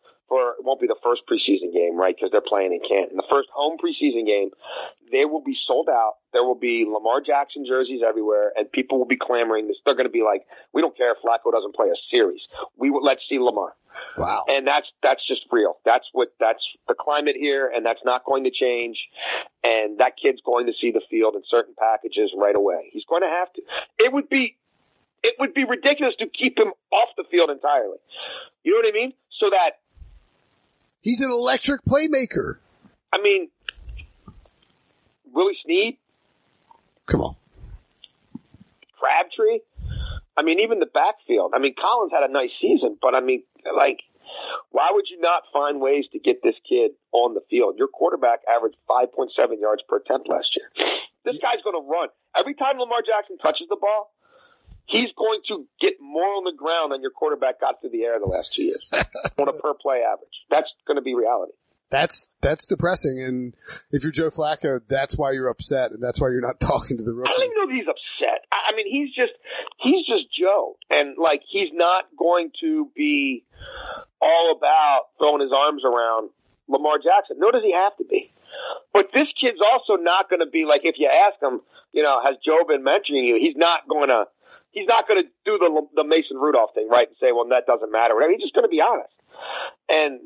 It 0.59 0.65
won't 0.65 0.81
be 0.81 0.87
the 0.87 0.99
first 1.03 1.23
preseason 1.29 1.73
game, 1.73 1.97
right? 1.97 2.15
Because 2.15 2.31
they're 2.31 2.45
playing 2.45 2.73
in 2.73 2.81
Canton. 2.81 3.17
The 3.17 3.29
first 3.31 3.49
home 3.53 3.77
preseason 3.77 4.27
game, 4.27 4.51
they 5.11 5.25
will 5.25 5.43
be 5.43 5.57
sold 5.67 5.89
out. 5.89 6.23
There 6.33 6.45
will 6.45 6.59
be 6.59 6.85
Lamar 6.87 7.21
Jackson 7.21 7.65
jerseys 7.67 8.01
everywhere, 8.07 8.53
and 8.57 8.71
people 8.71 8.99
will 8.99 9.11
be 9.11 9.19
clamoring. 9.21 9.69
This, 9.69 9.77
they're 9.85 9.95
going 9.95 10.09
to 10.09 10.13
be 10.13 10.23
like, 10.23 10.47
"We 10.73 10.81
don't 10.81 10.97
care 10.97 11.13
if 11.13 11.19
Flacco 11.25 11.53
doesn't 11.53 11.75
play 11.75 11.89
a 11.89 11.99
series. 12.11 12.41
We 12.77 12.91
will, 12.91 13.03
let's 13.05 13.23
see 13.29 13.39
Lamar." 13.39 13.75
Wow. 14.17 14.45
and 14.49 14.67
that's 14.67 14.87
that's 15.03 15.27
just 15.27 15.43
real. 15.51 15.77
That's 15.85 16.05
what 16.13 16.29
that's 16.41 16.65
the 16.89 16.95
climate 16.95 17.37
here, 17.39 17.71
and 17.73 17.85
that's 17.85 18.01
not 18.05 18.25
going 18.25 18.45
to 18.45 18.51
change. 18.51 18.99
And 19.63 19.99
that 19.99 20.15
kid's 20.21 20.41
going 20.45 20.67
to 20.67 20.73
see 20.79 20.91
the 20.91 21.03
field 21.11 21.35
in 21.35 21.43
certain 21.49 21.75
packages 21.79 22.33
right 22.37 22.57
away. 22.57 22.91
He's 22.93 23.05
going 23.09 23.23
to 23.23 23.29
have 23.29 23.53
to. 23.55 23.63
It 23.99 24.13
would 24.13 24.29
be 24.29 24.57
it 25.23 25.37
would 25.39 25.55
be 25.55 25.65
ridiculous 25.65 26.15
to 26.19 26.27
keep 26.27 26.59
him 26.59 26.73
off 26.91 27.09
the 27.17 27.25
field 27.31 27.51
entirely. 27.51 27.99
You 28.65 28.73
know 28.73 28.83
what 28.83 28.91
I 28.91 28.95
mean? 28.95 29.13
So 29.39 29.51
that 29.51 29.82
He's 31.03 31.21
an 31.21 31.31
electric 31.31 31.83
playmaker. 31.85 32.57
I 33.13 33.21
mean, 33.21 33.51
Willie 35.33 35.57
Snead, 35.65 35.99
Come 37.07 37.21
on. 37.21 37.37
Crabtree. 38.99 39.61
I 40.39 40.43
mean, 40.43 40.61
even 40.61 40.79
the 40.79 40.87
backfield. 40.87 41.53
I 41.55 41.59
mean, 41.59 41.75
Collins 41.75 42.13
had 42.15 42.23
a 42.23 42.33
nice 42.33 42.55
season, 42.61 42.97
but 43.03 43.15
I 43.15 43.21
mean, 43.21 43.43
like, 43.77 44.01
why 44.71 44.89
would 44.95 45.05
you 45.11 45.21
not 45.21 45.43
find 45.53 45.81
ways 45.81 46.05
to 46.13 46.19
get 46.19 46.43
this 46.43 46.55
kid 46.67 46.93
on 47.13 47.35
the 47.35 47.43
field? 47.51 47.75
Your 47.77 47.89
quarterback 47.89 48.41
averaged 48.49 48.77
5.7 48.89 49.29
yards 49.61 49.83
per 49.89 49.99
attempt 49.99 50.29
last 50.29 50.57
year. 50.57 50.71
This 51.25 51.37
guy's 51.37 51.61
going 51.63 51.77
to 51.77 51.87
run. 51.87 52.09
Every 52.39 52.55
time 52.55 52.79
Lamar 52.79 53.03
Jackson 53.05 53.37
touches 53.39 53.67
the 53.69 53.77
ball, 53.77 54.15
he's 54.87 55.11
going 55.17 55.41
to 55.49 55.67
get 55.81 55.95
more 56.01 56.37
on 56.37 56.45
the 56.45 56.57
ground 56.57 56.93
than 56.93 57.03
your 57.03 57.11
quarterback 57.11 57.61
got 57.61 57.81
through 57.81 57.91
the 57.91 58.03
air 58.03 58.19
the 58.19 58.29
last 58.29 58.55
two 58.55 58.63
years 58.63 58.87
on 59.39 59.49
a 59.49 59.53
per 59.53 59.75
play 59.75 60.03
average. 60.03 60.35
That's 60.51 60.71
going 60.87 60.97
to 60.97 61.03
be 61.03 61.15
reality. 61.15 61.53
That's 61.91 62.29
that's 62.41 62.67
depressing. 62.67 63.21
And 63.21 63.55
if 63.91 64.03
you're 64.03 64.13
Joe 64.13 64.31
Flacco, 64.31 64.81
that's 64.89 65.19
why 65.19 65.33
you're 65.33 65.49
upset, 65.49 65.93
and 65.93 66.03
that's 66.03 66.21
why 66.21 66.29
you're 66.29 66.41
not 66.41 66.59
talking 66.61 66.97
to 66.97 67.05
the 67.05 67.15
rookie. 67.15 67.31
I 67.31 67.39
don't 67.39 67.45
even 67.45 67.57
know 67.57 67.69
if 67.69 67.77
he's 67.77 67.89
upset. 67.89 68.47
I 68.51 68.63
I 68.73 68.77
mean, 68.77 68.89
he's 68.89 69.15
just 69.15 69.33
he's 69.79 70.07
just 70.07 70.33
Joe. 70.33 70.77
And 70.91 71.17
like, 71.19 71.43
he's 71.49 71.71
not 71.73 72.05
going 72.17 72.51
to 72.61 72.91
be 72.97 73.45
all 74.21 74.55
about 74.57 75.13
throwing 75.19 75.43
his 75.43 75.53
arms 75.53 75.83
around 75.85 76.31
Lamar 76.69 76.97
Jackson. 76.97 77.37
Nor 77.39 77.53
does 77.53 77.63
he 77.63 77.73
have 77.73 77.97
to 77.99 78.05
be. 78.05 78.33
But 78.93 79.13
this 79.13 79.29
kid's 79.41 79.61
also 79.61 80.01
not 80.01 80.29
going 80.29 80.41
to 80.41 80.51
be 80.51 80.65
like, 80.65 80.83
if 80.85 80.97
you 80.99 81.09
ask 81.09 81.41
him, 81.43 81.61
you 81.93 82.03
know, 82.03 82.21
has 82.25 82.37
Joe 82.45 82.65
been 82.69 82.85
mentioning 82.85 83.25
you? 83.25 83.39
He's 83.41 83.57
not 83.57 83.89
going 83.89 84.09
to, 84.09 84.25
he's 84.73 84.89
not 84.89 85.07
going 85.07 85.23
to 85.23 85.29
do 85.45 85.57
the, 85.57 85.69
the 86.03 86.05
Mason 86.05 86.37
Rudolph 86.37 86.75
thing, 86.75 86.89
right? 86.89 87.09
And 87.09 87.17
say, 87.21 87.33
well, 87.33 87.47
that 87.49 87.69
doesn't 87.69 87.93
matter. 87.93 88.17
Whatever. 88.17 88.33
He's 88.33 88.43
just 88.43 88.57
going 88.57 88.67
to 88.67 88.73
be 88.73 88.81
honest. 88.81 89.15
And 89.89 90.21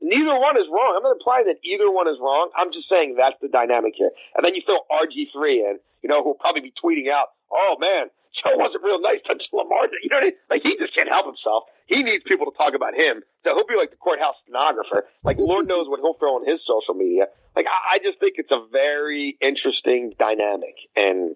neither 0.00 0.36
one 0.36 0.56
is 0.56 0.68
wrong. 0.70 0.94
I'm 0.96 1.02
not 1.02 1.16
implying 1.16 1.48
that 1.48 1.60
either 1.64 1.90
one 1.90 2.08
is 2.08 2.20
wrong. 2.20 2.52
I'm 2.56 2.72
just 2.72 2.88
saying 2.88 3.16
that's 3.16 3.36
the 3.40 3.48
dynamic 3.48 3.96
here. 3.96 4.12
And 4.36 4.44
then 4.44 4.54
you 4.54 4.62
throw 4.64 4.84
RG3 4.92 5.72
in, 5.72 5.74
you 6.04 6.08
know, 6.08 6.22
who'll 6.22 6.38
probably 6.38 6.62
be 6.62 6.72
tweeting 6.76 7.10
out, 7.10 7.34
oh 7.50 7.76
man, 7.80 8.12
Joe 8.36 8.56
wasn't 8.56 8.84
real 8.84 9.00
nice 9.00 9.24
to 9.26 9.32
Lamar. 9.52 9.88
You 10.02 10.12
know 10.12 10.20
what 10.20 10.22
I 10.22 10.36
mean? 10.36 10.38
Like 10.50 10.62
he 10.62 10.76
just 10.76 10.94
can't 10.94 11.08
help 11.08 11.24
himself. 11.24 11.64
He 11.86 12.02
needs 12.02 12.24
people 12.26 12.50
to 12.50 12.56
talk 12.56 12.74
about 12.74 12.94
him. 12.94 13.22
So 13.44 13.54
he'll 13.54 13.66
be 13.66 13.78
like 13.78 13.90
the 13.90 13.96
courthouse 13.96 14.36
stenographer. 14.44 15.08
Like 15.24 15.38
Lord 15.38 15.66
knows 15.66 15.88
what 15.88 16.00
he'll 16.00 16.18
throw 16.20 16.36
on 16.36 16.44
his 16.44 16.60
social 16.66 16.94
media. 16.94 17.32
Like 17.54 17.66
I, 17.66 17.96
I 17.96 17.98
just 18.04 18.20
think 18.20 18.36
it's 18.36 18.52
a 18.52 18.60
very 18.70 19.38
interesting 19.40 20.12
dynamic, 20.18 20.76
and 20.94 21.34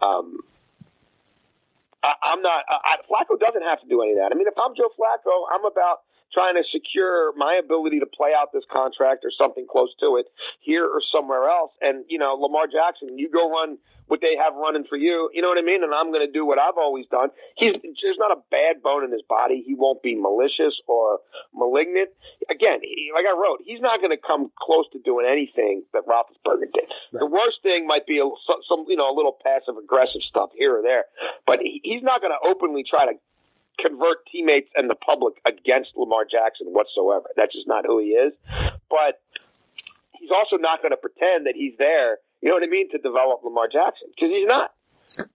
um, 0.00 0.40
I, 2.02 2.12
I'm 2.32 2.42
not. 2.42 2.64
I, 2.68 3.00
Flacco 3.08 3.38
doesn't 3.38 3.62
have 3.62 3.80
to 3.82 3.88
do 3.88 4.02
any 4.02 4.12
of 4.12 4.18
that. 4.18 4.32
I 4.32 4.34
mean, 4.38 4.48
if 4.48 4.56
I'm 4.56 4.74
Joe 4.76 4.88
Flacco, 4.96 5.44
I'm 5.52 5.64
about 5.64 6.06
trying 6.32 6.54
to 6.54 6.64
secure 6.70 7.32
my 7.36 7.58
ability 7.62 8.00
to 8.00 8.06
play 8.06 8.30
out 8.36 8.52
this 8.52 8.64
contract 8.70 9.24
or 9.24 9.30
something 9.36 9.66
close 9.70 9.90
to 10.00 10.16
it 10.16 10.26
here 10.60 10.86
or 10.86 11.02
somewhere 11.12 11.48
else. 11.48 11.72
And, 11.80 12.04
you 12.08 12.18
know, 12.18 12.34
Lamar 12.34 12.66
Jackson, 12.66 13.18
you 13.18 13.30
go 13.30 13.50
run 13.50 13.78
what 14.10 14.20
they 14.20 14.34
have 14.34 14.58
running 14.58 14.82
for 14.90 14.98
you. 14.98 15.30
You 15.32 15.40
know 15.40 15.48
what 15.48 15.58
I 15.58 15.62
mean? 15.62 15.86
And 15.86 15.94
I'm 15.94 16.10
going 16.10 16.26
to 16.26 16.32
do 16.32 16.44
what 16.44 16.58
I've 16.58 16.76
always 16.76 17.06
done. 17.06 17.30
He's, 17.54 17.78
there's 18.02 18.18
not 18.18 18.34
a 18.34 18.42
bad 18.50 18.82
bone 18.82 19.04
in 19.04 19.12
his 19.12 19.22
body. 19.22 19.62
He 19.64 19.78
won't 19.78 20.02
be 20.02 20.18
malicious 20.18 20.74
or 20.90 21.20
malignant. 21.54 22.10
Again, 22.50 22.82
he, 22.82 23.14
like 23.14 23.22
I 23.22 23.38
wrote, 23.38 23.62
he's 23.62 23.80
not 23.80 24.02
going 24.02 24.10
to 24.10 24.18
come 24.18 24.50
close 24.58 24.86
to 24.94 24.98
doing 24.98 25.30
anything 25.30 25.86
that 25.94 26.10
Roethlisberger 26.10 26.74
did. 26.74 26.90
Right. 26.90 27.22
The 27.22 27.30
worst 27.30 27.62
thing 27.62 27.86
might 27.86 28.06
be 28.06 28.18
a, 28.18 28.26
some, 28.66 28.84
you 28.90 28.98
know, 28.98 29.06
a 29.06 29.14
little 29.14 29.38
passive 29.46 29.78
aggressive 29.78 30.26
stuff 30.26 30.50
here 30.58 30.78
or 30.78 30.82
there, 30.82 31.06
but 31.46 31.62
he, 31.62 31.80
he's 31.84 32.02
not 32.02 32.20
going 32.20 32.34
to 32.34 32.42
openly 32.42 32.82
try 32.82 33.06
to 33.06 33.14
convert 33.82 34.26
teammates 34.30 34.68
and 34.76 34.88
the 34.88 34.94
public 34.94 35.40
against 35.46 35.90
Lamar 35.96 36.24
Jackson 36.24 36.68
whatsoever. 36.70 37.28
That's 37.36 37.52
just 37.52 37.66
not 37.66 37.84
who 37.86 37.98
he 37.98 38.16
is. 38.16 38.32
But 38.88 39.20
he's 40.18 40.30
also 40.30 40.56
not 40.56 40.82
going 40.82 40.92
to 40.92 41.00
pretend 41.00 41.46
that 41.46 41.54
he's 41.56 41.74
there 41.78 42.18
you 42.42 42.48
know 42.48 42.54
what 42.56 42.62
I 42.62 42.66
mean, 42.66 42.90
to 42.90 42.98
develop 42.98 43.40
Lamar 43.44 43.66
Jackson 43.66 44.08
because 44.14 44.30
he's 44.30 44.46
not. 44.46 44.72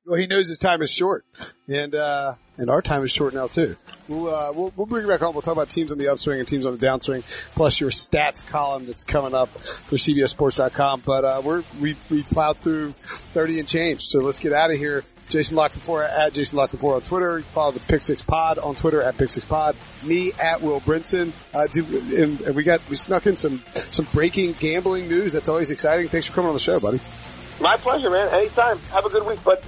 Well, 0.05 0.17
he 0.17 0.25
knows 0.25 0.47
his 0.47 0.57
time 0.57 0.81
is 0.81 0.91
short, 0.91 1.25
and 1.67 1.93
uh, 1.93 2.35
and 2.57 2.69
our 2.69 2.81
time 2.81 3.03
is 3.03 3.11
short 3.11 3.33
now 3.33 3.47
too. 3.47 3.75
We'll, 4.07 4.33
uh, 4.33 4.53
we'll 4.53 4.73
we'll 4.75 4.87
bring 4.87 5.03
you 5.03 5.09
back 5.09 5.21
on. 5.21 5.33
We'll 5.33 5.41
talk 5.41 5.53
about 5.53 5.69
teams 5.69 5.91
on 5.91 5.97
the 5.97 6.07
upswing 6.07 6.39
and 6.39 6.47
teams 6.47 6.65
on 6.65 6.75
the 6.77 6.83
downswing, 6.83 7.23
plus 7.55 7.79
your 7.79 7.89
stats 7.89 8.45
column 8.45 8.85
that's 8.85 9.03
coming 9.03 9.35
up 9.35 9.49
for 9.49 9.97
CBSSports.com. 9.97 11.03
But 11.05 11.25
uh, 11.25 11.41
we're 11.43 11.63
we 11.81 11.97
we 12.09 12.23
plowed 12.23 12.57
through 12.59 12.93
thirty 13.33 13.59
and 13.59 13.67
change, 13.67 14.05
so 14.05 14.19
let's 14.19 14.39
get 14.39 14.53
out 14.53 14.71
of 14.71 14.77
here. 14.77 15.03
Jason 15.29 15.55
La 15.55 15.69
Canfora 15.69 16.09
at 16.09 16.33
Jason 16.33 16.57
La 16.57 16.67
Canfora 16.67 16.95
on 16.95 17.01
Twitter. 17.01 17.41
Follow 17.41 17.71
the 17.71 17.79
Pick 17.81 18.01
Six 18.01 18.21
Pod 18.21 18.59
on 18.59 18.75
Twitter 18.75 19.01
at 19.01 19.17
Pick 19.17 19.29
Six 19.29 19.45
Pod. 19.45 19.75
Me 20.03 20.31
at 20.33 20.61
Will 20.61 20.81
Brinson. 20.81 21.33
Uh, 21.53 21.67
do, 21.67 21.85
and, 22.15 22.41
and 22.41 22.55
we 22.55 22.63
got 22.63 22.87
we 22.89 22.95
snuck 22.95 23.25
in 23.27 23.35
some 23.35 23.63
some 23.73 24.07
breaking 24.13 24.53
gambling 24.53 25.07
news. 25.07 25.33
That's 25.33 25.49
always 25.49 25.71
exciting. 25.71 26.07
Thanks 26.07 26.27
for 26.27 26.33
coming 26.33 26.49
on 26.49 26.53
the 26.55 26.59
show, 26.59 26.79
buddy. 26.79 26.99
My 27.59 27.77
pleasure, 27.77 28.09
man. 28.09 28.33
Anytime. 28.33 28.79
Have 28.91 29.05
a 29.05 29.09
good 29.09 29.25
week, 29.25 29.43
bud. 29.43 29.59